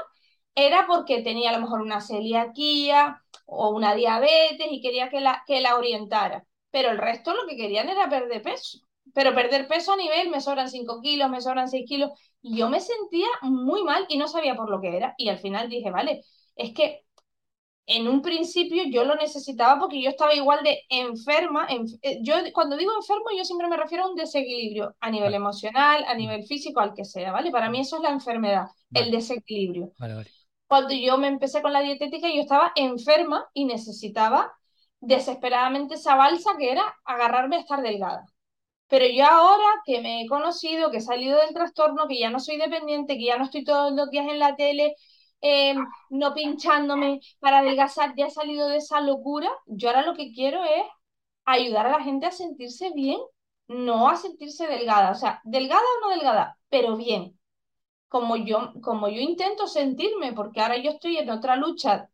era 0.55 0.87
porque 0.87 1.23
tenía 1.23 1.51
a 1.51 1.55
lo 1.55 1.61
mejor 1.63 1.83
una 1.83 2.01
celiaquía 2.01 3.24
o 3.47 3.71
una 3.71 3.95
diabetes 3.95 4.67
y 4.71 4.81
quería 4.81 5.09
que 5.11 5.21
la, 5.21 5.43
que 5.47 5.61
la 5.61 5.77
orientara. 5.77 6.45
Pero 6.71 6.91
el 6.91 6.99
resto 6.99 7.35
lo 7.35 7.47
que 7.47 7.57
querían 7.57 7.89
era 7.89 8.09
perder 8.09 8.43
peso. 8.43 8.79
Pero 9.15 9.35
perder 9.35 9.69
peso 9.69 9.93
a 9.93 9.97
nivel, 9.97 10.31
me 10.31 10.41
sobran 10.41 10.69
5 10.71 11.01
kilos, 11.01 11.31
me 11.31 11.41
sobran 11.41 11.69
6 11.69 11.85
kilos. 11.89 12.11
Y 12.43 12.57
yo 12.59 12.69
me 12.69 12.81
sentía 12.81 13.29
muy 13.43 13.85
mal 13.85 14.07
y 14.09 14.17
no 14.19 14.29
sabía 14.29 14.57
por 14.57 14.71
lo 14.71 14.81
que 14.81 14.97
era. 14.97 15.15
Y 15.19 15.29
al 15.29 15.39
final 15.39 15.69
dije, 15.69 15.91
vale, 15.91 16.23
es 16.57 16.73
que 16.75 17.03
en 17.87 18.09
un 18.09 18.23
principio 18.23 18.85
yo 18.91 19.05
lo 19.05 19.15
necesitaba 19.17 19.79
porque 19.81 20.03
yo 20.03 20.11
estaba 20.11 20.35
igual 20.35 20.63
de 20.65 20.81
enferma. 20.89 21.69
enf- 21.69 21.99
eh, 22.03 22.19
yo 22.23 22.35
cuando 22.55 22.77
digo 22.77 22.93
enfermo, 22.97 23.27
yo 23.37 23.45
siempre 23.45 23.69
me 23.69 23.77
refiero 23.77 24.05
a 24.05 24.09
un 24.11 24.17
desequilibrio 24.17 24.97
a 25.01 25.11
nivel 25.11 25.35
vale, 25.35 25.35
emocional, 25.35 26.05
a 26.07 26.15
nivel 26.15 26.45
físico, 26.45 26.81
al 26.81 26.95
que 26.95 27.05
sea, 27.05 27.33
¿vale? 27.33 27.51
Para 27.51 27.69
mí 27.71 27.81
eso 27.81 27.97
es 27.97 28.03
la 28.03 28.11
enfermedad, 28.11 28.67
el 28.95 29.11
desequilibrio. 29.11 29.93
vale, 29.99 30.15
vale. 30.15 30.34
Cuando 30.75 30.93
yo 30.93 31.19
me 31.19 31.29
empecé 31.29 31.63
con 31.63 31.73
la 31.73 31.83
dietética, 31.83 32.27
yo 32.29 32.41
estaba 32.41 32.73
enferma 32.75 33.49
y 33.55 33.65
necesitaba 33.65 34.53
desesperadamente 34.99 35.95
esa 35.95 36.17
balsa 36.17 36.57
que 36.59 36.73
era 36.73 36.83
agarrarme 37.05 37.55
a 37.55 37.61
estar 37.61 37.81
delgada. 37.81 38.25
Pero 38.89 39.07
yo 39.07 39.25
ahora 39.25 39.65
que 39.87 40.01
me 40.01 40.23
he 40.23 40.27
conocido, 40.27 40.91
que 40.91 40.97
he 40.97 41.01
salido 41.01 41.41
del 41.41 41.55
trastorno, 41.55 42.09
que 42.09 42.19
ya 42.19 42.31
no 42.31 42.41
soy 42.41 42.57
dependiente, 42.59 43.17
que 43.17 43.27
ya 43.27 43.39
no 43.39 43.45
estoy 43.45 43.63
todos 43.63 43.93
los 43.93 44.11
días 44.11 44.27
en 44.29 44.41
la 44.41 44.57
tele, 44.57 44.97
eh, 45.43 45.77
no 46.11 46.35
pinchándome 46.35 47.21
para 47.39 47.61
adelgazar, 47.61 48.15
ya 48.17 48.27
he 48.27 48.31
salido 48.31 48.67
de 48.69 48.79
esa 48.79 49.01
locura, 49.01 49.51
yo 49.67 49.91
ahora 49.91 50.03
lo 50.03 50.15
que 50.15 50.33
quiero 50.33 50.65
es 50.65 50.83
ayudar 51.45 51.87
a 51.87 51.93
la 51.99 52.03
gente 52.03 52.27
a 52.27 52.33
sentirse 52.33 52.91
bien, 52.97 53.21
no 53.69 54.09
a 54.09 54.17
sentirse 54.17 54.67
delgada. 54.67 55.13
O 55.13 55.15
sea, 55.15 55.41
delgada 55.45 55.83
o 56.03 56.09
no 56.09 56.15
delgada, 56.17 56.59
pero 56.69 56.97
bien 56.97 57.39
como 58.15 58.37
yo, 58.37 58.73
como 58.81 59.09
yo 59.09 59.21
intento 59.21 59.67
sentirme, 59.67 60.33
porque 60.35 60.61
ahora 60.61 60.77
yo 60.77 60.93
estoy 60.93 61.17
en 61.17 61.31
otra 61.31 61.57
lucha 61.57 62.09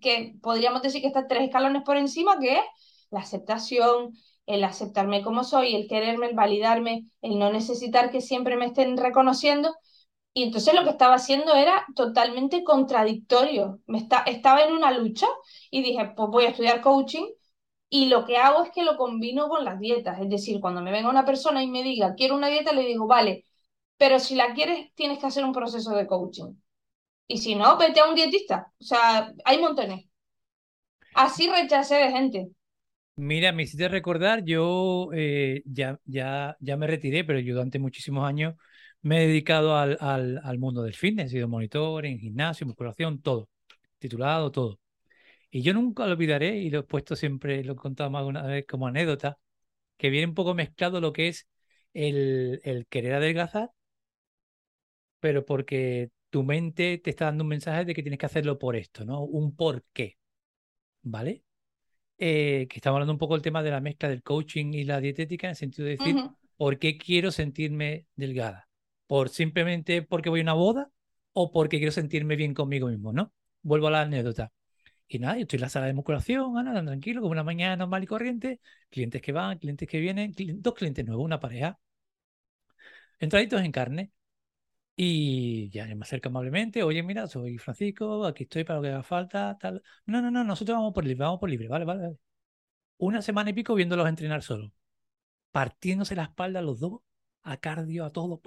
que 0.00 0.36
podríamos 0.40 0.80
decir 0.80 1.00
que 1.00 1.08
está 1.08 1.26
tres 1.26 1.42
escalones 1.42 1.82
por 1.82 1.96
encima, 1.96 2.38
que 2.38 2.54
es 2.58 2.62
la 3.10 3.18
aceptación, 3.18 4.12
el 4.46 4.62
aceptarme 4.62 5.24
como 5.24 5.42
soy, 5.42 5.74
el 5.74 5.88
quererme, 5.88 6.26
el 6.28 6.36
validarme, 6.36 7.08
el 7.20 7.36
no 7.40 7.50
necesitar 7.50 8.12
que 8.12 8.20
siempre 8.20 8.56
me 8.56 8.66
estén 8.66 8.96
reconociendo. 8.96 9.74
Y 10.34 10.44
entonces 10.44 10.72
lo 10.74 10.84
que 10.84 10.90
estaba 10.90 11.14
haciendo 11.16 11.52
era 11.54 11.84
totalmente 11.96 12.62
contradictorio. 12.62 13.80
Me 13.88 13.98
está, 13.98 14.20
estaba 14.26 14.62
en 14.62 14.72
una 14.72 14.92
lucha 14.92 15.26
y 15.72 15.82
dije, 15.82 16.12
pues 16.16 16.28
voy 16.30 16.44
a 16.44 16.50
estudiar 16.50 16.80
coaching 16.80 17.26
y 17.88 18.06
lo 18.06 18.24
que 18.24 18.36
hago 18.38 18.64
es 18.64 18.70
que 18.72 18.84
lo 18.84 18.96
combino 18.96 19.48
con 19.48 19.64
las 19.64 19.80
dietas. 19.80 20.20
Es 20.20 20.28
decir, 20.30 20.60
cuando 20.60 20.82
me 20.82 20.92
venga 20.92 21.10
una 21.10 21.24
persona 21.24 21.62
y 21.62 21.68
me 21.68 21.82
diga, 21.82 22.14
quiero 22.14 22.36
una 22.36 22.48
dieta, 22.48 22.72
le 22.72 22.84
digo, 22.86 23.06
vale, 23.08 23.46
pero 24.00 24.18
si 24.18 24.34
la 24.34 24.54
quieres, 24.54 24.94
tienes 24.94 25.18
que 25.18 25.26
hacer 25.26 25.44
un 25.44 25.52
proceso 25.52 25.94
de 25.94 26.06
coaching. 26.06 26.54
Y 27.26 27.36
si 27.36 27.54
no, 27.54 27.76
vete 27.76 28.00
a 28.00 28.08
un 28.08 28.14
dietista. 28.14 28.72
O 28.80 28.82
sea, 28.82 29.30
hay 29.44 29.60
montones. 29.60 30.06
Así 31.14 31.50
rechacé 31.50 31.96
de 31.96 32.10
gente. 32.10 32.48
Mira, 33.16 33.52
me 33.52 33.64
hiciste 33.64 33.88
recordar, 33.88 34.42
yo 34.42 35.10
eh, 35.12 35.60
ya, 35.66 36.00
ya, 36.06 36.56
ya 36.60 36.78
me 36.78 36.86
retiré, 36.86 37.24
pero 37.24 37.40
yo 37.40 37.52
durante 37.52 37.78
muchísimos 37.78 38.26
años 38.26 38.54
me 39.02 39.18
he 39.22 39.26
dedicado 39.28 39.76
al, 39.76 39.98
al, 40.00 40.40
al 40.42 40.58
mundo 40.58 40.82
del 40.82 40.94
fitness, 40.94 41.26
he 41.26 41.36
sido 41.36 41.48
monitor 41.48 42.06
en 42.06 42.18
gimnasio, 42.18 42.66
musculación, 42.66 43.20
todo, 43.20 43.50
titulado, 43.98 44.50
todo. 44.50 44.80
Y 45.50 45.60
yo 45.62 45.74
nunca 45.74 46.06
lo 46.06 46.12
olvidaré, 46.12 46.56
y 46.56 46.70
lo 46.70 46.80
he 46.80 46.82
puesto 46.84 47.16
siempre, 47.16 47.62
lo 47.64 47.74
he 47.74 47.76
contado 47.76 48.08
más 48.10 48.24
una 48.24 48.44
vez 48.44 48.64
como 48.66 48.86
anécdota, 48.86 49.38
que 49.98 50.10
viene 50.10 50.28
un 50.28 50.34
poco 50.34 50.54
mezclado 50.54 51.02
lo 51.02 51.12
que 51.12 51.28
es 51.28 51.48
el, 51.92 52.60
el 52.64 52.86
querer 52.86 53.14
adelgazar 53.14 53.70
pero 55.20 55.44
porque 55.44 56.10
tu 56.30 56.42
mente 56.42 56.98
te 56.98 57.10
está 57.10 57.26
dando 57.26 57.44
un 57.44 57.48
mensaje 57.48 57.84
de 57.84 57.94
que 57.94 58.02
tienes 58.02 58.18
que 58.18 58.26
hacerlo 58.26 58.58
por 58.58 58.76
esto, 58.76 59.04
¿no? 59.04 59.22
Un 59.22 59.54
por 59.54 59.84
qué, 59.92 60.18
¿vale? 61.02 61.44
Eh, 62.18 62.66
que 62.68 62.78
estamos 62.78 62.96
hablando 62.96 63.12
un 63.14 63.18
poco 63.18 63.34
del 63.34 63.42
tema 63.42 63.62
de 63.62 63.70
la 63.70 63.80
mezcla 63.80 64.08
del 64.08 64.22
coaching 64.22 64.74
y 64.74 64.84
la 64.84 65.00
dietética 65.00 65.46
en 65.46 65.50
el 65.50 65.56
sentido 65.56 65.86
de 65.86 65.96
decir, 65.96 66.16
¿por 66.56 66.78
qué 66.78 66.98
quiero 66.98 67.30
sentirme 67.32 68.06
delgada? 68.16 68.68
¿Por 69.06 69.30
simplemente 69.30 70.02
porque 70.02 70.30
voy 70.30 70.40
a 70.40 70.42
una 70.44 70.52
boda 70.54 70.90
o 71.32 71.50
porque 71.52 71.78
quiero 71.78 71.92
sentirme 71.92 72.36
bien 72.36 72.54
conmigo 72.54 72.88
mismo, 72.88 73.12
¿no? 73.12 73.32
Vuelvo 73.62 73.88
a 73.88 73.90
la 73.90 74.02
anécdota. 74.02 74.52
Y 75.08 75.18
nada, 75.18 75.36
yo 75.36 75.42
estoy 75.42 75.56
en 75.56 75.62
la 75.62 75.68
sala 75.70 75.86
de 75.86 75.94
musculación, 75.94 76.56
Ana, 76.58 76.84
tranquilo, 76.84 77.20
como 77.20 77.32
una 77.32 77.42
mañana 77.42 77.76
normal 77.76 78.04
y 78.04 78.06
corriente, 78.06 78.60
clientes 78.90 79.20
que 79.22 79.32
van, 79.32 79.58
clientes 79.58 79.88
que 79.88 79.98
vienen, 79.98 80.32
dos 80.58 80.74
clientes 80.74 81.04
nuevos, 81.04 81.24
una 81.24 81.40
pareja, 81.40 81.78
entraditos 83.18 83.62
en 83.62 83.72
carne, 83.72 84.12
y 85.02 85.70
ya 85.70 85.86
me 85.86 86.02
acerca 86.04 86.28
amablemente, 86.28 86.82
oye, 86.82 87.02
mira, 87.02 87.26
soy 87.26 87.56
Francisco, 87.56 88.26
aquí 88.26 88.42
estoy 88.42 88.64
para 88.64 88.76
lo 88.78 88.82
que 88.82 88.88
haga 88.90 89.02
falta, 89.02 89.56
tal. 89.58 89.82
No, 90.04 90.20
no, 90.20 90.30
no, 90.30 90.44
nosotros 90.44 90.76
vamos 90.76 90.92
por 90.92 91.06
libre, 91.06 91.24
vamos 91.24 91.40
por 91.40 91.48
libre, 91.48 91.68
vale, 91.68 91.86
vale, 91.86 92.02
vale. 92.02 92.16
Una 92.98 93.22
semana 93.22 93.50
y 93.50 93.54
pico 93.54 93.74
viéndolos 93.74 94.08
entrenar 94.08 94.42
solo, 94.42 94.72
partiéndose 95.52 96.16
la 96.16 96.24
espalda 96.24 96.62
los 96.62 96.80
dos, 96.80 97.00
a 97.42 97.58
cardio, 97.58 98.04
a 98.04 98.12
todo, 98.12 98.42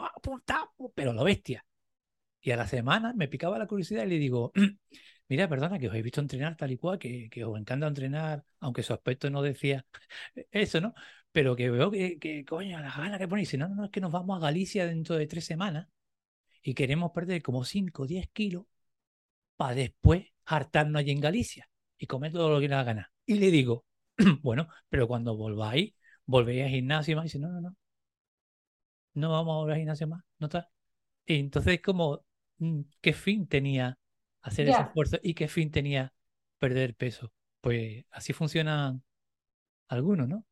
pero 0.95 1.13
lo 1.13 1.23
bestia. 1.23 1.65
Y 2.41 2.51
a 2.51 2.57
la 2.57 2.67
semana 2.67 3.13
me 3.15 3.27
picaba 3.27 3.57
la 3.59 3.67
curiosidad 3.67 4.05
y 4.05 4.09
le 4.09 4.19
digo, 4.19 4.51
mira, 5.29 5.49
perdona, 5.49 5.79
que 5.79 5.89
os 5.89 5.95
he 5.95 6.03
visto 6.03 6.21
entrenar 6.21 6.55
tal 6.57 6.71
y 6.71 6.77
cual, 6.77 6.99
que, 6.99 7.29
que 7.31 7.45
os 7.45 7.59
encanta 7.59 7.87
entrenar, 7.87 8.45
aunque 8.59 8.83
su 8.83 8.93
aspecto 8.93 9.29
no 9.31 9.41
decía 9.41 9.85
eso, 10.51 10.81
¿no? 10.81 10.93
Pero 11.31 11.55
que 11.55 11.71
veo 11.71 11.91
que, 11.91 12.19
que 12.19 12.45
coño, 12.45 12.79
las 12.79 12.97
ganas 12.97 13.19
que 13.19 13.27
ponéis, 13.27 13.53
no, 13.57 13.69
no, 13.69 13.75
no, 13.75 13.85
es 13.85 13.91
que 13.91 14.01
nos 14.01 14.11
vamos 14.11 14.37
a 14.37 14.41
Galicia 14.41 14.85
dentro 14.85 15.15
de 15.15 15.27
tres 15.27 15.45
semanas 15.45 15.87
y 16.63 16.73
queremos 16.73 17.11
perder 17.11 17.43
como 17.43 17.65
5 17.65 18.03
o 18.03 18.07
10 18.07 18.29
kilos 18.29 18.65
para 19.57 19.75
después 19.75 20.25
hartarnos 20.45 20.99
allí 21.01 21.11
en 21.11 21.19
Galicia 21.19 21.69
y 21.97 22.07
comer 22.07 22.31
todo 22.31 22.49
lo 22.49 22.59
que 22.59 22.69
nos 22.69 22.85
gana. 22.85 23.11
Y 23.25 23.35
le 23.35 23.51
digo, 23.51 23.85
bueno, 24.41 24.67
pero 24.89 25.07
cuando 25.07 25.35
volváis, 25.35 25.93
volvéis 26.25 26.63
al 26.63 26.69
gimnasio 26.69 27.17
más. 27.17 27.25
Y 27.25 27.27
dice, 27.27 27.39
no, 27.39 27.49
no, 27.49 27.61
no. 27.61 27.75
No 29.13 29.31
vamos 29.31 29.53
a 29.53 29.57
volver 29.57 29.73
al 29.73 29.79
gimnasio 29.79 30.07
más. 30.07 30.23
¿No 30.39 30.47
está? 30.47 30.69
Y 31.25 31.39
entonces, 31.39 31.81
como, 31.81 32.25
mm, 32.57 32.81
¿qué 33.01 33.13
fin 33.13 33.47
tenía 33.47 33.97
hacer 34.41 34.67
ese 34.69 34.81
esfuerzo 34.81 35.17
y 35.21 35.33
qué 35.33 35.47
fin 35.47 35.71
tenía 35.71 36.13
perder 36.59 36.95
peso? 36.95 37.31
Pues 37.61 38.05
así 38.11 38.33
funcionan 38.33 39.03
algunos, 39.87 40.27
¿no? 40.27 40.45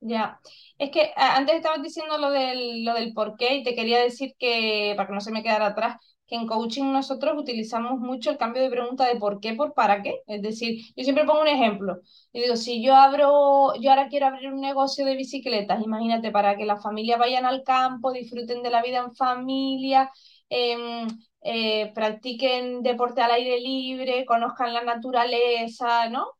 Ya, 0.00 0.38
es 0.78 0.90
que 0.92 1.10
antes 1.16 1.56
estabas 1.56 1.82
diciendo 1.82 2.18
lo 2.18 2.30
del, 2.30 2.84
lo 2.84 2.94
del 2.94 3.12
por 3.12 3.36
qué 3.36 3.56
y 3.56 3.64
te 3.64 3.74
quería 3.74 4.00
decir 4.00 4.34
que, 4.38 4.94
para 4.96 5.08
que 5.08 5.14
no 5.14 5.20
se 5.20 5.32
me 5.32 5.42
quedara 5.42 5.66
atrás, 5.66 5.96
que 6.28 6.36
en 6.36 6.46
coaching 6.46 6.92
nosotros 6.92 7.34
utilizamos 7.36 7.98
mucho 7.98 8.30
el 8.30 8.36
cambio 8.38 8.62
de 8.62 8.70
pregunta 8.70 9.06
de 9.06 9.16
por 9.16 9.40
qué 9.40 9.54
por 9.54 9.74
para 9.74 10.02
qué. 10.02 10.20
Es 10.28 10.40
decir, 10.42 10.78
yo 10.96 11.02
siempre 11.02 11.24
pongo 11.24 11.40
un 11.40 11.48
ejemplo. 11.48 11.96
Y 12.32 12.42
digo, 12.42 12.54
si 12.56 12.80
yo 12.84 12.94
abro, 12.94 13.74
yo 13.80 13.90
ahora 13.90 14.08
quiero 14.08 14.26
abrir 14.26 14.52
un 14.52 14.60
negocio 14.60 15.04
de 15.04 15.16
bicicletas, 15.16 15.82
imagínate, 15.82 16.30
para 16.30 16.56
que 16.56 16.64
las 16.66 16.80
familias 16.82 17.18
vayan 17.18 17.44
al 17.44 17.64
campo, 17.64 18.12
disfruten 18.12 18.62
de 18.62 18.70
la 18.70 18.82
vida 18.82 18.98
en 18.98 19.12
familia, 19.14 20.12
em, 20.48 21.08
eh, 21.42 21.90
practiquen 21.94 22.82
deporte 22.82 23.20
al 23.22 23.32
aire 23.32 23.58
libre, 23.60 24.24
conozcan 24.26 24.72
la 24.74 24.82
naturaleza, 24.84 26.08
¿no? 26.08 26.37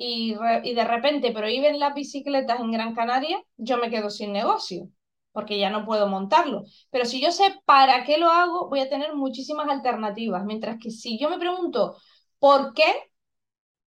Y, 0.00 0.34
de 0.74 0.84
repente 0.84 1.32
prohíben 1.32 1.80
las 1.80 1.92
bicicletas 1.92 2.60
en 2.60 2.70
Gran 2.70 2.94
Canaria, 2.94 3.42
yo 3.56 3.78
me 3.78 3.90
quedo 3.90 4.10
sin 4.10 4.32
negocio, 4.32 4.88
porque 5.32 5.58
ya 5.58 5.70
no 5.70 5.84
puedo 5.84 6.06
montarlo. 6.06 6.62
Pero 6.90 7.04
si 7.04 7.20
yo 7.20 7.32
sé 7.32 7.56
para 7.64 8.04
qué 8.04 8.16
lo 8.16 8.30
hago, 8.30 8.68
voy 8.68 8.78
a 8.78 8.88
tener 8.88 9.16
muchísimas 9.16 9.68
alternativas. 9.68 10.44
Mientras 10.44 10.78
que 10.78 10.92
si 10.92 11.18
yo 11.18 11.28
me 11.28 11.38
pregunto 11.38 11.96
por 12.38 12.74
qué, 12.74 13.10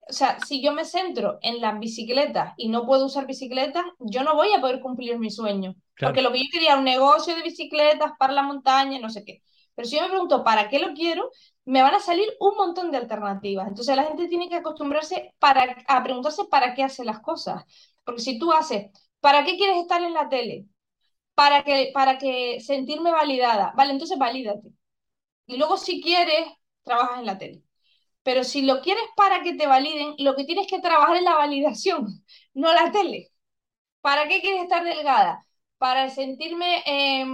o 0.10 0.12
sea, 0.12 0.38
si 0.46 0.62
yo 0.62 0.74
me 0.74 0.84
centro 0.84 1.40
en 1.42 1.62
las 1.62 1.80
bicicletas 1.80 2.56
y 2.58 2.68
no 2.68 2.86
puedo 2.86 3.06
usar 3.06 3.26
bicicletas, 3.26 3.86
yo 4.00 4.24
no 4.24 4.36
voy 4.36 4.52
a 4.52 4.60
poder 4.60 4.82
cumplir 4.82 5.18
mi 5.18 5.32
sueño. 5.32 5.76
Porque 5.98 6.22
lo 6.22 6.34
que 6.34 6.40
yo 6.40 6.46
quería, 6.52 6.76
un 6.76 6.84
negocio 6.84 7.36
de 7.36 7.44
bicicletas 7.44 8.12
para 8.20 8.34
la 8.34 8.44
montaña, 8.44 9.00
no 9.00 9.10
sé 9.10 9.24
qué. 9.24 9.42
Pero 9.76 9.88
si 9.88 9.96
yo 9.96 10.02
me 10.02 10.10
pregunto 10.10 10.44
para 10.44 10.68
qué 10.68 10.80
lo 10.80 10.94
quiero, 10.94 11.30
me 11.66 11.82
van 11.82 11.94
a 11.96 12.00
salir 12.00 12.28
un 12.40 12.56
montón 12.56 12.92
de 12.92 12.98
alternativas. 12.98 13.68
Entonces 13.68 13.96
la 13.96 14.04
gente 14.06 14.28
tiene 14.28 14.50
que 14.50 14.56
acostumbrarse 14.56 15.34
para, 15.40 15.78
a 15.88 16.04
preguntarse 16.04 16.46
para 16.46 16.74
qué 16.74 16.84
hace 16.84 17.06
las 17.06 17.20
cosas. 17.22 17.64
Porque 18.04 18.22
si 18.22 18.40
tú 18.40 18.52
haces, 18.54 18.92
¿para 19.20 19.44
qué 19.46 19.58
quieres 19.58 19.78
estar 19.78 20.02
en 20.04 20.14
la 20.14 20.30
tele? 20.30 20.66
Para 21.36 21.64
que, 21.64 21.92
para 21.94 22.18
que 22.18 22.60
sentirme 22.62 23.12
validada. 23.12 23.74
Vale, 23.76 23.94
entonces 23.94 24.18
valídate. 24.20 24.70
Y 25.48 25.58
luego 25.58 25.78
si 25.78 26.02
quieres, 26.02 26.46
trabajas 26.84 27.20
en 27.20 27.26
la 27.26 27.38
tele. 27.38 27.64
Pero 28.24 28.44
si 28.46 28.64
lo 28.64 28.82
quieres 28.82 29.04
para 29.16 29.44
que 29.44 29.56
te 29.56 29.68
validen, 29.68 30.16
lo 30.20 30.36
que 30.36 30.46
tienes 30.46 30.68
que 30.68 30.80
trabajar 30.82 31.18
es 31.18 31.24
la 31.24 31.36
validación, 31.36 32.08
no 32.54 32.74
la 32.74 32.92
tele. 32.92 33.32
¿Para 34.02 34.28
qué 34.28 34.42
quieres 34.42 34.64
estar 34.64 34.84
delgada? 34.86 35.46
Para 35.78 36.10
sentirme... 36.10 36.84
Eh, 36.86 37.26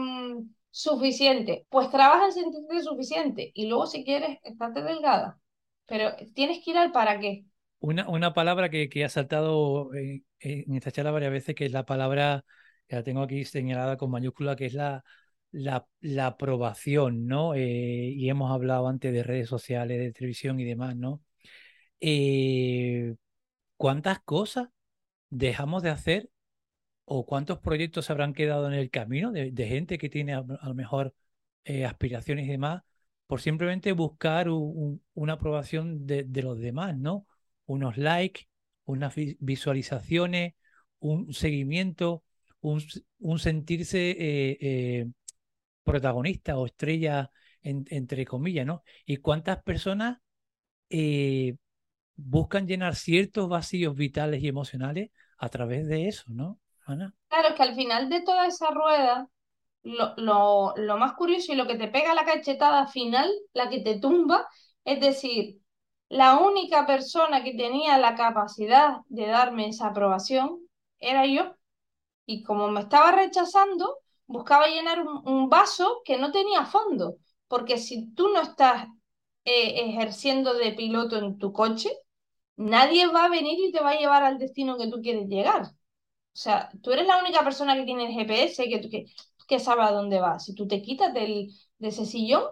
suficiente. 0.77 1.65
Pues 1.69 1.89
trabaja 1.89 2.25
en 2.25 2.33
sentirte 2.33 2.81
suficiente 2.83 3.51
y 3.55 3.67
luego 3.67 3.87
si 3.87 4.03
quieres, 4.03 4.37
estate 4.43 4.83
delgada. 4.83 5.39
Pero 5.87 6.15
tienes 6.35 6.63
que 6.63 6.71
ir 6.71 6.77
al 6.77 6.91
para 6.91 7.19
qué. 7.19 7.45
Una, 7.79 8.07
una 8.07 8.33
palabra 8.33 8.69
que, 8.69 8.87
que 8.87 9.03
ha 9.03 9.09
saltado 9.09 9.93
en, 9.95 10.23
esta 10.39 10.91
charla 10.91 11.11
varias 11.11 11.31
veces, 11.31 11.55
que 11.55 11.65
es 11.65 11.71
la 11.71 11.85
palabra, 11.85 12.45
que 12.87 12.95
la 12.95 13.03
tengo 13.03 13.23
aquí 13.23 13.43
señalada 13.43 13.97
con 13.97 14.11
mayúscula, 14.11 14.55
que 14.55 14.67
es 14.67 14.73
la, 14.75 15.03
la, 15.51 15.87
la 15.99 16.27
aprobación, 16.27 17.25
¿no? 17.25 17.55
Eh, 17.55 18.13
y 18.15 18.29
hemos 18.29 18.51
hablado 18.51 18.87
antes 18.87 19.11
de 19.11 19.23
redes 19.23 19.49
sociales, 19.49 19.97
de 19.97 20.11
televisión 20.11 20.59
y 20.59 20.65
demás, 20.65 20.95
¿no? 20.95 21.23
Eh, 22.01 23.15
¿Cuántas 23.77 24.19
cosas 24.19 24.69
dejamos 25.29 25.81
de 25.81 25.89
hacer 25.89 26.29
o 27.09 27.25
cuántos 27.25 27.59
proyectos 27.59 28.09
habrán 28.09 28.33
quedado 28.33 28.67
en 28.67 28.73
el 28.73 28.89
camino 28.89 29.31
de, 29.31 29.67
gente 29.67 29.97
que 29.97 30.09
tiene 30.09 30.33
a, 30.33 30.41
lo 30.41 30.73
mejor 30.75 31.15
eh, 31.63 31.85
aspiraciones 31.85 32.45
y 32.45 32.49
demás 32.49 32.83
por 33.27 33.39
simplemente 33.41 33.93
buscar 33.93 34.49
una 34.49 35.33
aprobación 35.33 36.05
de, 36.05 36.25
los 36.43 36.59
demás, 36.59 36.97
¿no? 36.97 37.25
Unos 37.65 37.97
likes, 37.97 38.47
unas 38.85 39.15
visualizaciones, 39.39 40.55
un 40.99 41.33
seguimiento, 41.33 42.23
un, 42.59 43.39
sentirse 43.39 44.11
eh, 44.11 44.57
eh, 44.61 45.07
protagonista 45.83 46.57
o 46.57 46.65
estrella, 46.65 47.31
entre 47.61 48.25
comillas, 48.25 48.65
¿no? 48.65 48.83
Y 49.05 49.17
cuántas 49.17 49.63
personas 49.63 50.19
buscan 52.17 52.67
llenar 52.67 52.95
ciertos 52.95 53.47
vacíos 53.47 53.95
vitales 53.95 54.43
y 54.43 54.49
emocionales 54.49 55.11
a 55.37 55.49
través 55.49 55.87
de 55.87 56.07
eso, 56.09 56.25
¿no? 56.29 56.59
Claro, 57.29 57.49
es 57.49 57.55
que 57.55 57.63
al 57.63 57.75
final 57.75 58.09
de 58.09 58.21
toda 58.21 58.47
esa 58.47 58.71
rueda, 58.71 59.27
lo, 59.83 60.13
lo, 60.17 60.73
lo 60.77 60.97
más 60.97 61.13
curioso 61.13 61.53
y 61.53 61.55
lo 61.55 61.67
que 61.67 61.75
te 61.75 61.87
pega 61.89 62.13
la 62.13 62.25
cachetada 62.25 62.87
final, 62.87 63.31
la 63.53 63.69
que 63.69 63.81
te 63.81 63.99
tumba, 63.99 64.47
es 64.85 64.99
decir, 64.99 65.61
la 66.09 66.37
única 66.39 66.85
persona 66.85 67.43
que 67.43 67.53
tenía 67.53 67.97
la 67.97 68.15
capacidad 68.15 68.97
de 69.09 69.27
darme 69.27 69.67
esa 69.69 69.87
aprobación 69.87 70.59
era 70.99 71.25
yo. 71.25 71.55
Y 72.25 72.43
como 72.43 72.69
me 72.69 72.81
estaba 72.81 73.11
rechazando, 73.11 73.97
buscaba 74.27 74.67
llenar 74.67 75.01
un, 75.01 75.27
un, 75.27 75.49
vaso 75.49 76.01
que 76.05 76.17
no 76.17 76.31
tenía 76.31 76.65
fondo. 76.65 77.17
porque 77.47 77.77
si 77.77 78.13
tú 78.13 78.29
no 78.29 78.41
estás 78.41 78.87
eh, 79.45 79.89
ejerciendo 79.89 80.53
de 80.53 80.73
piloto 80.73 81.17
en 81.17 81.37
tu 81.37 81.53
coche, 81.53 81.89
nadie 82.57 83.07
va 83.07 83.25
a 83.25 83.29
venir 83.29 83.59
y 83.59 83.71
te 83.71 83.81
va 83.81 83.91
a 83.91 83.97
llevar 83.99 84.23
al 84.23 84.37
destino 84.39 84.77
que 84.77 84.89
tú 84.89 85.01
quieres 85.01 85.27
llegar. 85.29 85.71
O 86.37 86.39
sea, 86.39 86.69
tú 86.83 86.91
eres 86.91 87.07
la 87.07 87.19
única 87.19 87.43
persona 87.43 87.75
que 87.75 87.83
tiene 87.85 88.05
el 88.07 88.13
GPS, 88.13 88.63
que, 88.69 88.81
que, 88.89 89.05
que 89.47 89.59
sabe 89.59 89.83
a 89.83 89.91
dónde 89.91 90.19
va. 90.19 90.39
Si 90.39 90.53
tú 90.53 90.67
te 90.67 90.81
quitas 90.83 91.13
del, 91.13 91.49
de 91.79 91.87
ese 91.87 92.05
sillón, 92.05 92.43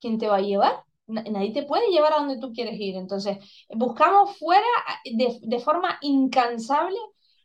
¿quién 0.00 0.18
te 0.18 0.28
va 0.28 0.36
a 0.36 0.40
llevar? 0.40 0.84
Nadie 1.06 1.52
te 1.52 1.64
puede 1.64 1.88
llevar 1.90 2.12
a 2.14 2.18
donde 2.18 2.38
tú 2.40 2.52
quieres 2.52 2.78
ir. 2.80 2.96
Entonces, 2.96 3.38
buscamos 3.70 4.36
fuera 4.38 4.66
de, 5.04 5.38
de 5.42 5.60
forma 5.60 5.98
incansable 6.02 6.96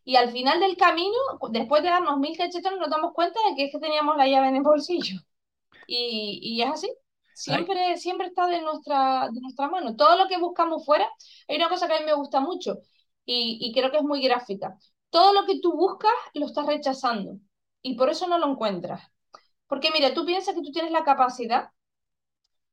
y 0.06 0.16
al 0.18 0.32
final 0.32 0.60
del 0.60 0.78
camino, 0.78 1.16
después 1.52 1.84
de 1.84 1.90
darnos 1.90 2.20
mil 2.20 2.38
cachetones, 2.38 2.80
nos 2.80 2.90
damos 2.90 3.14
cuenta 3.14 3.40
de 3.50 3.56
que 3.56 3.66
es 3.66 3.72
que 3.72 3.80
teníamos 3.80 4.18
la 4.18 4.28
llave 4.28 4.50
en 4.50 4.58
el 4.58 4.64
bolsillo. 4.64 5.20
Y, 5.88 6.40
y 6.44 6.62
es 6.64 6.70
así. 6.72 6.94
Siempre, 7.34 7.98
siempre 7.98 8.28
está 8.28 8.48
de 8.48 8.62
nuestra, 8.62 9.30
de 9.32 9.42
nuestra 9.42 9.70
mano. 9.70 9.96
Todo 9.96 10.18
lo 10.18 10.28
que 10.28 10.38
buscamos 10.40 10.86
fuera, 10.86 11.08
hay 11.48 11.58
una 11.58 11.70
cosa 11.70 11.88
que 11.88 11.96
a 11.96 12.00
mí 12.00 12.06
me 12.06 12.14
gusta 12.14 12.40
mucho 12.42 12.80
y, 13.26 13.58
y 13.62 13.74
creo 13.74 13.92
que 13.92 13.98
es 13.98 14.04
muy 14.04 14.22
gráfica. 14.22 14.78
Todo 15.10 15.34
lo 15.34 15.46
que 15.46 15.60
tú 15.60 15.74
buscas 15.74 16.12
lo 16.34 16.46
estás 16.46 16.66
rechazando 16.68 17.38
y 17.82 17.96
por 17.96 18.10
eso 18.10 18.28
no 18.28 18.38
lo 18.38 18.48
encuentras. 18.52 19.02
Porque 19.68 19.92
mira, 19.92 20.14
tú 20.14 20.26
piensas 20.26 20.56
que 20.56 20.62
tú 20.62 20.72
tienes 20.72 20.92
la 20.92 21.04
capacidad 21.04 21.72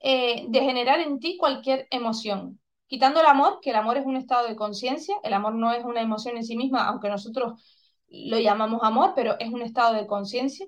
eh, 0.01 0.47
de 0.49 0.61
generar 0.61 1.01
en 1.01 1.19
ti 1.21 1.37
cualquier 1.39 1.87
emoción. 1.91 2.61
Quitando 2.87 3.21
el 3.21 3.27
amor, 3.27 3.59
que 3.61 3.71
el 3.71 3.77
amor 3.77 3.97
es 3.97 4.07
un 4.07 4.17
estado 4.17 4.47
de 4.47 4.57
conciencia, 4.57 5.17
el 5.25 5.33
amor 5.35 5.55
no 5.55 5.73
es 5.73 5.85
una 5.85 6.01
emoción 6.03 6.37
en 6.37 6.45
sí 6.45 6.57
misma, 6.57 6.87
aunque 6.87 7.09
nosotros 7.09 7.61
lo 8.09 8.39
llamamos 8.39 8.83
amor, 8.85 9.13
pero 9.17 9.37
es 9.41 9.49
un 9.53 9.63
estado 9.63 9.95
de 9.95 10.07
conciencia. 10.07 10.67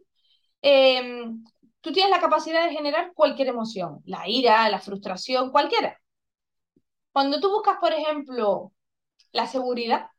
Em, 0.62 1.44
tú 1.80 1.92
tienes 1.92 2.10
la 2.10 2.20
capacidad 2.20 2.64
de 2.64 2.74
generar 2.74 3.12
cualquier 3.14 3.48
emoción, 3.48 4.00
la 4.06 4.28
ira, 4.28 4.68
la 4.70 4.80
frustración, 4.80 5.50
cualquiera. 5.52 5.98
Cuando 7.12 7.40
tú 7.40 7.50
buscas, 7.50 7.76
por 7.80 7.92
ejemplo, 7.92 8.72
la 9.32 9.46
seguridad, 9.46 10.10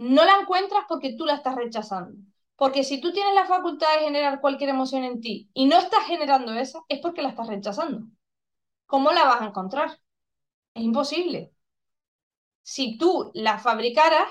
no 0.00 0.24
la 0.24 0.40
encuentras 0.40 0.84
porque 0.88 1.14
tú 1.14 1.26
la 1.26 1.34
estás 1.34 1.56
rechazando. 1.56 2.18
Porque 2.56 2.84
si 2.84 3.00
tú 3.02 3.12
tienes 3.12 3.34
la 3.34 3.44
facultad 3.46 3.86
de 3.94 4.04
generar 4.04 4.40
cualquier 4.40 4.70
emoción 4.70 5.04
en 5.04 5.20
ti 5.20 5.50
y 5.52 5.66
no 5.66 5.78
estás 5.78 6.04
generando 6.06 6.54
esa, 6.54 6.80
es 6.88 7.00
porque 7.00 7.20
la 7.22 7.28
estás 7.28 7.48
rechazando. 7.48 8.06
¿Cómo 8.86 9.12
la 9.12 9.24
vas 9.24 9.42
a 9.42 9.46
encontrar? 9.46 9.90
Es 10.74 10.82
imposible. 10.84 11.52
Si 12.62 12.96
tú 12.96 13.30
la 13.34 13.58
fabricaras, 13.58 14.28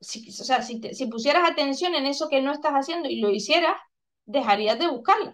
si, 0.00 0.28
o 0.28 0.44
sea, 0.44 0.62
si, 0.62 0.80
si 0.94 1.06
pusieras 1.06 1.48
atención 1.50 1.94
en 1.94 2.06
eso 2.06 2.28
que 2.28 2.42
no 2.42 2.52
estás 2.52 2.72
haciendo 2.72 3.08
y 3.10 3.20
lo 3.20 3.30
hicieras, 3.30 3.76
dejarías 4.24 4.78
de 4.78 4.88
buscarla, 4.88 5.32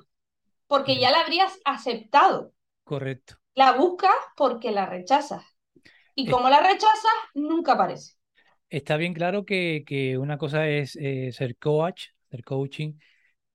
porque 0.66 0.98
ya 1.00 1.10
la 1.10 1.20
habrías 1.20 1.58
aceptado. 1.64 2.52
Correcto. 2.84 3.36
La 3.54 3.72
buscas 3.72 4.14
porque 4.36 4.72
la 4.72 4.86
rechazas. 4.86 5.44
Y 6.14 6.28
como 6.28 6.50
la 6.50 6.60
rechazas, 6.60 7.12
nunca 7.34 7.74
aparece. 7.74 8.17
Está 8.70 8.96
bien 8.96 9.14
claro 9.14 9.44
que, 9.44 9.82
que 9.86 10.18
una 10.18 10.36
cosa 10.36 10.68
es 10.68 10.96
eh, 10.96 11.32
ser 11.32 11.56
coach, 11.56 12.08
ser 12.30 12.44
coaching, 12.44 12.94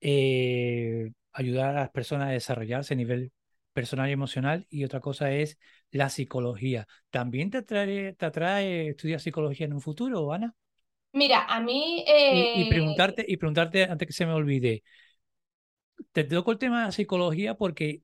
eh, 0.01 1.11
ayudar 1.31 1.77
a 1.77 1.81
las 1.81 1.89
personas 1.91 2.29
a 2.29 2.31
desarrollarse 2.31 2.93
a 2.93 2.97
nivel 2.97 3.31
personal 3.73 4.09
y 4.09 4.13
emocional, 4.13 4.67
y 4.69 4.83
otra 4.83 4.99
cosa 4.99 5.31
es 5.31 5.57
la 5.91 6.09
psicología. 6.09 6.87
¿También 7.09 7.49
te 7.49 7.59
atrae, 7.59 8.13
te 8.13 8.25
atrae 8.25 8.89
estudiar 8.89 9.19
psicología 9.19 9.65
en 9.65 9.73
un 9.73 9.81
futuro, 9.81 10.31
Ana? 10.31 10.53
Mira, 11.11 11.45
a 11.45 11.59
mí... 11.59 12.03
Y, 12.07 12.69
preguntarte, 12.69 13.25
y 13.27 13.37
preguntarte, 13.37 13.83
antes 13.83 14.07
que 14.07 14.13
se 14.13 14.25
me 14.25 14.33
olvide, 14.33 14.83
te 16.11 16.23
toco 16.23 16.51
el 16.51 16.57
tema 16.57 16.79
de 16.79 16.85
la 16.87 16.91
psicología 16.91 17.55
porque 17.55 18.01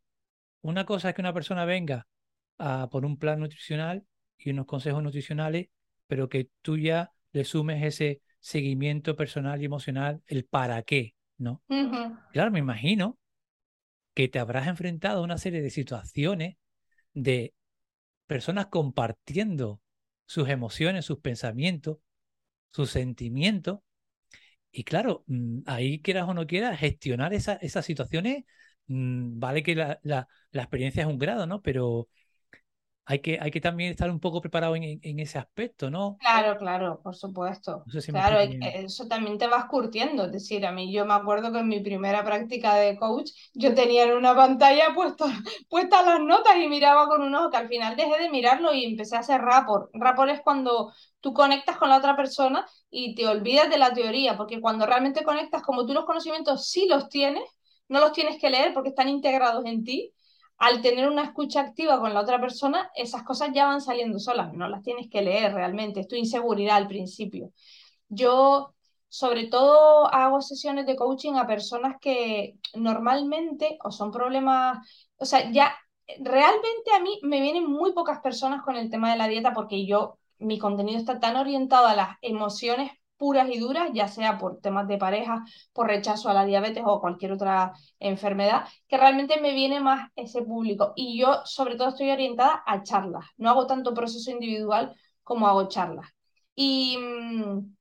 una 0.62 0.86
cosa 0.86 1.10
es 1.10 1.16
que 1.16 1.22
una 1.22 1.34
persona 1.34 1.66
venga 1.66 2.08
a, 2.58 2.88
por 2.92 3.06
un 3.06 3.18
plan 3.18 3.40
nutricional 3.40 4.04
y 4.38 4.52
unos 4.52 4.66
consejos 4.66 5.02
nutricionales 5.02 5.68
pero 6.10 6.28
que 6.28 6.50
tú 6.64 6.76
ya 6.78 7.12
le 7.32 7.46
sumes 7.46 7.84
ese 7.84 8.22
seguimiento 8.40 9.16
personal 9.16 9.62
y 9.62 9.66
emocional, 9.66 10.24
el 10.26 10.44
para 10.44 10.82
qué, 10.82 11.14
¿no? 11.38 11.62
Claro, 12.34 12.50
me 12.50 12.58
imagino 12.58 13.20
que 14.16 14.28
te 14.28 14.40
habrás 14.40 14.68
enfrentado 14.68 15.20
a 15.20 15.24
una 15.24 15.38
serie 15.38 15.62
de 15.62 15.70
situaciones 15.70 16.58
de 17.14 17.54
personas 18.26 18.68
compartiendo 18.68 19.82
sus 20.26 20.50
emociones, 20.50 21.06
sus 21.06 21.20
pensamientos, 21.20 22.00
sus 22.72 22.90
sentimientos. 22.90 23.82
Y 24.72 24.86
claro, 24.86 25.24
mm, 25.28 25.60
ahí 25.68 26.02
quieras 26.02 26.28
o 26.28 26.34
no 26.34 26.48
quieras, 26.48 26.80
gestionar 26.80 27.34
esas 27.34 27.86
situaciones, 27.86 28.46
mm, 28.88 29.40
vale 29.40 29.62
que 29.62 29.76
la, 29.76 30.00
la, 30.02 30.28
la, 30.50 30.64
experiencia 30.64 31.04
es 31.04 31.08
un 31.08 31.20
grado, 31.20 31.46
¿no? 31.46 31.62
Pero 31.62 32.08
hay 33.10 33.20
que, 33.22 33.40
hay 33.42 33.50
que 33.50 33.60
también 33.60 33.90
estar 33.90 34.08
un 34.12 34.20
poco 34.20 34.40
preparado 34.40 34.76
en, 34.76 34.84
en 35.02 35.20
ese 35.20 35.40
aspecto, 35.40 35.90
¿no? 35.90 36.18
Claro, 36.20 36.60
claro, 36.60 37.02
por 37.02 37.16
supuesto. 37.16 37.84
claro, 38.06 38.40
eso 38.40 39.08
también 39.08 39.40
te 39.40 39.48
vas 39.48 39.66
curtiendo. 39.66 40.26
Es 40.26 40.32
decir, 40.32 40.64
a 40.64 40.72
mí 40.72 40.94
yo 40.94 41.08
me 41.08 41.16
acuerdo 41.16 41.52
que 41.52 41.58
en 41.58 41.68
mi 41.68 41.80
primera 41.80 42.24
práctica 42.24 42.76
de 42.76 42.98
coach 42.98 43.32
yo 43.56 43.74
tenía 43.74 44.04
en 44.04 44.14
una 44.16 44.36
pantalla 44.36 44.94
puesta, 44.94 45.26
puestas 45.70 46.06
las 46.06 46.20
notas 46.20 46.56
y 46.58 46.68
miraba 46.68 47.08
con 47.08 47.24
un 47.24 47.34
ojo 47.34 47.50
que 47.50 47.58
al 47.58 47.68
final 47.68 47.96
dejé 47.96 48.22
de 48.22 48.30
mirarlo 48.30 48.76
y 48.76 48.86
empecé 48.86 49.16
a 49.16 49.22
hacer 49.22 49.42
rapport. 49.42 49.90
Rapport 49.94 50.30
es 50.30 50.42
cuando 50.42 50.94
tú 51.20 51.34
conectas 51.34 51.78
con 51.78 51.90
la 51.90 51.98
otra 51.98 52.16
persona 52.16 52.64
y 52.92 53.16
te 53.16 53.28
olvidas 53.28 53.72
de 53.72 53.80
la 53.80 53.92
teoría, 53.92 54.38
porque 54.38 54.62
cuando 54.62 54.86
realmente 54.86 55.24
conectas, 55.24 55.64
como 55.64 55.84
tú 55.88 55.96
los 55.96 56.06
conocimientos 56.06 56.70
sí 56.70 56.86
los 56.88 57.10
tienes, 57.10 57.44
no 57.88 58.00
los 58.02 58.12
tienes 58.12 58.40
que 58.40 58.52
leer 58.52 58.72
porque 58.74 58.90
están 58.90 59.10
integrados 59.10 59.66
en 59.66 59.84
ti, 59.84 60.14
al 60.60 60.82
tener 60.82 61.10
una 61.10 61.24
escucha 61.24 61.62
activa 61.62 62.00
con 62.00 62.14
la 62.14 62.22
otra 62.22 62.40
persona, 62.40 62.92
esas 62.96 63.24
cosas 63.24 63.50
ya 63.54 63.66
van 63.66 63.82
saliendo 63.82 64.20
solas, 64.20 64.54
no 64.54 64.68
las 64.68 64.84
tienes 64.84 65.10
que 65.10 65.22
leer 65.22 65.54
realmente, 65.54 66.02
es 66.02 66.08
tu 66.08 66.16
inseguridad 66.16 66.76
al 66.78 66.88
principio. 66.88 67.52
Yo, 68.10 68.76
sobre 69.08 69.48
todo, 69.48 70.08
hago 70.14 70.42
sesiones 70.42 70.86
de 70.86 70.98
coaching 70.98 71.36
a 71.36 71.48
personas 71.48 71.96
que 72.02 72.56
normalmente 72.76 73.78
o 73.84 73.92
son 73.92 74.12
problemas, 74.12 74.86
o 75.18 75.26
sea, 75.26 75.50
ya 75.52 75.76
realmente 76.20 76.92
a 76.94 77.00
mí 77.00 77.20
me 77.24 77.42
vienen 77.42 77.66
muy 77.66 77.94
pocas 77.94 78.20
personas 78.20 78.62
con 78.64 78.76
el 78.76 78.90
tema 78.90 79.12
de 79.12 79.18
la 79.18 79.28
dieta 79.28 79.54
porque 79.54 79.86
yo, 79.86 80.20
mi 80.40 80.60
contenido 80.60 81.00
está 81.00 81.20
tan 81.20 81.38
orientado 81.38 81.88
a 81.88 81.96
las 81.96 82.18
emociones 82.22 82.92
puras 83.20 83.50
y 83.52 83.60
duras, 83.60 83.90
ya 83.94 84.08
sea 84.08 84.40
por 84.40 84.62
temas 84.62 84.88
de 84.88 84.98
pareja, 84.98 85.44
por 85.74 85.88
rechazo 85.88 86.30
a 86.30 86.34
la 86.34 86.46
diabetes 86.46 86.84
o 86.86 87.02
cualquier 87.02 87.34
otra 87.34 87.74
enfermedad, 88.00 88.66
que 88.88 88.98
realmente 88.98 89.40
me 89.42 89.54
viene 89.54 89.82
más 89.82 90.10
ese 90.16 90.42
público. 90.42 90.94
Y 90.96 91.20
yo 91.20 91.42
sobre 91.44 91.76
todo 91.76 91.90
estoy 91.90 92.10
orientada 92.10 92.64
a 92.66 92.82
charlas, 92.82 93.26
no 93.38 93.50
hago 93.50 93.68
tanto 93.68 93.94
proceso 93.94 94.32
individual 94.32 94.96
como 95.22 95.48
hago 95.48 95.68
charlas. 95.68 96.10
Y, 96.56 96.98
mm, 96.98 97.76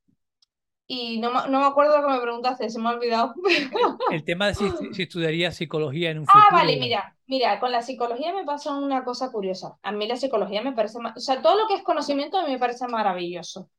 y 0.88 1.20
no, 1.20 1.46
no 1.46 1.60
me 1.60 1.66
acuerdo 1.66 2.00
lo 2.00 2.08
que 2.08 2.14
me 2.14 2.20
preguntaste, 2.20 2.68
se 2.68 2.80
me 2.80 2.88
ha 2.88 2.92
olvidado. 2.92 3.32
El, 4.10 4.24
tema 4.24 4.48
de 4.48 4.54
si, 4.54 4.68
si, 4.92 5.02
estudiaría 5.02 5.52
psicología 5.52 6.10
en 6.10 6.18
un 6.18 6.26
futuro. 6.26 6.44
Ah, 6.50 6.54
vale, 6.54 6.76
mira, 6.78 7.16
mira, 7.28 7.60
con 7.60 7.70
la 7.70 7.82
psicología 7.82 8.34
me 8.34 8.44
pasa 8.44 8.74
una 8.74 9.04
cosa 9.04 9.30
curiosa. 9.30 9.78
A 9.82 9.92
mí 9.92 10.08
la 10.08 10.16
psicología 10.16 10.62
me 10.62 10.72
parece, 10.72 10.98
o 10.98 11.20
sea, 11.20 11.40
todo 11.40 11.56
lo 11.56 11.68
que 11.68 11.74
es 11.74 11.84
conocimiento 11.84 12.38
a 12.38 12.44
mí 12.44 12.50
me 12.50 12.58
parece 12.58 12.88
maravilloso 12.88 13.70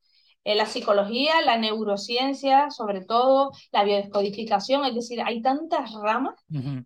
la 0.44 0.66
psicología, 0.66 1.42
la 1.46 1.58
neurociencia, 1.58 2.70
sobre 2.72 3.06
todo 3.06 3.52
la 3.72 3.84
biodescodificación, 3.84 4.86
es 4.86 4.96
decir, 4.96 5.22
hay 5.22 5.42
tantas 5.42 5.92
ramas 5.94 6.36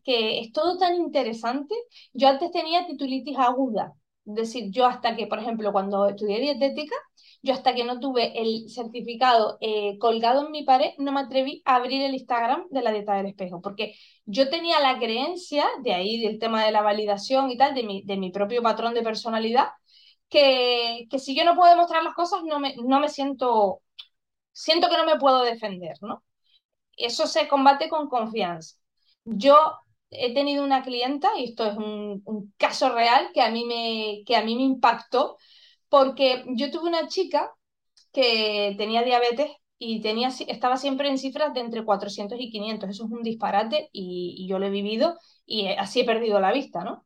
que 0.04 0.40
es 0.40 0.52
todo 0.52 0.78
tan 0.78 0.96
interesante. 0.96 1.76
Yo 2.14 2.28
antes 2.28 2.52
tenía 2.52 2.86
titulitis 2.86 3.38
aguda, 3.38 3.94
es 4.26 4.36
decir, 4.36 4.72
yo 4.72 4.86
hasta 4.86 5.16
que, 5.16 5.28
por 5.28 5.40
ejemplo, 5.40 5.72
cuando 5.72 6.08
estudié 6.08 6.40
dietética, 6.40 6.96
yo 7.42 7.54
hasta 7.54 7.76
que 7.76 7.84
no 7.84 8.00
tuve 8.00 8.42
el 8.42 8.70
certificado 8.70 9.58
eh, 9.60 9.98
colgado 9.98 10.46
en 10.46 10.52
mi 10.52 10.64
pared, 10.64 10.92
no 10.98 11.12
me 11.12 11.20
atreví 11.20 11.62
a 11.66 11.76
abrir 11.76 12.02
el 12.02 12.14
Instagram 12.14 12.66
de 12.70 12.82
la 12.82 12.92
dieta 12.92 13.16
del 13.16 13.26
espejo, 13.26 13.62
porque 13.62 13.96
yo 14.26 14.50
tenía 14.50 14.80
la 14.80 14.98
creencia, 14.98 15.66
de 15.84 15.94
ahí 15.94 16.22
del 16.22 16.40
tema 16.40 16.64
de 16.64 16.72
la 16.72 16.82
validación 16.82 17.52
y 17.52 17.58
tal, 17.58 17.76
de 17.76 17.84
mi, 17.84 18.02
de 18.04 18.16
mi 18.16 18.32
propio 18.32 18.64
patrón 18.64 18.94
de 18.94 19.02
personalidad, 19.02 19.68
que, 20.34 21.06
que 21.12 21.20
si 21.20 21.36
yo 21.36 21.46
no 21.46 21.56
puedo 21.56 21.70
demostrar 21.70 22.04
las 22.04 22.16
cosas, 22.16 22.42
no 22.44 22.60
me, 22.60 22.76
no 22.78 23.00
me 23.00 23.08
siento, 23.08 23.84
siento 24.52 24.90
que 24.90 24.98
no 24.98 25.06
me 25.06 25.20
puedo 25.20 25.44
defender, 25.44 25.96
¿no? 26.02 26.24
Eso 26.98 27.28
se 27.28 27.48
combate 27.48 27.90
con 27.90 28.10
confianza. 28.10 28.78
Yo 29.26 29.58
he 30.10 30.34
tenido 30.34 30.64
una 30.64 30.84
clienta, 30.84 31.30
y 31.38 31.46
esto 31.46 31.68
es 31.68 31.78
un, 31.78 32.54
caso 32.58 32.94
real 32.96 33.30
que 33.34 33.42
a, 33.42 33.52
mí 33.52 33.66
me, 33.66 34.24
que 34.26 34.36
a 34.36 34.44
mí 34.44 34.56
me 34.56 34.64
impactó, 34.64 35.38
porque 35.90 36.44
yo 36.56 36.72
tuve 36.72 36.90
una 36.90 37.08
chica 37.08 37.52
que 38.14 38.76
tenía 38.78 39.04
diabetes 39.04 39.52
y 39.78 40.02
tenía, 40.02 40.30
estaba 40.30 40.78
siempre 40.78 41.10
en 41.10 41.20
cifras 41.20 41.54
de 41.54 41.62
entre 41.62 41.86
400 41.86 42.40
y 42.42 42.50
500. 42.52 42.90
Eso 42.90 43.06
es 43.06 43.12
un 43.12 43.24
disparate 43.24 43.90
y, 43.92 44.36
y 44.38 44.48
yo 44.48 44.60
lo 44.60 44.68
he 44.68 44.72
vivido 44.72 45.18
y 45.46 45.68
así 45.68 46.02
he 46.02 46.06
perdido 46.06 46.40
la 46.40 46.54
vista, 46.54 46.84
¿no? 46.84 47.06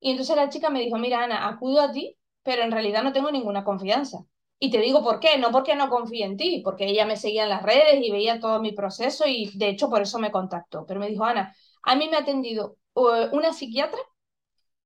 Y 0.00 0.10
entonces 0.12 0.36
la 0.36 0.50
chica 0.50 0.70
me 0.70 0.80
dijo, 0.80 0.98
mira, 0.98 1.24
Ana, 1.24 1.48
acudo 1.48 1.80
a 1.80 1.92
ti 1.92 2.16
pero 2.44 2.62
en 2.62 2.72
realidad 2.72 3.02
no 3.02 3.12
tengo 3.12 3.32
ninguna 3.32 3.64
confianza. 3.64 4.20
Y 4.60 4.70
te 4.70 4.78
digo 4.78 5.02
por 5.02 5.20
qué, 5.20 5.38
no 5.38 5.50
porque 5.50 5.74
no 5.76 5.90
confíe 5.90 6.24
en 6.24 6.36
ti, 6.36 6.62
porque 6.64 6.86
ella 6.86 7.06
me 7.06 7.16
seguía 7.16 7.44
en 7.44 7.50
las 7.50 7.62
redes 7.62 8.00
y 8.02 8.10
veía 8.12 8.40
todo 8.40 8.60
mi 8.60 8.72
proceso 8.72 9.24
y 9.26 9.50
de 9.58 9.68
hecho 9.70 9.90
por 9.90 10.02
eso 10.02 10.18
me 10.20 10.30
contactó. 10.32 10.86
Pero 10.86 11.00
me 11.00 11.08
dijo, 11.08 11.24
Ana, 11.24 11.54
a 11.82 11.96
mí 11.96 12.08
me 12.08 12.16
ha 12.16 12.20
atendido 12.20 12.76
una 12.94 13.52
psiquiatra 13.52 14.00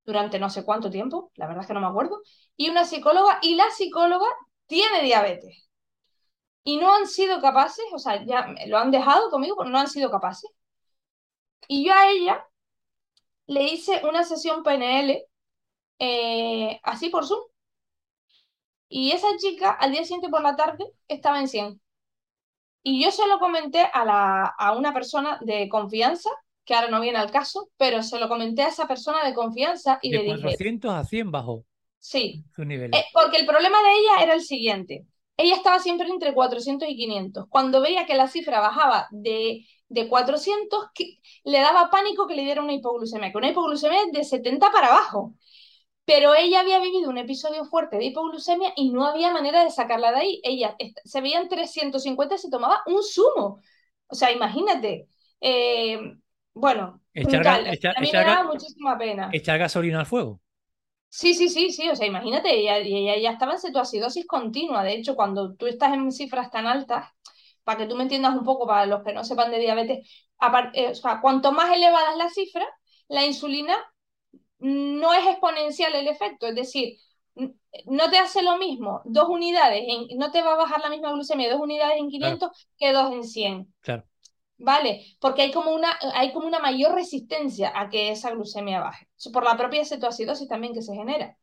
durante 0.04 0.38
no 0.38 0.50
sé 0.50 0.64
cuánto 0.64 0.90
tiempo, 0.90 1.30
la 1.36 1.46
verdad 1.46 1.62
es 1.62 1.68
que 1.68 1.74
no 1.74 1.80
me 1.80 1.86
acuerdo, 1.86 2.22
y 2.56 2.70
una 2.70 2.84
psicóloga, 2.84 3.38
y 3.42 3.54
la 3.56 3.70
psicóloga 3.70 4.26
tiene 4.66 5.02
diabetes. 5.02 5.68
Y 6.64 6.76
no 6.78 6.94
han 6.94 7.06
sido 7.08 7.40
capaces, 7.40 7.84
o 7.92 7.98
sea, 7.98 8.24
ya 8.24 8.54
lo 8.68 8.78
han 8.78 8.90
dejado 8.92 9.30
conmigo, 9.30 9.56
pero 9.58 9.70
no 9.70 9.78
han 9.78 9.88
sido 9.88 10.10
capaces. 10.10 10.50
Y 11.68 11.84
yo 11.86 11.92
a 11.94 12.08
ella 12.10 12.44
le 13.46 13.64
hice 13.64 14.02
una 14.06 14.22
sesión 14.24 14.62
PNL 14.62 15.27
eh, 15.98 16.80
así 16.82 17.10
por 17.10 17.26
Zoom. 17.26 17.42
Y 18.88 19.12
esa 19.12 19.28
chica 19.36 19.70
al 19.70 19.92
día 19.92 20.02
siguiente 20.02 20.28
por 20.28 20.42
la 20.42 20.56
tarde 20.56 20.84
estaba 21.08 21.40
en 21.40 21.48
100. 21.48 21.80
Y 22.82 23.02
yo 23.02 23.10
se 23.10 23.26
lo 23.26 23.38
comenté 23.38 23.80
a, 23.92 24.04
la, 24.04 24.46
a 24.46 24.76
una 24.76 24.94
persona 24.94 25.38
de 25.42 25.68
confianza, 25.68 26.30
que 26.64 26.74
ahora 26.74 26.88
no 26.88 27.00
viene 27.00 27.18
al 27.18 27.30
caso, 27.30 27.68
pero 27.76 28.02
se 28.02 28.18
lo 28.18 28.28
comenté 28.28 28.62
a 28.62 28.68
esa 28.68 28.86
persona 28.86 29.24
de 29.24 29.34
confianza 29.34 29.98
y 30.00 30.10
de 30.10 30.18
le 30.18 30.24
dije... 30.24 30.42
400 30.42 30.90
a 30.92 31.04
100 31.04 31.30
bajó. 31.30 31.64
Sí. 31.98 32.44
Su 32.54 32.64
nivel. 32.64 32.94
Eh, 32.94 33.04
porque 33.12 33.38
el 33.38 33.46
problema 33.46 33.78
de 33.82 33.92
ella 33.92 34.22
era 34.22 34.34
el 34.34 34.42
siguiente. 34.42 35.06
Ella 35.36 35.54
estaba 35.54 35.78
siempre 35.78 36.08
entre 36.08 36.34
400 36.34 36.88
y 36.88 36.96
500. 36.96 37.46
Cuando 37.48 37.80
veía 37.80 38.06
que 38.06 38.14
la 38.14 38.26
cifra 38.26 38.60
bajaba 38.60 39.06
de, 39.10 39.66
de 39.88 40.08
400, 40.08 40.86
le 41.44 41.60
daba 41.60 41.90
pánico 41.90 42.26
que 42.26 42.34
le 42.34 42.42
diera 42.42 42.62
una 42.62 42.72
hipoglucemia, 42.72 43.30
que 43.30 43.38
una 43.38 43.50
hipoglucemia 43.50 44.02
es 44.02 44.12
de 44.12 44.24
70 44.24 44.70
para 44.72 44.88
abajo. 44.88 45.34
Pero 46.08 46.34
ella 46.34 46.60
había 46.60 46.80
vivido 46.80 47.10
un 47.10 47.18
episodio 47.18 47.66
fuerte 47.66 47.98
de 47.98 48.06
hipoglucemia 48.06 48.72
y 48.76 48.88
no 48.88 49.04
había 49.04 49.30
manera 49.30 49.62
de 49.62 49.70
sacarla 49.70 50.10
de 50.10 50.16
ahí. 50.16 50.40
Ella 50.42 50.74
se 51.04 51.20
veía 51.20 51.38
en 51.38 51.50
350 51.50 52.34
y 52.34 52.38
se 52.38 52.48
tomaba 52.48 52.80
un 52.86 53.02
zumo. 53.02 53.60
O 54.06 54.14
sea, 54.14 54.32
imagínate. 54.32 55.06
Eh, 55.38 56.00
bueno, 56.54 57.02
echar, 57.12 57.46
a 57.46 58.00
mí 58.00 58.08
me 58.10 58.18
daba 58.24 58.44
muchísima 58.44 58.96
pena. 58.96 59.28
Echar 59.34 59.58
gasolina 59.58 60.00
al 60.00 60.06
fuego. 60.06 60.40
Sí, 61.10 61.34
sí, 61.34 61.50
sí, 61.50 61.72
sí, 61.72 61.90
o 61.90 61.94
sea, 61.94 62.06
imagínate, 62.06 62.58
ella, 62.58 62.78
ella 62.78 63.18
ya 63.18 63.32
estaba 63.32 63.52
en 63.52 63.58
cetoacidosis 63.58 64.26
continua. 64.26 64.84
De 64.84 64.94
hecho, 64.94 65.14
cuando 65.14 65.56
tú 65.56 65.66
estás 65.66 65.92
en 65.92 66.10
cifras 66.10 66.50
tan 66.50 66.66
altas, 66.66 67.06
para 67.64 67.80
que 67.80 67.86
tú 67.86 67.96
me 67.96 68.04
entiendas 68.04 68.34
un 68.34 68.44
poco, 68.44 68.66
para 68.66 68.86
los 68.86 69.04
que 69.04 69.12
no 69.12 69.24
sepan 69.24 69.50
de 69.50 69.58
diabetes, 69.58 70.08
eh, 70.72 70.88
o 70.88 70.94
sea, 70.94 71.20
cuanto 71.20 71.52
más 71.52 71.70
elevada 71.70 72.12
es 72.12 72.16
la 72.16 72.30
cifra, 72.30 72.66
la 73.08 73.26
insulina 73.26 73.76
no 74.58 75.12
es 75.12 75.26
exponencial 75.26 75.94
el 75.94 76.08
efecto, 76.08 76.46
es 76.46 76.54
decir, 76.54 76.98
no 77.86 78.10
te 78.10 78.18
hace 78.18 78.42
lo 78.42 78.56
mismo 78.58 79.02
dos 79.04 79.28
unidades, 79.28 79.84
en, 79.86 80.18
no 80.18 80.30
te 80.30 80.42
va 80.42 80.54
a 80.54 80.56
bajar 80.56 80.80
la 80.80 80.90
misma 80.90 81.12
glucemia 81.12 81.50
dos 81.50 81.60
unidades 81.60 81.98
en 81.98 82.08
500 82.08 82.68
que 82.76 82.92
dos 82.92 83.12
en 83.12 83.24
100. 83.24 83.74
Claro. 83.80 84.04
¿Vale? 84.60 85.04
Porque 85.20 85.42
hay 85.42 85.52
como, 85.52 85.70
una, 85.72 85.96
hay 86.14 86.32
como 86.32 86.48
una 86.48 86.58
mayor 86.58 86.94
resistencia 86.94 87.72
a 87.74 87.88
que 87.88 88.10
esa 88.10 88.30
glucemia 88.30 88.80
baje, 88.80 89.08
por 89.32 89.44
la 89.44 89.56
propia 89.56 89.84
cetoacidosis 89.84 90.48
también 90.48 90.74
que 90.74 90.82
se 90.82 90.94
genera. 90.94 91.36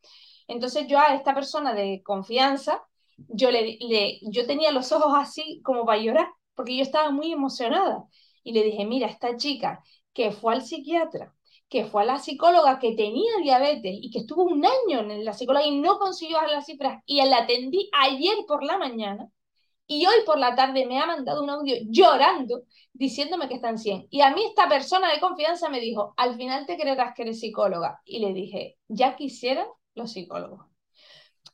Entonces 0.47 0.85
yo 0.87 0.99
a 0.99 1.15
esta 1.15 1.33
persona 1.33 1.73
de 1.73 2.01
confianza, 2.03 2.83
yo, 3.15 3.51
le, 3.51 3.77
le, 3.79 4.19
yo 4.23 4.45
tenía 4.45 4.71
los 4.71 4.91
ojos 4.91 5.13
así 5.15 5.61
como 5.63 5.85
para 5.85 6.01
llorar, 6.01 6.27
porque 6.55 6.75
yo 6.75 6.83
estaba 6.83 7.11
muy 7.11 7.31
emocionada. 7.31 8.03
Y 8.43 8.51
le 8.51 8.63
dije, 8.63 8.85
mira, 8.85 9.07
esta 9.07 9.37
chica 9.37 9.81
que 10.13 10.31
fue 10.31 10.53
al 10.53 10.61
psiquiatra, 10.61 11.34
que 11.69 11.85
fue 11.85 12.03
a 12.03 12.05
la 12.05 12.19
psicóloga 12.19 12.79
que 12.79 12.95
tenía 12.95 13.31
diabetes 13.41 13.93
y 14.01 14.11
que 14.11 14.19
estuvo 14.19 14.43
un 14.43 14.65
año 14.65 14.99
en 14.99 15.25
la 15.25 15.33
psicóloga 15.33 15.65
y 15.65 15.79
no 15.79 15.97
consiguió 15.99 16.37
bajar 16.37 16.51
las 16.51 16.65
cifras 16.65 17.01
y 17.05 17.23
la 17.25 17.39
atendí 17.39 17.89
ayer 17.93 18.35
por 18.47 18.63
la 18.63 18.77
mañana 18.77 19.29
y 19.87 20.05
hoy 20.05 20.15
por 20.25 20.39
la 20.39 20.55
tarde 20.55 20.85
me 20.85 20.99
ha 20.99 21.05
mandado 21.05 21.43
un 21.43 21.49
audio 21.49 21.75
llorando 21.89 22.63
diciéndome 22.93 23.47
que 23.47 23.55
está 23.55 23.69
en 23.69 23.77
100. 23.77 24.07
Y 24.09 24.21
a 24.21 24.31
mí 24.33 24.43
esta 24.43 24.67
persona 24.67 25.11
de 25.11 25.19
confianza 25.19 25.69
me 25.69 25.79
dijo, 25.79 26.13
al 26.17 26.35
final 26.35 26.65
te 26.65 26.77
creerás 26.77 27.13
que 27.13 27.23
eres 27.23 27.39
psicóloga. 27.39 28.01
Y 28.03 28.19
le 28.19 28.33
dije, 28.33 28.77
ya 28.87 29.15
quisieran 29.15 29.67
los 29.93 30.11
psicólogos. 30.11 30.65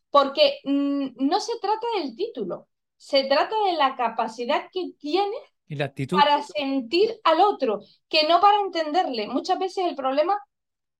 Porque 0.09 0.59
mm, 0.63 1.25
no 1.27 1.39
se 1.39 1.53
trata 1.59 1.87
del 1.97 2.15
título, 2.15 2.67
se 2.95 3.25
trata 3.25 3.55
de 3.65 3.73
la 3.73 3.95
capacidad 3.95 4.69
que 4.71 4.91
tienes 4.97 5.41
para 6.09 6.41
sentir 6.43 7.19
al 7.23 7.41
otro, 7.41 7.81
que 8.09 8.27
no 8.27 8.39
para 8.39 8.59
entenderle. 8.61 9.27
Muchas 9.27 9.57
veces 9.59 9.85
el 9.85 9.95
problema, 9.95 10.37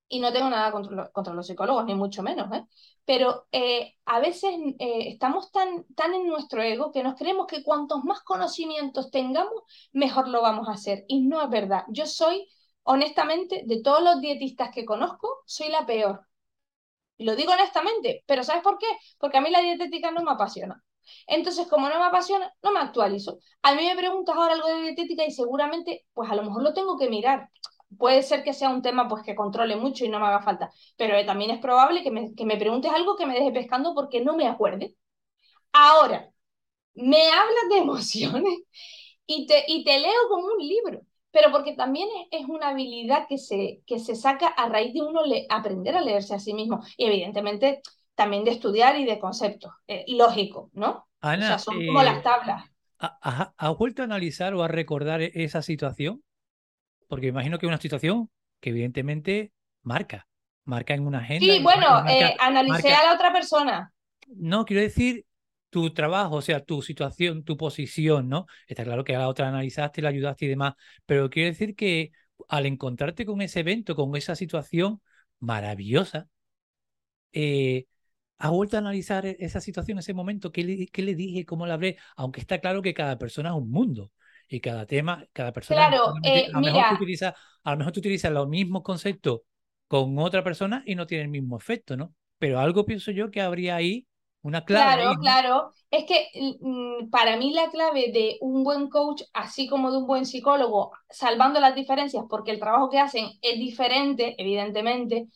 y 0.07 0.19
no 0.19 0.31
tengo 0.33 0.49
nada 0.49 0.71
contra, 0.71 1.33
los 1.33 1.47
psicólogos, 1.47 1.85
ni 1.85 1.95
mucho 1.95 2.23
menos, 2.23 2.51
¿eh? 2.53 2.65
pero 3.05 3.47
eh, 3.51 3.95
a 4.05 4.19
veces 4.19 4.51
eh, 4.79 5.09
estamos 5.09 5.51
tan, 5.51 5.85
tan 5.95 6.13
en 6.13 6.27
nuestro 6.27 6.61
ego 6.61 6.91
que 6.91 7.03
nos 7.03 7.15
creemos 7.15 7.47
que 7.47 7.63
cuantos 7.63 8.03
más 8.03 8.21
conocimientos 8.21 9.11
tengamos, 9.11 9.63
mejor 9.93 10.27
lo 10.27 10.41
vamos 10.41 10.67
a 10.67 10.73
hacer. 10.73 11.05
Y 11.07 11.21
no 11.21 11.41
es 11.41 11.49
verdad. 11.49 11.83
Yo 11.89 12.05
soy, 12.05 12.47
honestamente, 12.83 13.63
de 13.65 13.81
todos 13.81 14.03
los 14.03 14.21
dietistas 14.21 14.71
que 14.73 14.85
conozco, 14.85 15.41
soy 15.45 15.69
la 15.69 15.85
peor. 15.85 16.27
Lo 17.17 17.35
digo 17.35 17.53
honestamente, 17.53 18.23
pero 18.25 18.43
¿sabes 18.43 18.63
por 18.63 18.77
qué? 18.77 18.87
Porque 19.17 19.37
a 19.37 19.41
mí 19.41 19.49
la 19.49 19.61
dietética 19.61 20.11
no 20.11 20.23
me 20.23 20.31
apasiona. 20.31 20.83
Entonces, 21.27 21.67
como 21.67 21.89
no 21.89 21.99
me 21.99 22.05
apasiona, 22.05 22.53
no 22.63 22.71
me 22.71 22.79
actualizo. 22.79 23.39
A 23.61 23.75
mí 23.75 23.85
me 23.85 23.95
preguntas 23.95 24.35
ahora 24.35 24.53
algo 24.53 24.67
de 24.67 24.81
dietética 24.81 25.25
y 25.25 25.31
seguramente, 25.31 26.05
pues 26.13 26.29
a 26.31 26.35
lo 26.35 26.43
mejor 26.43 26.63
lo 26.63 26.73
tengo 26.73 26.97
que 26.97 27.09
mirar. 27.09 27.49
Puede 27.97 28.23
ser 28.23 28.43
que 28.43 28.53
sea 28.53 28.69
un 28.69 28.81
tema 28.81 29.07
pues 29.07 29.23
que 29.23 29.35
controle 29.35 29.75
mucho 29.75 30.05
y 30.05 30.09
no 30.09 30.19
me 30.19 30.25
haga 30.27 30.41
falta, 30.41 30.71
pero 30.97 31.13
también 31.25 31.51
es 31.51 31.59
probable 31.59 32.03
que 32.03 32.11
me, 32.11 32.33
que 32.35 32.45
me 32.45 32.57
preguntes 32.57 32.91
algo 32.91 33.17
que 33.17 33.25
me 33.25 33.33
deje 33.33 33.51
pescando 33.51 33.93
porque 33.93 34.21
no 34.21 34.35
me 34.35 34.47
acuerde. 34.47 34.95
Ahora, 35.73 36.29
me 36.95 37.29
hablas 37.29 37.69
de 37.71 37.77
emociones 37.79 38.59
y 39.25 39.47
te, 39.47 39.65
y 39.67 39.83
te 39.83 39.99
leo 39.99 40.27
como 40.29 40.47
un 40.47 40.67
libro, 40.67 41.01
pero 41.31 41.51
porque 41.51 41.73
también 41.75 42.09
es, 42.31 42.45
una 42.47 42.69
habilidad 42.69 43.27
que 43.29 43.37
se, 43.37 43.81
que 43.85 43.99
se 43.99 44.15
saca 44.15 44.47
a 44.47 44.69
raíz 44.69 44.93
de 44.93 45.01
uno 45.01 45.21
aprender 45.49 45.95
a 45.95 46.01
leerse 46.01 46.35
a 46.35 46.39
sí 46.39 46.53
mismo. 46.53 46.81
Y 46.97 47.05
evidentemente 47.05 47.81
también 48.21 48.43
de 48.43 48.51
estudiar 48.51 48.99
y 48.99 49.05
de 49.05 49.17
conceptos. 49.17 49.71
Eh, 49.87 50.05
lógico, 50.09 50.69
¿no? 50.73 51.07
Ana, 51.21 51.45
o 51.45 51.47
sea, 51.47 51.57
son 51.57 51.83
como 51.83 52.03
las 52.03 52.19
eh, 52.19 52.21
tablas. 52.21 52.65
¿Has 52.99 53.77
vuelto 53.79 54.03
a 54.03 54.05
analizar 54.05 54.53
o 54.53 54.61
a 54.61 54.67
recordar 54.67 55.23
e-, 55.23 55.31
esa 55.33 55.63
situación? 55.63 56.23
Porque 57.07 57.27
imagino 57.27 57.57
que 57.57 57.65
es 57.65 57.69
una 57.69 57.81
situación 57.81 58.29
que 58.59 58.69
evidentemente 58.69 59.53
marca, 59.81 60.27
marca 60.65 60.93
en 60.93 61.07
una 61.07 61.17
agenda. 61.17 61.51
Sí, 61.51 61.63
bueno, 61.63 62.07
eh, 62.07 62.35
analicé 62.39 62.93
a 62.93 63.05
la 63.05 63.15
otra 63.15 63.33
persona. 63.33 63.91
No, 64.27 64.65
quiero 64.65 64.83
decir 64.83 65.25
tu 65.71 65.91
trabajo, 65.95 66.35
o 66.35 66.41
sea, 66.43 66.63
tu 66.63 66.83
situación, 66.83 67.43
tu 67.43 67.57
posición, 67.57 68.29
¿no? 68.29 68.45
Está 68.67 68.83
claro 68.83 69.03
que 69.03 69.15
a 69.15 69.19
la 69.19 69.29
otra 69.29 69.47
analizaste, 69.47 70.03
la 70.03 70.09
ayudaste 70.09 70.45
y 70.45 70.49
demás, 70.49 70.75
pero 71.07 71.27
quiero 71.31 71.49
decir 71.49 71.75
que 71.75 72.11
al 72.47 72.67
encontrarte 72.67 73.25
con 73.25 73.41
ese 73.41 73.61
evento, 73.61 73.95
con 73.95 74.15
esa 74.15 74.35
situación 74.35 75.01
maravillosa, 75.39 76.27
eh, 77.33 77.85
¿Ha 78.41 78.49
vuelto 78.49 78.75
a 78.75 78.79
analizar 78.79 79.25
e-, 79.25 79.37
esa 79.39 79.61
situación, 79.61 79.99
ese 79.99 80.13
momento? 80.13 80.51
¿Qué 80.51 80.63
le, 80.63 80.87
qué 80.87 81.01
le 81.03 81.15
dije? 81.15 81.45
¿Cómo 81.45 81.67
la 81.67 81.75
hablé? 81.75 81.97
Aunque 82.15 82.41
está 82.41 82.59
claro 82.59 82.81
que 82.81 82.93
cada 82.93 83.17
persona 83.17 83.49
es 83.49 83.55
un 83.55 83.69
mundo 83.69 84.11
y 84.47 84.59
cada 84.59 84.85
tema, 84.85 85.25
cada 85.31 85.53
persona. 85.53 85.87
Claro, 85.87 86.13
eh, 86.23 86.47
a, 86.47 86.59
lo 86.59 86.61
mejor 86.61 86.83
tú 86.89 86.95
utilizas, 86.95 87.33
a 87.63 87.71
lo 87.71 87.77
mejor 87.77 87.93
tú 87.93 87.99
utilizas 87.99 88.31
los 88.31 88.47
mismos 88.47 88.81
conceptos 88.81 89.41
con 89.87 90.17
otra 90.17 90.43
persona 90.43 90.83
y 90.85 90.95
no 90.95 91.05
tiene 91.05 91.25
el 91.25 91.29
mismo 91.29 91.57
efecto, 91.57 91.95
¿no? 91.95 92.13
Pero 92.37 92.59
algo 92.59 92.85
pienso 92.85 93.11
yo 93.11 93.29
que 93.29 93.41
habría 93.41 93.75
ahí 93.75 94.07
una 94.41 94.65
clave. 94.65 95.03
Claro, 95.03 95.19
claro. 95.19 95.73
Es 95.91 96.05
que 96.05 96.27
mm, 96.59 97.09
para 97.09 97.37
mí 97.37 97.53
la 97.53 97.69
clave 97.69 98.11
de 98.11 98.37
un 98.41 98.63
buen 98.63 98.89
coach, 98.89 99.21
así 99.33 99.67
como 99.67 99.91
de 99.91 99.97
un 99.99 100.07
buen 100.07 100.25
psicólogo, 100.25 100.91
salvando 101.09 101.59
las 101.59 101.75
diferencias, 101.75 102.23
porque 102.29 102.51
el 102.51 102.59
trabajo 102.59 102.89
que 102.89 102.99
hacen 102.99 103.27
es 103.41 103.59
diferente, 103.59 104.35
evidentemente, 104.37 105.27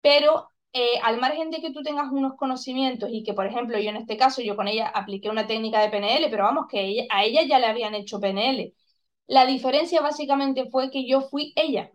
pero 0.00 0.48
eh, 0.72 0.98
al 1.02 1.18
margen 1.20 1.50
de 1.50 1.60
que 1.60 1.72
tú 1.72 1.82
tengas 1.82 2.10
unos 2.12 2.34
conocimientos 2.36 3.08
y 3.12 3.22
que, 3.24 3.34
por 3.34 3.46
ejemplo, 3.46 3.78
yo 3.78 3.90
en 3.90 3.96
este 3.96 4.16
caso, 4.16 4.42
yo 4.42 4.56
con 4.56 4.68
ella 4.68 4.88
apliqué 4.88 5.30
una 5.30 5.46
técnica 5.46 5.80
de 5.80 5.88
PNL, 5.90 6.28
pero 6.30 6.44
vamos, 6.44 6.66
que 6.70 7.06
a 7.10 7.24
ella 7.24 7.42
ya 7.44 7.58
le 7.58 7.66
habían 7.66 7.94
hecho 7.94 8.20
PNL. 8.20 8.74
La 9.26 9.46
diferencia 9.46 10.00
básicamente 10.00 10.70
fue 10.70 10.90
que 10.90 11.06
yo 11.08 11.22
fui 11.22 11.52
ella. 11.56 11.90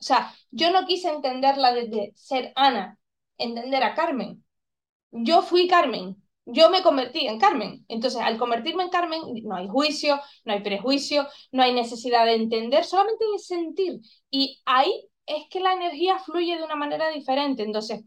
O 0.00 0.04
sea, 0.04 0.34
yo 0.50 0.70
no 0.72 0.86
quise 0.86 1.10
entenderla 1.10 1.72
desde 1.74 2.12
ser 2.16 2.52
Ana, 2.56 2.98
entender 3.38 3.82
a 3.84 3.94
Carmen. 3.94 4.44
Yo 5.10 5.42
fui 5.42 5.68
Carmen, 5.68 6.16
yo 6.46 6.70
me 6.70 6.82
convertí 6.82 7.26
en 7.26 7.38
Carmen. 7.38 7.84
Entonces, 7.88 8.20
al 8.22 8.38
convertirme 8.38 8.84
en 8.84 8.90
Carmen, 8.90 9.20
no 9.44 9.56
hay 9.56 9.68
juicio, 9.68 10.20
no 10.44 10.52
hay 10.54 10.60
prejuicio, 10.62 11.26
no 11.52 11.62
hay 11.62 11.72
necesidad 11.74 12.26
de 12.26 12.34
entender, 12.34 12.84
solamente 12.84 13.24
de 13.32 13.38
sentir. 13.38 14.00
Y 14.30 14.60
ahí 14.66 15.08
es 15.28 15.44
que 15.50 15.60
la 15.60 15.74
energía 15.74 16.18
fluye 16.20 16.56
de 16.56 16.64
una 16.64 16.76
manera 16.76 17.08
diferente. 17.10 17.62
Entonces, 17.62 18.02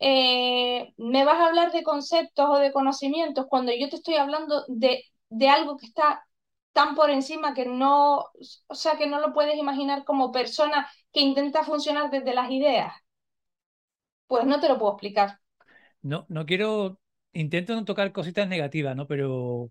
eh, 0.00 0.92
me 0.96 1.24
vas 1.24 1.38
a 1.40 1.46
hablar 1.48 1.72
de 1.72 1.82
conceptos 1.82 2.46
o 2.48 2.58
de 2.58 2.72
conocimientos 2.72 3.46
cuando 3.48 3.72
yo 3.74 3.88
te 3.88 3.96
estoy 3.96 4.16
hablando 4.16 4.64
de, 4.68 5.04
de 5.30 5.48
algo 5.48 5.76
que 5.76 5.86
está 5.86 6.24
tan 6.72 6.94
por 6.94 7.10
encima 7.10 7.54
que 7.54 7.66
no, 7.66 8.26
o 8.68 8.74
sea, 8.74 8.96
que 8.96 9.06
no 9.06 9.20
lo 9.20 9.32
puedes 9.32 9.56
imaginar 9.58 10.04
como 10.04 10.32
persona 10.32 10.88
que 11.12 11.20
intenta 11.20 11.64
funcionar 11.64 12.10
desde 12.10 12.34
las 12.34 12.50
ideas. 12.50 12.92
Pues 14.26 14.46
no 14.46 14.60
te 14.60 14.68
lo 14.68 14.78
puedo 14.78 14.92
explicar. 14.92 15.40
No, 16.02 16.26
no 16.28 16.46
quiero, 16.46 17.00
intento 17.32 17.74
no 17.74 17.84
tocar 17.84 18.12
cositas 18.12 18.48
negativas, 18.48 18.96
¿no? 18.96 19.06
Pero 19.06 19.70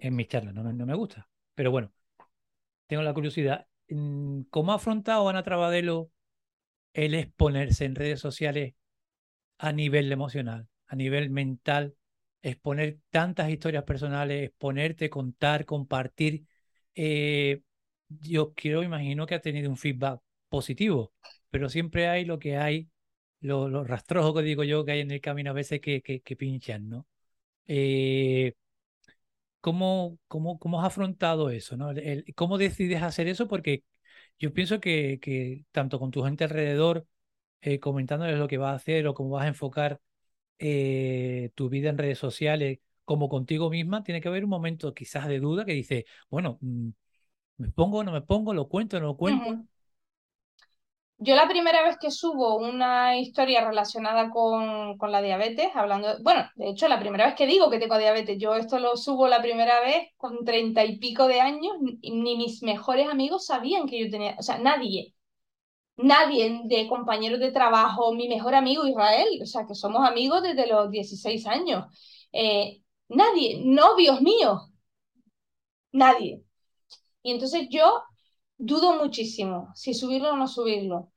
en 0.00 0.14
mis 0.16 0.28
charlas 0.28 0.54
no, 0.54 0.62
no 0.72 0.86
me 0.86 0.94
gusta. 0.94 1.28
Pero 1.54 1.70
bueno, 1.70 1.92
tengo 2.86 3.02
la 3.02 3.14
curiosidad 3.14 3.66
¿cómo 4.50 4.72
ha 4.72 4.76
afrontado 4.76 5.28
Ana 5.28 5.42
Trabadelo 5.42 6.10
el 6.92 7.14
exponerse 7.14 7.84
en 7.84 7.94
redes 7.94 8.20
sociales 8.20 8.74
a 9.58 9.72
nivel 9.72 10.12
emocional, 10.12 10.68
a 10.86 10.96
nivel 10.96 11.30
mental, 11.30 11.96
exponer 12.42 12.98
tantas 13.10 13.50
historias 13.50 13.84
personales, 13.84 14.48
exponerte, 14.48 15.10
contar, 15.10 15.64
compartir? 15.64 16.46
Eh, 16.94 17.62
yo 18.08 18.54
quiero, 18.54 18.82
imagino 18.82 19.26
que 19.26 19.34
ha 19.36 19.40
tenido 19.40 19.70
un 19.70 19.76
feedback 19.76 20.20
positivo, 20.48 21.12
pero 21.50 21.68
siempre 21.68 22.08
hay 22.08 22.24
lo 22.24 22.38
que 22.38 22.56
hay, 22.56 22.88
los 23.40 23.70
lo 23.70 23.84
rastrojos 23.84 24.34
que 24.34 24.42
digo 24.42 24.64
yo 24.64 24.84
que 24.84 24.92
hay 24.92 25.00
en 25.00 25.10
el 25.10 25.20
camino 25.20 25.50
a 25.50 25.54
veces 25.54 25.80
que, 25.80 26.02
que, 26.02 26.20
que 26.20 26.36
pinchan, 26.36 26.88
¿no? 26.88 27.06
Eh, 27.66 28.54
¿cómo, 29.64 30.18
cómo, 30.28 30.58
¿Cómo 30.58 30.80
has 30.82 30.88
afrontado 30.88 31.48
eso? 31.48 31.78
¿no? 31.78 31.88
¿Cómo 32.36 32.58
decides 32.58 33.02
hacer 33.02 33.28
eso? 33.28 33.48
Porque 33.48 33.82
yo 34.38 34.52
pienso 34.52 34.78
que, 34.78 35.18
que 35.22 35.64
tanto 35.72 35.98
con 35.98 36.10
tu 36.10 36.22
gente 36.22 36.44
alrededor, 36.44 37.06
eh, 37.62 37.80
comentándoles 37.80 38.38
lo 38.38 38.46
que 38.46 38.58
vas 38.58 38.72
a 38.72 38.76
hacer 38.76 39.06
o 39.06 39.14
cómo 39.14 39.30
vas 39.30 39.46
a 39.46 39.48
enfocar 39.48 40.00
eh, 40.58 41.50
tu 41.54 41.70
vida 41.70 41.88
en 41.88 41.96
redes 41.96 42.18
sociales, 42.18 42.80
como 43.06 43.30
contigo 43.30 43.70
misma, 43.70 44.04
tiene 44.04 44.20
que 44.20 44.28
haber 44.28 44.44
un 44.44 44.50
momento 44.50 44.92
quizás 44.92 45.28
de 45.28 45.40
duda 45.40 45.64
que 45.64 45.72
dice, 45.72 46.04
bueno, 46.28 46.58
mm, 46.60 46.90
¿me 47.58 47.70
pongo 47.70 48.00
o 48.00 48.04
no 48.04 48.12
me 48.12 48.20
pongo? 48.20 48.52
¿Lo 48.52 48.68
cuento 48.68 48.98
o 48.98 49.00
no 49.00 49.06
lo 49.06 49.16
cuento? 49.16 49.66
Yo 51.24 51.34
la 51.36 51.48
primera 51.48 51.82
vez 51.82 51.96
que 51.98 52.10
subo 52.10 52.56
una 52.58 53.16
historia 53.18 53.64
relacionada 53.64 54.30
con, 54.30 54.98
con, 54.98 55.10
la 55.10 55.22
diabetes, 55.22 55.68
hablando, 55.74 56.18
bueno, 56.22 56.46
de 56.54 56.68
hecho 56.70 56.86
la 56.86 57.00
primera 57.00 57.24
vez 57.26 57.34
que 57.34 57.46
digo 57.46 57.70
que 57.70 57.78
tengo 57.78 57.96
diabetes, 57.98 58.36
yo 58.38 58.54
esto 58.56 58.78
lo 58.78 58.96
subo 58.96 59.26
la 59.26 59.40
primera 59.40 59.80
vez 59.80 60.08
con 60.18 60.44
treinta 60.44 60.84
y 60.84 60.98
pico 60.98 61.26
de 61.26 61.40
años, 61.40 61.76
ni 61.80 62.36
mis 62.36 62.62
mejores 62.62 63.08
amigos 63.08 63.46
sabían 63.46 63.86
que 63.86 64.04
yo 64.04 64.10
tenía, 64.10 64.36
o 64.38 64.42
sea, 64.42 64.58
nadie, 64.58 65.14
nadie 65.96 66.62
de 66.64 66.88
compañeros 66.88 67.40
de 67.40 67.52
trabajo, 67.52 68.12
mi 68.14 68.28
mejor 68.28 68.54
amigo 68.54 68.86
Israel, 68.86 69.28
o 69.42 69.46
sea, 69.46 69.66
que 69.66 69.74
somos 69.74 70.06
amigos 70.08 70.42
desde 70.42 70.66
los 70.66 70.90
16 70.90 71.46
años, 71.46 71.86
eh, 72.32 72.82
nadie, 73.08 73.62
novios 73.64 74.20
míos, 74.20 74.70
nadie. 75.92 76.42
Y 77.22 77.32
entonces 77.32 77.68
yo 77.70 78.02
dudo 78.58 78.94
muchísimo 79.02 79.72
si 79.74 79.94
subirlo 79.94 80.32
o 80.32 80.36
no 80.36 80.48
subirlo. 80.48 81.13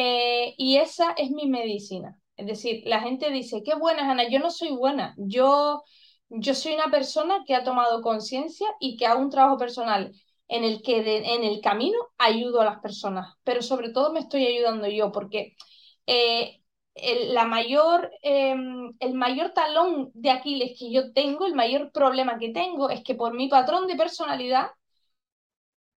Eh, 0.00 0.54
y 0.58 0.76
esa 0.78 1.12
es 1.12 1.30
mi 1.30 1.48
medicina. 1.48 2.18
Es 2.36 2.46
decir, 2.46 2.82
la 2.86 3.00
gente 3.00 3.30
dice, 3.30 3.62
qué 3.64 3.74
buena 3.74 4.10
Ana, 4.10 4.28
yo 4.28 4.38
no 4.38 4.50
soy 4.50 4.70
buena, 4.70 5.14
yo, 5.18 5.82
yo 6.28 6.54
soy 6.54 6.74
una 6.74 6.90
persona 6.90 7.42
que 7.46 7.54
ha 7.56 7.64
tomado 7.64 8.00
conciencia 8.02 8.68
y 8.80 8.96
que 8.96 9.06
hago 9.06 9.20
un 9.20 9.30
trabajo 9.30 9.56
personal 9.58 10.12
en 10.48 10.62
el 10.64 10.82
que 10.82 10.98
en 11.34 11.44
el 11.44 11.60
camino 11.60 11.98
ayudo 12.16 12.60
a 12.60 12.64
las 12.64 12.78
personas, 12.80 13.34
pero 13.44 13.60
sobre 13.62 13.90
todo 13.90 14.12
me 14.12 14.20
estoy 14.20 14.46
ayudando 14.46 14.86
yo 14.88 15.10
porque 15.12 15.56
eh, 16.06 16.62
el, 16.94 17.34
la 17.34 17.44
mayor, 17.44 18.10
em, 18.22 18.94
el 19.00 19.14
mayor 19.14 19.50
talón 19.52 20.10
de 20.14 20.30
Aquiles 20.30 20.78
que 20.78 20.90
yo 20.92 21.12
tengo, 21.12 21.44
el 21.46 21.54
mayor 21.54 21.90
problema 21.92 22.38
que 22.38 22.50
tengo 22.52 22.88
es 22.90 23.02
que 23.02 23.14
por 23.16 23.34
mi 23.34 23.48
patrón 23.48 23.86
de 23.88 23.96
personalidad 23.96 24.68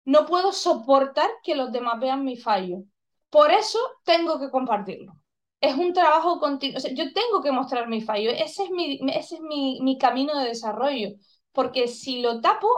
no 0.04 0.26
puedo 0.26 0.52
soportar 0.52 1.30
que 1.42 1.54
los 1.54 1.72
demás 1.72 1.98
vean 2.00 2.22
mi 2.22 2.36
fallo. 2.36 2.84
Por 3.30 3.50
eso 3.52 3.78
tengo 4.04 4.38
que 4.40 4.50
compartirlo. 4.50 5.14
Es 5.60 5.74
un 5.76 5.92
trabajo 5.92 6.40
continuo. 6.40 6.80
yo 6.94 7.12
tengo 7.12 7.42
que 7.42 7.52
mostrar 7.52 7.88
mi 7.88 8.00
fallo. 8.00 8.30
Ese 8.30 8.64
es, 8.64 8.70
mi, 8.70 8.98
ese 9.14 9.36
es 9.36 9.40
mi, 9.42 9.80
mi 9.82 9.98
camino 9.98 10.38
de 10.38 10.46
desarrollo. 10.48 11.10
Porque 11.52 11.88
si 11.88 12.22
lo 12.22 12.40
tapo, 12.40 12.68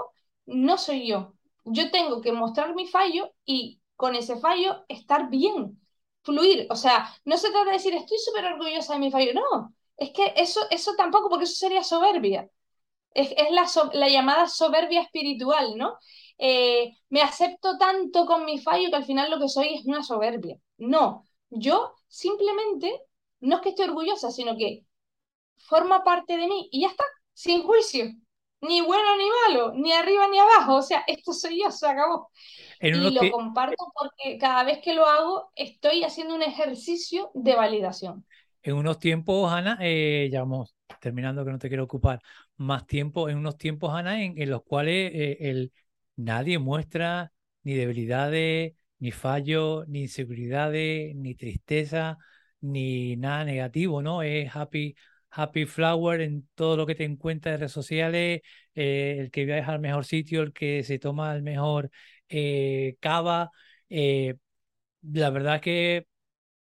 no 0.46 0.76
soy 0.78 1.06
yo. 1.08 1.34
Yo 1.64 1.90
tengo 1.90 2.20
que 2.20 2.32
mostrar 2.32 2.74
mi 2.74 2.86
fallo 2.88 3.32
y 3.44 3.80
con 3.96 4.14
ese 4.16 4.36
fallo 4.36 4.84
estar 4.88 5.30
bien, 5.30 5.80
fluir. 6.22 6.66
O 6.70 6.76
sea, 6.76 7.08
no 7.24 7.36
se 7.36 7.50
trata 7.50 7.66
de 7.66 7.72
decir 7.72 7.94
estoy 7.94 8.18
súper 8.18 8.44
orgullosa 8.46 8.94
de 8.94 8.98
mi 9.00 9.10
fallo. 9.10 9.32
No, 9.34 9.74
es 9.96 10.10
que 10.10 10.32
eso, 10.36 10.60
eso 10.70 10.94
tampoco, 10.96 11.28
porque 11.28 11.44
eso 11.44 11.54
sería 11.54 11.84
soberbia. 11.84 12.48
Es, 13.14 13.32
es 13.36 13.50
la, 13.50 13.66
la 13.94 14.08
llamada 14.08 14.48
soberbia 14.48 15.02
espiritual, 15.02 15.76
¿no? 15.76 15.98
Eh, 16.44 16.98
me 17.08 17.22
acepto 17.22 17.78
tanto 17.78 18.26
con 18.26 18.44
mi 18.44 18.58
fallo 18.58 18.90
que 18.90 18.96
al 18.96 19.04
final 19.04 19.30
lo 19.30 19.38
que 19.38 19.48
soy 19.48 19.74
es 19.74 19.86
una 19.86 20.02
soberbia. 20.02 20.58
No, 20.76 21.24
yo 21.50 21.94
simplemente 22.08 23.00
no 23.38 23.56
es 23.56 23.62
que 23.62 23.68
esté 23.68 23.84
orgullosa, 23.84 24.32
sino 24.32 24.56
que 24.56 24.84
forma 25.56 26.02
parte 26.02 26.36
de 26.36 26.48
mí 26.48 26.68
y 26.72 26.80
ya 26.80 26.88
está, 26.88 27.04
sin 27.32 27.62
juicio. 27.62 28.06
Ni 28.60 28.80
bueno 28.80 29.16
ni 29.16 29.54
malo, 29.54 29.72
ni 29.76 29.92
arriba 29.92 30.26
ni 30.26 30.40
abajo. 30.40 30.78
O 30.78 30.82
sea, 30.82 31.04
esto 31.06 31.32
soy 31.32 31.62
yo, 31.62 31.70
se 31.70 31.86
acabó. 31.86 32.28
y 32.80 32.90
lo 32.90 33.30
comparto 33.30 33.92
porque 33.94 34.36
cada 34.36 34.64
vez 34.64 34.80
que 34.82 34.94
lo 34.94 35.06
hago 35.06 35.52
estoy 35.54 36.02
haciendo 36.02 36.34
un 36.34 36.42
ejercicio 36.42 37.30
de 37.34 37.54
validación. 37.54 38.26
En 38.64 38.74
unos 38.74 38.98
tiempos, 38.98 39.52
Ana, 39.52 39.78
eh, 39.80 40.28
ya 40.32 40.40
vamos 40.40 40.74
terminando 41.00 41.44
que 41.44 41.52
no 41.52 41.58
te 41.60 41.68
quiero 41.68 41.84
ocupar 41.84 42.20
más 42.56 42.84
tiempo, 42.86 43.28
en 43.28 43.38
unos 43.38 43.56
tiempos, 43.58 43.94
Ana, 43.94 44.22
en, 44.22 44.50
los 44.50 44.62
cuales 44.64 45.12
eh, 45.14 45.36
el, 45.40 45.72
nadie 46.22 46.58
muestra 46.58 47.32
ni 47.62 47.74
debilidades, 47.74 48.74
ni 48.98 49.10
fallos, 49.12 49.86
ni 49.88 50.02
inseguridades, 50.02 51.14
ni 51.16 51.34
tristeza, 51.34 52.18
ni 52.60 53.16
nada 53.16 53.44
negativo, 53.44 54.02
¿no? 54.02 54.22
Es 54.22 54.54
happy, 54.54 54.94
happy 55.30 55.66
flower 55.66 56.20
en 56.20 56.48
todo 56.54 56.76
lo 56.76 56.86
que 56.86 56.94
te 56.94 57.04
encuentras 57.04 57.54
en 57.54 57.60
redes 57.60 57.72
sociales, 57.72 58.40
eh, 58.74 59.16
el 59.20 59.30
que 59.30 59.44
viaja 59.44 59.72
al 59.72 59.80
mejor 59.80 60.04
sitio, 60.04 60.42
el 60.42 60.52
que 60.52 60.82
se 60.84 60.98
toma 60.98 61.34
el 61.34 61.42
mejor 61.42 61.90
eh, 62.28 62.96
cava. 63.00 63.50
Eh, 63.88 64.36
la 65.02 65.30
verdad 65.30 65.60
que 65.60 66.06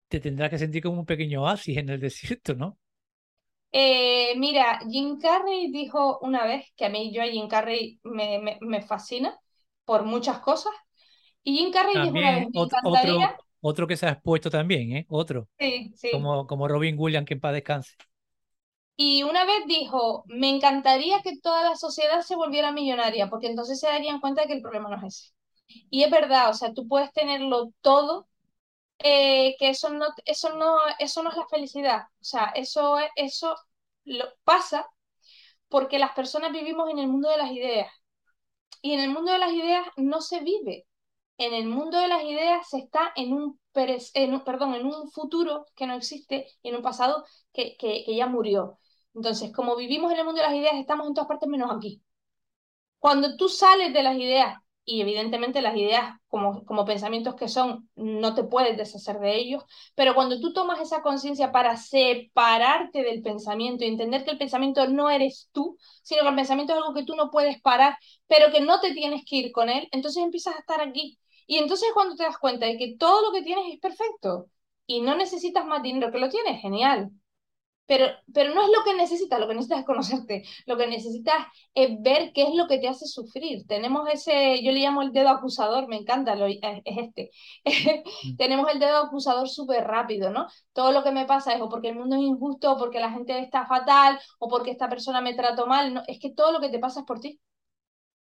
te 0.09 0.19
tendrás 0.19 0.49
que 0.51 0.59
sentir 0.59 0.83
como 0.83 0.99
un 1.01 1.05
pequeño 1.05 1.43
oasis 1.43 1.77
en 1.77 1.89
el 1.89 1.99
desierto, 2.01 2.55
¿no? 2.55 2.77
mira, 4.37 4.79
Jim 4.89 5.19
Carrey 5.19 5.71
dijo 5.71 6.19
una 6.21 6.45
vez 6.45 6.65
que 6.75 6.85
a 6.85 6.89
mí 6.89 7.13
yo 7.13 7.21
a 7.21 7.25
Jim 7.27 7.47
Carrey 7.47 7.99
me, 8.03 8.57
me 8.61 8.81
fascina 8.81 9.37
por 9.91 10.03
muchas 10.03 10.39
cosas. 10.39 10.71
Y 11.43 11.57
Jim 11.57 11.69
Carrey 11.69 11.93
dijo 11.93 12.17
una 12.17 12.31
vez, 12.31 12.47
otro, 12.55 12.79
otro, 13.59 13.87
que 13.87 13.97
se 13.97 14.05
ha 14.05 14.11
expuesto 14.11 14.49
también, 14.49 14.95
¿eh? 14.95 15.05
Otro. 15.09 15.49
Sí, 15.59 15.91
sí. 15.97 16.11
Como, 16.13 16.47
como 16.47 16.69
Robin 16.69 16.95
Williams, 16.97 17.27
que 17.27 17.33
en 17.33 17.41
paz 17.41 17.51
descanse. 17.51 17.91
Y 18.95 19.23
una 19.23 19.43
vez 19.43 19.65
dijo, 19.67 20.23
me 20.27 20.47
encantaría 20.47 21.21
que 21.21 21.41
toda 21.41 21.71
la 21.71 21.75
sociedad 21.75 22.21
se 22.21 22.37
volviera 22.37 22.71
millonaria, 22.71 23.29
porque 23.29 23.47
entonces 23.47 23.81
se 23.81 23.87
darían 23.87 24.21
cuenta 24.21 24.43
de 24.43 24.47
que 24.47 24.53
el 24.53 24.61
problema 24.61 24.87
no 24.87 24.95
es 24.95 25.13
ese. 25.13 25.33
Y 25.89 26.03
es 26.03 26.09
verdad, 26.09 26.51
o 26.51 26.53
sea, 26.53 26.73
tú 26.73 26.87
puedes 26.87 27.11
tenerlo 27.11 27.73
todo, 27.81 28.29
eh, 28.99 29.57
que 29.59 29.71
eso 29.71 29.89
no, 29.89 30.05
eso, 30.23 30.55
no, 30.55 30.77
eso 30.99 31.21
no 31.21 31.31
es 31.31 31.35
la 31.35 31.47
felicidad. 31.49 32.03
O 32.21 32.23
sea, 32.23 32.45
eso, 32.55 32.95
eso 33.17 33.57
lo 34.05 34.23
pasa 34.45 34.87
porque 35.67 35.99
las 35.99 36.13
personas 36.13 36.53
vivimos 36.53 36.89
en 36.89 36.99
el 36.99 37.09
mundo 37.09 37.29
de 37.29 37.37
las 37.39 37.51
ideas. 37.51 37.91
Y 38.81 38.93
en 38.93 38.99
el 39.01 39.11
mundo 39.11 39.31
de 39.31 39.39
las 39.39 39.53
ideas 39.53 39.87
no 39.97 40.21
se 40.21 40.41
vive. 40.41 40.87
En 41.37 41.53
el 41.53 41.67
mundo 41.67 41.97
de 41.99 42.07
las 42.07 42.23
ideas 42.23 42.67
se 42.69 42.79
está 42.79 43.11
en 43.15 43.33
un, 43.33 43.59
perdón, 43.73 44.75
en 44.75 44.85
un 44.85 45.11
futuro 45.11 45.65
que 45.75 45.87
no 45.87 45.95
existe 45.95 46.47
y 46.61 46.69
en 46.69 46.75
un 46.77 46.81
pasado 46.83 47.25
que, 47.53 47.75
que, 47.77 48.03
que 48.05 48.15
ya 48.15 48.27
murió. 48.27 48.77
Entonces, 49.15 49.51
como 49.53 49.75
vivimos 49.75 50.11
en 50.13 50.19
el 50.19 50.25
mundo 50.25 50.41
de 50.41 50.47
las 50.47 50.55
ideas, 50.57 50.75
estamos 50.75 51.07
en 51.07 51.13
todas 51.13 51.27
partes 51.27 51.49
menos 51.49 51.71
aquí. 51.71 52.01
Cuando 52.99 53.35
tú 53.37 53.49
sales 53.49 53.93
de 53.93 54.03
las 54.03 54.15
ideas 54.17 54.57
y 54.83 55.01
evidentemente 55.01 55.61
las 55.61 55.75
ideas 55.77 56.15
como, 56.27 56.65
como 56.65 56.85
pensamientos 56.85 57.35
que 57.35 57.47
son, 57.47 57.89
no 57.95 58.33
te 58.33 58.43
puedes 58.43 58.77
deshacer 58.77 59.19
de 59.19 59.35
ellos, 59.37 59.63
pero 59.95 60.15
cuando 60.15 60.39
tú 60.39 60.53
tomas 60.53 60.79
esa 60.81 61.01
conciencia 61.01 61.51
para 61.51 61.77
separarte 61.77 63.03
del 63.03 63.21
pensamiento 63.21 63.83
y 63.85 63.87
entender 63.87 64.23
que 64.25 64.31
el 64.31 64.37
pensamiento 64.37 64.87
no 64.87 65.09
eres 65.09 65.49
tú, 65.51 65.77
sino 66.03 66.23
que 66.23 66.29
el 66.29 66.35
pensamiento 66.35 66.73
es 66.73 66.79
algo 66.79 66.93
que 66.93 67.05
tú 67.05 67.15
no 67.15 67.29
puedes 67.31 67.61
parar, 67.61 67.97
pero 68.27 68.51
que 68.51 68.61
no 68.61 68.79
te 68.79 68.93
tienes 68.93 69.23
que 69.25 69.37
ir 69.37 69.51
con 69.51 69.69
él, 69.69 69.87
entonces 69.91 70.23
empiezas 70.23 70.55
a 70.55 70.59
estar 70.59 70.81
aquí. 70.81 71.19
Y 71.47 71.57
entonces 71.57 71.89
cuando 71.93 72.15
te 72.15 72.23
das 72.23 72.37
cuenta 72.37 72.65
de 72.65 72.77
que 72.77 72.95
todo 72.97 73.21
lo 73.27 73.31
que 73.33 73.43
tienes 73.43 73.65
es 73.73 73.79
perfecto 73.79 74.47
y 74.87 75.01
no 75.01 75.15
necesitas 75.15 75.65
más 75.65 75.81
dinero, 75.83 76.11
que 76.11 76.19
lo 76.19 76.29
tienes, 76.29 76.61
genial, 76.61 77.11
pero, 77.91 78.05
pero 78.33 78.55
no 78.55 78.61
es 78.63 78.69
lo 78.69 78.85
que 78.85 78.93
necesitas, 78.95 79.37
lo 79.37 79.49
que 79.49 79.53
necesitas 79.53 79.79
es 79.79 79.85
conocerte, 79.85 80.43
lo 80.65 80.77
que 80.77 80.87
necesitas 80.87 81.45
es 81.73 82.01
ver 82.01 82.31
qué 82.33 82.43
es 82.43 82.55
lo 82.55 82.65
que 82.69 82.77
te 82.77 82.87
hace 82.87 83.05
sufrir. 83.05 83.67
Tenemos 83.67 84.07
ese, 84.09 84.63
yo 84.63 84.71
le 84.71 84.79
llamo 84.79 85.01
el 85.01 85.11
dedo 85.11 85.27
acusador, 85.27 85.89
me 85.89 85.97
encanta, 85.97 86.35
lo, 86.35 86.45
es, 86.45 86.57
este. 86.85 87.31
Tenemos 88.37 88.69
el 88.71 88.79
dedo 88.79 88.95
acusador 88.97 89.49
súper 89.49 89.83
rápido, 89.83 90.29
¿no? 90.29 90.47
Todo 90.71 90.93
lo 90.93 91.03
que 91.03 91.11
me 91.11 91.25
pasa 91.25 91.53
es 91.53 91.61
o 91.61 91.67
porque 91.67 91.89
el 91.89 91.95
mundo 91.97 92.15
es 92.15 92.21
injusto, 92.21 92.71
o 92.71 92.77
porque 92.77 93.01
la 93.01 93.11
gente 93.11 93.37
está 93.39 93.65
fatal, 93.67 94.17
o 94.39 94.47
porque 94.47 94.71
esta 94.71 94.87
persona 94.87 95.19
me 95.19 95.33
trató 95.33 95.67
mal, 95.67 95.93
no, 95.93 96.01
es 96.07 96.17
que 96.17 96.31
todo 96.31 96.53
lo 96.53 96.61
que 96.61 96.69
te 96.69 96.79
pasa 96.79 97.01
es 97.01 97.05
por 97.05 97.19
ti. 97.19 97.41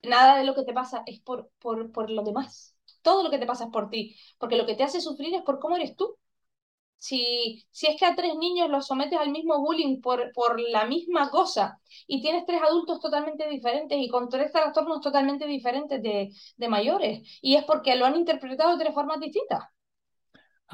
Nada 0.04 0.38
de 0.38 0.46
lo 0.46 0.56
que 0.56 0.64
te 0.64 0.74
pasa 0.74 1.04
es 1.06 1.20
por, 1.22 1.52
por, 1.60 1.92
por 1.92 2.10
lo 2.10 2.24
demás. 2.24 2.76
Todo 3.04 3.24
lo 3.24 3.30
que 3.30 3.38
te 3.38 3.46
pasa 3.46 3.66
es 3.66 3.72
por 3.72 3.90
ti, 3.92 4.16
porque 4.40 4.58
lo 4.58 4.66
que 4.66 4.76
te 4.76 4.84
hace 4.84 5.02
sufrir 5.02 5.36
es 5.36 5.44
por 5.44 5.60
cómo 5.60 5.76
eres 5.76 5.96
tú. 5.96 6.18
Si, 7.00 7.66
si 7.72 7.88
es 7.88 7.98
que 7.98 8.06
a 8.06 8.16
tres 8.16 8.36
niños 8.36 8.70
los 8.70 8.86
sometes 8.88 9.18
al 9.18 9.32
mismo 9.32 9.60
bullying 9.60 10.02
por, 10.02 10.32
por 10.34 10.60
la 10.60 10.86
misma 10.86 11.30
cosa 11.30 11.80
y 12.08 12.22
tienes 12.22 12.46
tres 12.46 12.62
adultos 12.62 13.00
totalmente 13.00 13.48
diferentes 13.48 13.98
y 13.98 14.10
con 14.10 14.30
tres 14.30 14.52
trastornos 14.52 15.02
totalmente 15.02 15.48
diferentes 15.48 16.02
de, 16.04 16.30
de 16.58 16.68
mayores, 16.68 17.40
y 17.42 17.56
es 17.56 17.64
porque 17.64 17.96
lo 17.96 18.06
han 18.06 18.18
interpretado 18.18 18.74
de 18.78 18.84
tres 18.84 18.94
formas 18.94 19.20
distintas. 19.22 19.64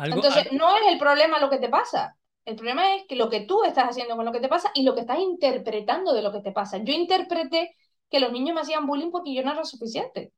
Entonces, 0.09 0.45
no 0.51 0.75
es 0.77 0.83
el 0.87 0.97
problema 0.99 1.39
lo 1.39 1.49
que 1.49 1.57
te 1.57 1.69
pasa. 1.69 2.17
El 2.45 2.55
problema 2.55 2.95
es 2.95 3.05
que 3.07 3.15
lo 3.15 3.29
que 3.29 3.41
tú 3.41 3.63
estás 3.63 3.85
haciendo 3.89 4.15
con 4.15 4.25
lo 4.25 4.31
que 4.31 4.39
te 4.39 4.47
pasa 4.47 4.71
y 4.75 4.83
lo 4.83 4.93
que 4.93 5.01
estás 5.01 5.19
interpretando 5.19 6.13
de 6.13 6.21
lo 6.21 6.31
que 6.31 6.41
te 6.41 6.51
pasa. 6.51 6.77
Yo 6.77 6.93
interpreté 6.93 7.75
que 8.09 8.19
los 8.19 8.31
niños 8.31 8.55
me 8.55 8.61
hacían 8.61 8.85
bullying 8.85 9.11
porque 9.11 9.33
yo 9.33 9.43
no 9.43 9.51
era 9.53 9.63
suficiente. 9.65 10.31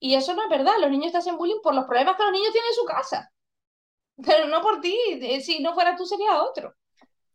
Y 0.00 0.14
eso 0.14 0.34
no 0.34 0.42
es 0.44 0.50
verdad. 0.50 0.74
Los 0.80 0.90
niños 0.90 1.12
te 1.12 1.18
hacen 1.18 1.36
bullying 1.38 1.60
por 1.62 1.74
los 1.74 1.86
problemas 1.86 2.16
que 2.16 2.24
los 2.24 2.32
niños 2.32 2.52
tienen 2.52 2.70
en 2.70 2.76
su 2.76 2.84
casa. 2.84 3.32
Pero 4.16 4.48
no 4.48 4.60
por 4.60 4.80
ti. 4.80 4.96
Si 5.40 5.60
no 5.60 5.74
fuera 5.74 5.96
tú, 5.96 6.04
sería 6.06 6.42
otro. 6.42 6.74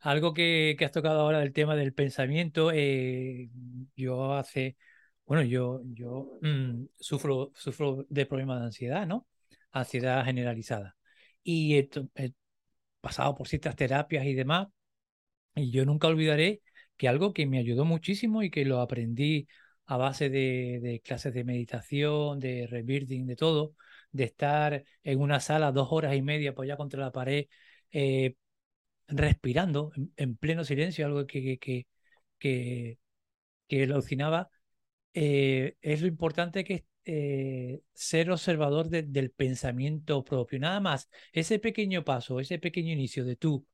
Algo 0.01 0.33
que, 0.33 0.75
que 0.77 0.85
has 0.85 0.91
tocado 0.91 1.21
ahora 1.21 1.39
del 1.39 1.53
tema 1.53 1.75
del 1.75 1.93
pensamiento, 1.93 2.71
eh, 2.71 3.49
yo 3.95 4.33
hace, 4.33 4.77
bueno, 5.25 5.43
yo, 5.43 5.81
yo 5.85 6.37
mm, 6.41 6.85
sufro, 6.99 7.51
sufro 7.55 8.05
de 8.09 8.25
problemas 8.25 8.59
de 8.59 8.65
ansiedad, 8.67 9.07
¿no? 9.07 9.27
Ansiedad 9.71 10.23
generalizada. 10.23 10.95
Y 11.43 11.77
he, 11.77 11.89
pasado 13.01 13.35
por 13.35 13.47
ciertas 13.47 13.75
terapias 13.75 14.25
y 14.25 14.33
demás, 14.33 14.67
y 15.55 15.71
yo 15.71 15.85
nunca 15.85 16.07
olvidaré 16.07 16.61
que 16.97 17.07
algo 17.07 17.33
que 17.33 17.45
me 17.47 17.59
ayudó 17.59 17.85
muchísimo 17.85 18.43
y 18.43 18.51
que 18.51 18.65
lo 18.65 18.81
aprendí 18.81 19.47
a 19.85 19.97
base 19.97 20.29
de, 20.29 20.79
de 20.81 20.99
clases 21.01 21.33
de 21.33 21.43
meditación, 21.43 22.39
de 22.39 22.67
rebirthing, 22.67 23.25
de 23.25 23.35
todo, 23.35 23.75
de 24.11 24.23
estar 24.25 24.83
en 25.03 25.19
una 25.21 25.39
sala 25.39 25.71
dos 25.71 25.89
horas 25.91 26.15
y 26.15 26.21
media 26.21 26.51
apoyada 26.51 26.77
contra 26.77 27.01
la 27.01 27.11
pared, 27.11 27.47
eh, 27.91 28.35
respirando 29.07 29.91
en, 30.17 30.37
pleno 30.37 30.63
silencio, 30.63 31.05
algo 31.05 31.25
que, 31.27 31.57
que, 31.59 31.87
que, 32.39 32.99
que 33.67 33.83
alucinaba, 33.83 34.49
eh, 35.13 35.75
es 35.81 36.01
lo 36.01 36.07
importante 36.07 36.63
que 36.63 36.73
es 36.75 36.83
eh, 37.05 37.81
ser 37.93 38.31
observador 38.31 38.89
del 38.89 39.31
pensamiento 39.31 40.23
propio. 40.23 40.59
Nada 40.59 40.79
más, 40.81 41.09
ese 41.33 41.59
pequeño 41.59 42.03
paso, 42.03 42.39
ese 42.39 42.59
pequeño 42.59 42.91
inicio 42.93 43.25
de 43.25 43.35
tú 43.37 43.65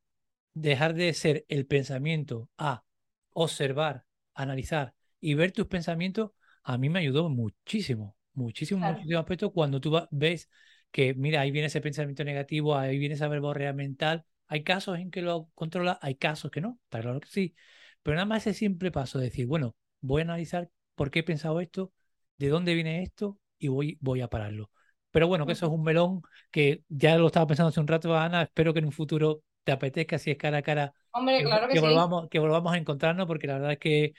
dejar 0.54 0.94
de 0.94 1.14
ser 1.14 1.46
el 1.50 1.66
pensamiento 1.66 2.50
a 2.58 2.84
observar, 3.32 4.06
analizar 4.36 4.94
y 5.20 5.34
ver 5.36 5.52
tus 5.52 5.68
pensamientos, 5.68 6.32
a 6.64 6.78
mí 6.78 6.90
me 6.90 7.00
ayudó 7.00 7.30
muchísimo 7.30 8.16
muchísimo, 8.34 8.86
muchísimo 8.86 9.20
aspecto 9.20 9.52
cuando 9.52 9.80
tú 9.80 10.08
ves 10.12 10.50
que, 10.92 11.14
mira, 11.14 11.42
ahí 11.42 11.52
viene 11.52 11.68
ese 11.68 11.82
pensamiento 11.82 12.24
negativo, 12.24 12.76
ahí 12.76 12.98
viene 12.98 13.16
esa 13.16 13.28
verborrea 13.28 13.74
mental. 13.74 14.26
Hay 14.48 14.64
casos 14.64 15.00
en 15.00 15.10
que 15.10 15.22
lo 15.22 15.50
controla, 15.56 15.98
hay 16.02 16.16
casos 16.16 16.52
que 16.52 16.62
no, 16.62 16.80
está 16.84 17.02
claro 17.02 17.20
que 17.20 17.28
sí. 17.28 17.56
Pero 18.04 18.16
nada 18.16 18.26
más 18.26 18.46
ese 18.46 18.54
simple 18.54 18.92
paso 18.92 19.18
de 19.18 19.26
decir, 19.26 19.48
bueno, 19.48 19.76
voy 20.02 20.22
a 20.22 20.26
analizar 20.26 20.70
por 20.96 21.10
qué 21.10 21.20
he 21.20 21.24
pensado 21.24 21.60
esto, 21.62 21.92
de 22.38 22.50
dónde 22.50 22.76
viene 22.76 23.02
esto 23.02 23.40
y 23.58 23.70
voy, 23.70 23.98
voy 24.02 24.22
a 24.22 24.28
pararlo. 24.28 24.70
Pero 25.12 25.28
bueno, 25.28 25.46
que 25.46 25.54
eso 25.54 25.68
es 25.68 25.72
un 25.72 25.84
melón 25.84 26.22
que 26.52 26.84
ya 26.90 27.18
lo 27.18 27.28
estaba 27.28 27.48
pensando 27.48 27.70
hace 27.70 27.80
un 27.80 27.88
rato, 27.88 28.16
Ana. 28.18 28.44
Espero 28.44 28.74
que 28.74 28.80
en 28.80 28.86
un 28.86 28.92
futuro 28.92 29.44
te 29.64 29.72
apetezca, 29.72 30.18
si 30.18 30.32
es 30.32 30.38
cara 30.38 30.58
a 30.58 30.62
cara, 30.62 30.94
Hombre, 31.12 31.44
claro 31.44 31.68
que, 31.68 31.80
volvamos, 31.80 32.30
que 32.30 32.40
volvamos 32.40 32.74
a 32.74 32.78
encontrarnos, 32.78 33.28
porque 33.28 33.48
la 33.48 33.54
verdad 33.54 33.74
es 33.74 33.78
que 33.78 34.14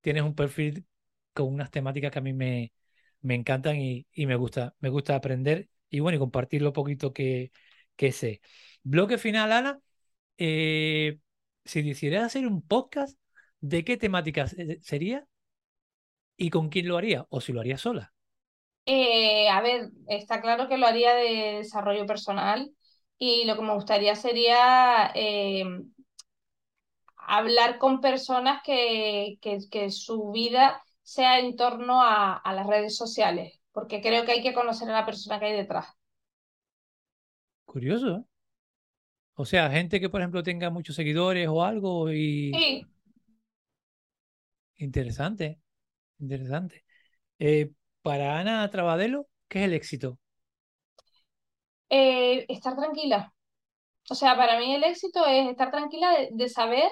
tienes 0.00 0.22
un 0.22 0.34
perfil 0.34 0.86
con 1.34 1.52
unas 1.52 1.70
temáticas 1.70 2.10
que 2.10 2.18
a 2.18 2.22
mí 2.22 2.32
me, 2.32 2.72
me 3.22 3.34
encantan 3.34 3.76
y, 3.76 4.06
me 4.14 4.36
gusta, 4.36 4.74
me 4.80 4.88
gusta 4.88 5.14
aprender 5.14 5.68
y 5.88 6.00
bueno, 6.00 6.16
y 6.16 6.18
compartir 6.18 6.62
lo 6.62 6.72
poquito 6.72 7.12
que, 7.12 7.52
sé. 8.12 8.40
Bloque 8.82 9.18
final, 9.18 9.52
Ana. 9.52 9.80
Eh, 10.38 11.18
si 11.64 11.82
decidieras 11.82 12.24
hacer 12.24 12.46
un 12.46 12.62
podcast, 12.62 13.18
¿de 13.60 13.84
qué 13.84 13.96
temática 13.96 14.46
sería? 14.80 15.26
¿Y 16.36 16.50
con 16.50 16.70
quién 16.70 16.88
lo 16.88 16.96
haría? 16.96 17.26
¿O 17.28 17.40
si 17.40 17.52
lo 17.52 17.60
haría 17.60 17.76
sola? 17.76 18.14
Eh, 18.86 19.48
a 19.48 19.60
ver, 19.60 19.90
está 20.08 20.40
claro 20.40 20.68
que 20.68 20.78
lo 20.78 20.86
haría 20.86 21.14
de 21.14 21.58
desarrollo 21.58 22.06
personal 22.06 22.72
y 23.18 23.44
lo 23.44 23.56
que 23.56 23.62
me 23.62 23.74
gustaría 23.74 24.16
sería 24.16 25.12
eh, 25.14 25.64
hablar 27.16 27.78
con 27.78 28.00
personas 28.00 28.62
que, 28.64 29.38
que 29.40 29.90
su 29.90 30.30
vida 30.32 30.82
sea 31.02 31.38
en 31.38 31.56
torno 31.56 32.02
a, 32.02 32.42
las 32.52 32.66
redes 32.66 32.96
sociales, 32.96 33.60
porque 33.72 34.00
creo 34.00 34.24
que 34.24 34.32
hay 34.32 34.42
que 34.42 34.54
conocer 34.54 34.88
a 34.90 34.92
la 34.92 35.06
persona 35.06 35.38
que 35.38 35.46
hay 35.46 35.52
detrás. 35.52 35.86
Curioso, 37.64 38.16
¿eh? 38.16 38.24
O 39.34 39.46
sea, 39.46 39.70
gente 39.70 40.00
que, 40.00 40.10
por 40.10 40.20
ejemplo, 40.20 40.42
tenga 40.42 40.68
muchos 40.68 40.96
seguidores 40.96 41.48
o 41.48 41.62
algo 41.62 42.12
y... 42.12 42.52
Sí. 42.52 42.86
Interesante, 44.76 45.60
interesante. 46.18 46.84
Eh, 47.38 47.72
para 48.02 48.38
Ana 48.38 48.68
Trabadelo, 48.70 49.28
¿qué 49.48 49.60
es 49.60 49.64
el 49.64 49.74
éxito? 49.74 50.18
Eh, 51.88 52.44
estar 52.48 52.76
tranquila. 52.76 53.32
O 54.10 54.14
sea, 54.14 54.36
para 54.36 54.58
mí 54.58 54.74
el 54.74 54.84
éxito 54.84 55.24
es 55.26 55.48
estar 55.48 55.70
tranquila 55.70 56.14
de 56.30 56.48
saber 56.48 56.90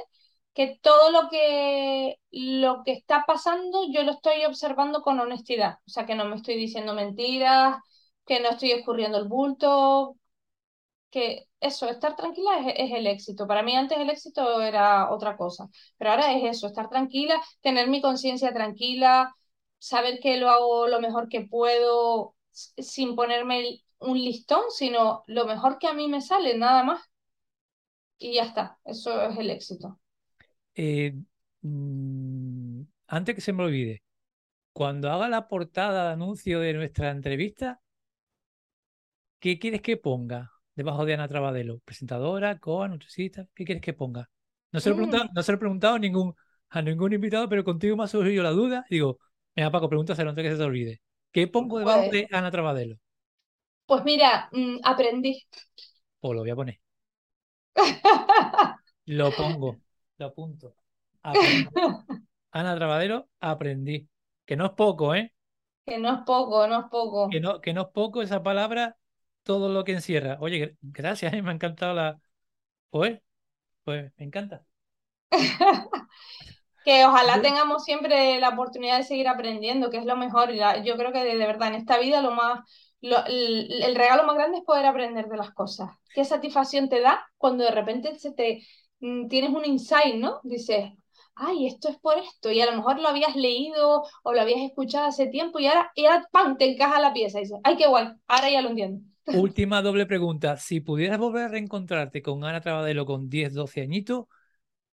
que 0.54 0.78
todo 0.82 1.10
lo 1.10 1.28
que, 1.30 2.16
lo 2.30 2.82
que 2.84 2.92
está 2.92 3.24
pasando 3.26 3.82
yo 3.92 4.02
lo 4.02 4.12
estoy 4.12 4.44
observando 4.44 5.02
con 5.02 5.20
honestidad. 5.20 5.78
O 5.86 5.90
sea, 5.90 6.06
que 6.06 6.14
no 6.16 6.24
me 6.26 6.36
estoy 6.36 6.56
diciendo 6.56 6.94
mentiras, 6.94 7.76
que 8.26 8.40
no 8.40 8.50
estoy 8.50 8.72
escurriendo 8.72 9.18
el 9.18 9.28
bulto, 9.28 10.16
que 11.10 11.48
eso, 11.60 11.88
estar 11.88 12.16
tranquila 12.16 12.50
es, 12.76 12.92
el 12.92 13.06
éxito. 13.06 13.46
Para 13.46 13.62
mí 13.62 13.74
antes 13.76 13.98
el 13.98 14.10
éxito 14.10 14.60
era 14.62 15.10
otra 15.10 15.36
cosa, 15.36 15.68
pero 15.96 16.10
ahora 16.10 16.32
es 16.34 16.44
eso, 16.44 16.66
estar 16.66 16.88
tranquila, 16.88 17.40
tener 17.62 17.88
mi 17.88 18.00
conciencia 18.02 18.52
tranquila, 18.52 19.34
saber 19.78 20.20
que 20.20 20.36
lo 20.38 20.50
hago 20.50 20.88
lo 20.88 21.00
mejor 21.00 21.28
que 21.28 21.42
puedo 21.42 22.34
sin 22.52 23.16
ponerme 23.16 23.82
un 24.00 24.18
listón, 24.18 24.62
sino 24.70 25.24
lo 25.26 25.46
mejor 25.46 25.78
que 25.78 25.88
a 25.88 25.94
mí 25.94 26.08
me 26.08 26.20
sale, 26.20 26.56
nada 26.58 26.82
más. 26.84 27.00
Y 28.18 28.34
ya 28.34 28.44
está, 28.44 28.78
eso 28.84 29.20
es 29.22 29.36
el 29.38 29.50
éxito. 29.50 29.98
Eh, 30.80 31.12
mm, 31.62 32.82
antes 33.08 33.34
que 33.34 33.40
se 33.40 33.52
me 33.52 33.64
olvide, 33.64 34.04
cuando 34.72 35.10
haga 35.10 35.28
la 35.28 35.48
portada 35.48 36.06
de 36.06 36.12
anuncio 36.12 36.60
de 36.60 36.72
nuestra 36.74 37.10
entrevista, 37.10 37.80
¿qué 39.40 39.58
quieres 39.58 39.82
que 39.82 39.96
ponga 39.96 40.52
debajo 40.76 41.04
de 41.04 41.14
Ana 41.14 41.26
Trabadelo? 41.26 41.80
¿Presentadora, 41.84 42.60
coa, 42.60 42.86
nutricista? 42.86 43.48
¿Qué 43.56 43.64
quieres 43.64 43.82
que 43.82 43.92
ponga? 43.92 44.30
No 44.70 44.78
se 44.78 44.90
lo 44.90 44.94
he 44.94 44.98
preguntado, 44.98 45.24
mm. 45.24 45.28
no 45.34 45.42
se 45.42 45.50
lo 45.50 45.56
he 45.56 45.58
preguntado 45.58 45.94
a 45.96 45.98
ningún, 45.98 46.34
a 46.68 46.80
ningún 46.80 47.12
invitado, 47.12 47.48
pero 47.48 47.64
contigo 47.64 47.96
me 47.96 48.04
ha 48.04 48.06
surgido 48.06 48.44
la 48.44 48.50
duda. 48.50 48.84
Digo, 48.88 49.18
venga 49.56 49.72
Paco, 49.72 49.88
pregúntaselo 49.88 50.30
antes 50.30 50.44
que 50.44 50.52
se 50.52 50.58
te 50.58 50.62
olvide. 50.62 51.00
¿Qué 51.32 51.48
pongo 51.48 51.80
debajo 51.80 52.02
pues 52.02 52.12
de 52.12 52.28
Ana 52.30 52.52
Trabadelo? 52.52 52.98
Pues 53.84 54.04
mira, 54.04 54.48
mm, 54.52 54.76
aprendí. 54.84 55.44
Pues 56.20 56.36
lo 56.36 56.42
voy 56.42 56.50
a 56.50 56.54
poner. 56.54 56.80
lo 59.06 59.32
pongo 59.32 59.76
lo 60.18 60.26
apunto. 60.26 60.74
Ana 62.50 62.74
Trabadero, 62.76 63.28
aprendí. 63.40 64.08
Que 64.44 64.56
no 64.56 64.66
es 64.66 64.72
poco, 64.72 65.14
¿eh? 65.14 65.32
Que 65.86 65.98
no 65.98 66.12
es 66.12 66.20
poco, 66.24 66.66
no 66.66 66.80
es 66.80 66.86
poco. 66.90 67.28
Que 67.30 67.40
no, 67.40 67.60
que 67.60 67.72
no 67.72 67.82
es 67.82 67.88
poco 67.88 68.22
esa 68.22 68.42
palabra, 68.42 68.96
todo 69.42 69.68
lo 69.68 69.84
que 69.84 69.92
encierra. 69.92 70.38
Oye, 70.40 70.76
gracias, 70.80 71.32
¿eh? 71.32 71.42
me 71.42 71.50
ha 71.50 71.54
encantado 71.54 71.94
la. 71.94 72.20
Pues, 72.90 73.20
pues 73.84 74.12
me 74.16 74.24
encanta. 74.24 74.64
que 76.84 77.04
ojalá 77.04 77.42
tengamos 77.42 77.84
siempre 77.84 78.40
la 78.40 78.50
oportunidad 78.50 78.96
de 78.98 79.04
seguir 79.04 79.28
aprendiendo, 79.28 79.90
que 79.90 79.98
es 79.98 80.06
lo 80.06 80.16
mejor. 80.16 80.52
Yo 80.84 80.96
creo 80.96 81.12
que 81.12 81.24
de, 81.24 81.36
verdad 81.36 81.68
en 81.68 81.74
esta 81.74 81.98
vida 81.98 82.22
lo 82.22 82.30
más, 82.30 82.60
el, 83.02 83.94
regalo 83.94 84.24
más 84.24 84.36
grande 84.36 84.58
es 84.58 84.64
poder 84.64 84.86
aprender 84.86 85.26
de 85.28 85.36
las 85.36 85.50
cosas. 85.50 85.90
Qué 86.14 86.24
satisfacción 86.24 86.88
te 86.88 87.00
da 87.00 87.26
cuando 87.36 87.64
de 87.64 87.72
repente 87.72 88.18
se 88.18 88.32
te, 88.32 88.66
tienes 89.00 89.50
un 89.50 89.64
insight, 89.64 90.16
¿no? 90.16 90.40
Dices, 90.44 90.92
ay, 91.34 91.66
esto 91.66 91.88
es 91.88 91.98
por 91.98 92.18
esto, 92.18 92.50
y 92.50 92.60
a 92.60 92.66
lo 92.66 92.76
mejor 92.76 93.00
lo 93.00 93.08
habías 93.08 93.36
leído 93.36 94.02
o 94.22 94.32
lo 94.32 94.40
habías 94.40 94.60
escuchado 94.60 95.06
hace 95.08 95.26
tiempo 95.28 95.58
y 95.60 95.66
ahora, 95.66 95.90
y 95.94 96.04
¡pam!, 96.32 96.56
te 96.58 96.66
encaja 96.72 97.00
la 97.00 97.12
pieza 97.12 97.38
y 97.38 97.42
dices, 97.42 97.58
ay, 97.64 97.76
qué 97.76 97.86
guay, 97.88 98.08
ahora 98.26 98.50
ya 98.50 98.62
lo 98.62 98.70
entiendo. 98.70 99.02
Última 99.30 99.80
doble 99.82 100.04
pregunta, 100.06 100.56
si 100.58 100.80
pudieras 100.80 101.18
volver 101.18 101.44
a 101.44 101.48
reencontrarte 101.48 102.20
con 102.22 102.44
Ana 102.44 102.60
Trabadelo 102.60 103.06
con 103.06 103.28
10, 103.30 103.54
12 103.54 103.80
añitos, 103.82 104.26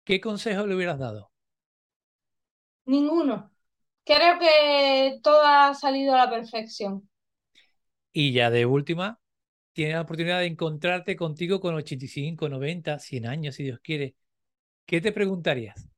¿qué 0.06 0.22
consejo 0.22 0.68
le 0.68 0.76
hubieras 0.76 1.00
dado? 1.00 1.32
Ninguno. 2.86 3.52
Creo 4.06 4.40
que 4.40 5.20
todo 5.24 5.42
ha 5.46 5.74
salido 5.76 6.14
a 6.16 6.18
la 6.20 6.30
perfección. 6.30 7.10
Y 8.12 8.34
ya 8.34 8.50
de 8.50 8.66
última, 8.66 9.20
tienes 9.74 9.96
la 9.96 10.02
oportunidad 10.02 10.40
de 10.40 10.46
encontrarte 10.48 11.16
contigo 11.16 11.60
con 11.60 11.76
85, 11.76 12.50
90, 12.50 13.00
100 13.00 13.28
años, 13.28 13.56
si 13.56 13.64
Dios 13.64 13.80
quiere, 13.82 14.16
¿qué 14.86 15.02
te 15.02 15.12
preguntarías? 15.14 15.90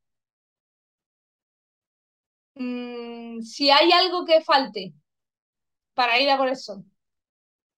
Mm, 2.56 3.42
si 3.42 3.70
hay 3.70 3.92
algo 3.94 4.26
que 4.26 4.42
falte 4.42 4.94
para 5.94 6.20
ir 6.20 6.30
a 6.30 6.38
por 6.38 6.50
eso. 6.50 6.84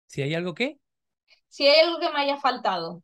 ¿Si 0.08 0.22
hay 0.22 0.34
algo 0.36 0.54
que? 0.54 0.80
Si 1.50 1.68
hay 1.68 1.82
algo 1.82 2.00
que 2.00 2.10
me 2.10 2.20
haya 2.22 2.38
faltado. 2.38 3.04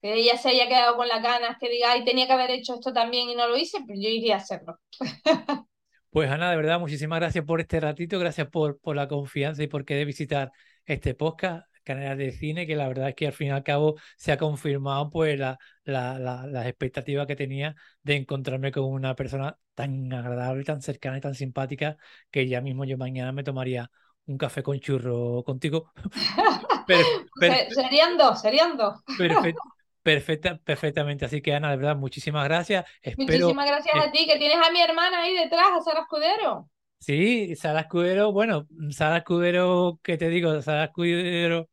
que 0.00 0.14
ella 0.14 0.36
se 0.38 0.50
haya 0.50 0.68
quedado 0.68 0.96
con 0.96 1.08
las 1.08 1.22
ganas, 1.22 1.56
que 1.58 1.68
diga, 1.68 1.92
ay, 1.92 2.04
tenía 2.04 2.26
que 2.26 2.32
haber 2.32 2.50
hecho 2.50 2.74
esto 2.74 2.92
también 2.92 3.28
y 3.30 3.34
no 3.34 3.48
lo 3.48 3.56
hice, 3.56 3.78
pero 3.86 4.00
yo 4.00 4.08
iría 4.08 4.36
a 4.36 4.38
hacerlo. 4.38 4.78
Pues 6.10 6.30
Ana, 6.30 6.50
de 6.50 6.56
verdad, 6.56 6.80
muchísimas 6.80 7.18
gracias 7.20 7.44
por 7.44 7.60
este 7.60 7.80
ratito, 7.80 8.18
gracias 8.18 8.48
por, 8.48 8.78
por 8.80 8.96
la 8.96 9.08
confianza 9.08 9.62
y 9.62 9.68
por 9.68 9.84
querer 9.84 10.06
visitar 10.06 10.50
este 10.86 11.14
podcast, 11.14 11.67
Canal 11.88 12.18
de 12.18 12.32
Cine, 12.32 12.66
que 12.66 12.76
la 12.76 12.88
verdad 12.88 13.08
es 13.08 13.14
que 13.14 13.26
al 13.26 13.32
fin 13.32 13.48
y 13.48 13.50
al 13.50 13.64
cabo 13.64 13.96
se 14.16 14.32
ha 14.32 14.38
confirmado 14.38 15.10
pues 15.10 15.38
la, 15.38 15.58
la, 15.84 16.18
la, 16.18 16.46
las 16.46 16.66
expectativas 16.66 17.26
que 17.26 17.36
tenía 17.36 17.74
de 18.02 18.16
encontrarme 18.16 18.70
con 18.70 18.84
una 18.84 19.14
persona 19.14 19.58
tan 19.74 20.12
agradable, 20.12 20.64
tan 20.64 20.82
cercana 20.82 21.18
y 21.18 21.20
tan 21.20 21.34
simpática 21.34 21.96
que 22.30 22.46
ya 22.46 22.60
mismo 22.60 22.84
yo 22.84 22.96
mañana 22.98 23.32
me 23.32 23.42
tomaría 23.44 23.90
un 24.26 24.38
café 24.38 24.62
con 24.62 24.78
churro 24.78 25.42
contigo. 25.44 25.90
serían 27.70 28.16
dos, 28.16 28.40
serían 28.40 28.76
dos. 28.76 29.02
Perfecto, 29.16 29.62
Perfecta, 30.02 30.56
perfectamente. 30.56 31.24
Así 31.24 31.42
que, 31.42 31.52
Ana, 31.52 31.70
de 31.70 31.76
verdad, 31.76 31.96
muchísimas 31.96 32.44
gracias. 32.44 32.84
muchísimas 33.16 33.66
gracias 33.66 33.94
a 33.94 34.10
ti, 34.10 34.26
que 34.26 34.38
tienes 34.38 34.56
a 34.56 34.70
mi 34.70 34.80
hermana 34.80 35.22
ahí 35.22 35.34
detrás, 35.34 35.66
a 35.78 35.82
Sara 35.82 36.00
Escudero. 36.00 36.68
Sí, 36.98 37.54
Sara 37.56 37.80
Escudero, 37.80 38.32
bueno, 38.32 38.66
Sara 38.90 39.18
Escudero, 39.18 40.00
¿qué 40.02 40.16
te 40.16 40.28
digo? 40.28 40.62
Sara 40.62 40.84
Escudero, 40.84 41.68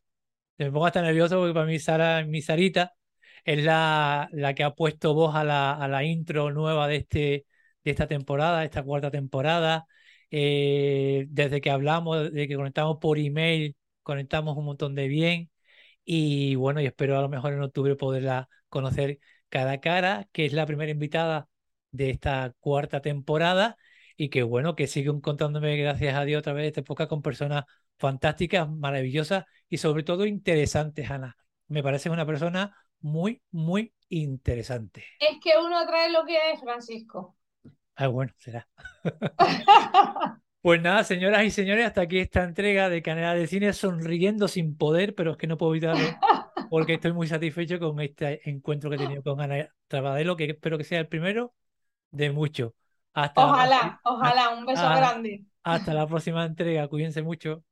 me 0.57 0.71
pongo 0.71 0.85
hasta 0.85 1.01
nervioso 1.01 1.37
porque 1.37 1.53
para 1.53 1.65
mí 1.65 1.79
Sara, 1.79 2.23
mi 2.25 2.41
Sarita, 2.41 2.93
es 3.43 3.63
la, 3.63 4.29
la 4.31 4.53
que 4.55 4.63
ha 4.63 4.73
puesto 4.75 5.13
voz 5.13 5.35
a 5.35 5.43
la, 5.43 5.73
a 5.73 5.87
la 5.87 6.03
intro 6.03 6.51
nueva 6.51 6.87
de, 6.87 6.97
este, 6.97 7.45
de 7.83 7.91
esta 7.91 8.07
temporada, 8.07 8.63
esta 8.63 8.83
cuarta 8.83 9.11
temporada. 9.11 9.85
Eh, 10.31 11.27
desde 11.29 11.61
que 11.61 11.69
hablamos, 11.69 12.31
desde 12.31 12.47
que 12.47 12.55
conectamos 12.55 12.97
por 12.99 13.19
email, 13.19 13.75
conectamos 14.03 14.57
un 14.57 14.65
montón 14.65 14.95
de 14.95 15.07
bien. 15.07 15.49
Y 16.05 16.55
bueno, 16.55 16.81
y 16.81 16.85
espero 16.85 17.17
a 17.17 17.21
lo 17.21 17.29
mejor 17.29 17.53
en 17.53 17.61
octubre 17.61 17.95
poderla 17.95 18.49
conocer 18.69 19.19
cara 19.49 19.73
a 19.73 19.79
cara, 19.81 20.27
que 20.31 20.45
es 20.45 20.53
la 20.53 20.65
primera 20.65 20.91
invitada 20.91 21.47
de 21.91 22.09
esta 22.11 22.53
cuarta 22.59 23.01
temporada 23.01 23.77
y 24.17 24.29
que 24.29 24.43
bueno, 24.43 24.75
que 24.75 24.87
sigue 24.87 25.09
encontrándome, 25.09 25.77
gracias 25.77 26.15
a 26.15 26.25
Dios, 26.25 26.39
otra 26.39 26.53
vez 26.53 26.67
esta 26.67 26.81
época 26.81 27.07
con 27.07 27.21
personas 27.21 27.65
fantásticas, 27.97 28.69
maravillosas 28.69 29.45
y 29.69 29.77
sobre 29.77 30.03
todo 30.03 30.25
interesantes, 30.25 31.09
Ana. 31.09 31.35
Me 31.67 31.81
parece 31.81 32.09
una 32.09 32.25
persona 32.25 32.75
muy, 32.99 33.41
muy 33.51 33.93
interesante. 34.09 35.05
Es 35.19 35.39
que 35.43 35.53
uno 35.57 35.85
trae 35.87 36.11
lo 36.11 36.25
que 36.25 36.51
es, 36.51 36.59
Francisco. 36.59 37.35
Ah, 37.95 38.07
bueno, 38.07 38.33
será. 38.37 38.67
Pues 40.65 40.81
nada, 40.81 41.03
señoras 41.03 41.43
y 41.43 41.51
señores, 41.51 41.85
hasta 41.85 42.01
aquí 42.01 42.17
esta 42.17 42.43
entrega 42.43 42.89
de 42.89 43.03
Canela 43.03 43.35
de 43.35 43.45
Cine, 43.45 43.71
sonriendo 43.71 44.47
sin 44.47 44.75
poder, 44.75 45.13
pero 45.13 45.33
es 45.33 45.37
que 45.37 45.45
no 45.45 45.59
puedo 45.59 45.75
evitarlo 45.75 46.03
porque 46.71 46.95
estoy 46.95 47.13
muy 47.13 47.27
satisfecho 47.27 47.77
con 47.77 47.99
este 47.99 48.49
encuentro 48.49 48.89
que 48.89 48.95
he 48.95 48.97
tenido 48.99 49.21
con 49.21 49.39
Ana 49.39 49.69
Trabadelo, 49.87 50.35
que 50.35 50.45
espero 50.45 50.79
que 50.79 50.83
sea 50.83 50.99
el 50.99 51.07
primero 51.07 51.53
de 52.09 52.31
muchos. 52.31 52.71
Hasta 53.13 53.45
ojalá, 53.45 54.01
ojalá, 54.05 54.49
un 54.57 54.65
beso 54.65 54.81
grande. 54.81 55.45
Hasta 55.61 55.93
la 55.93 56.07
próxima 56.07 56.43
entrega, 56.43 56.87
cuídense 56.87 57.21
mucho. 57.21 57.63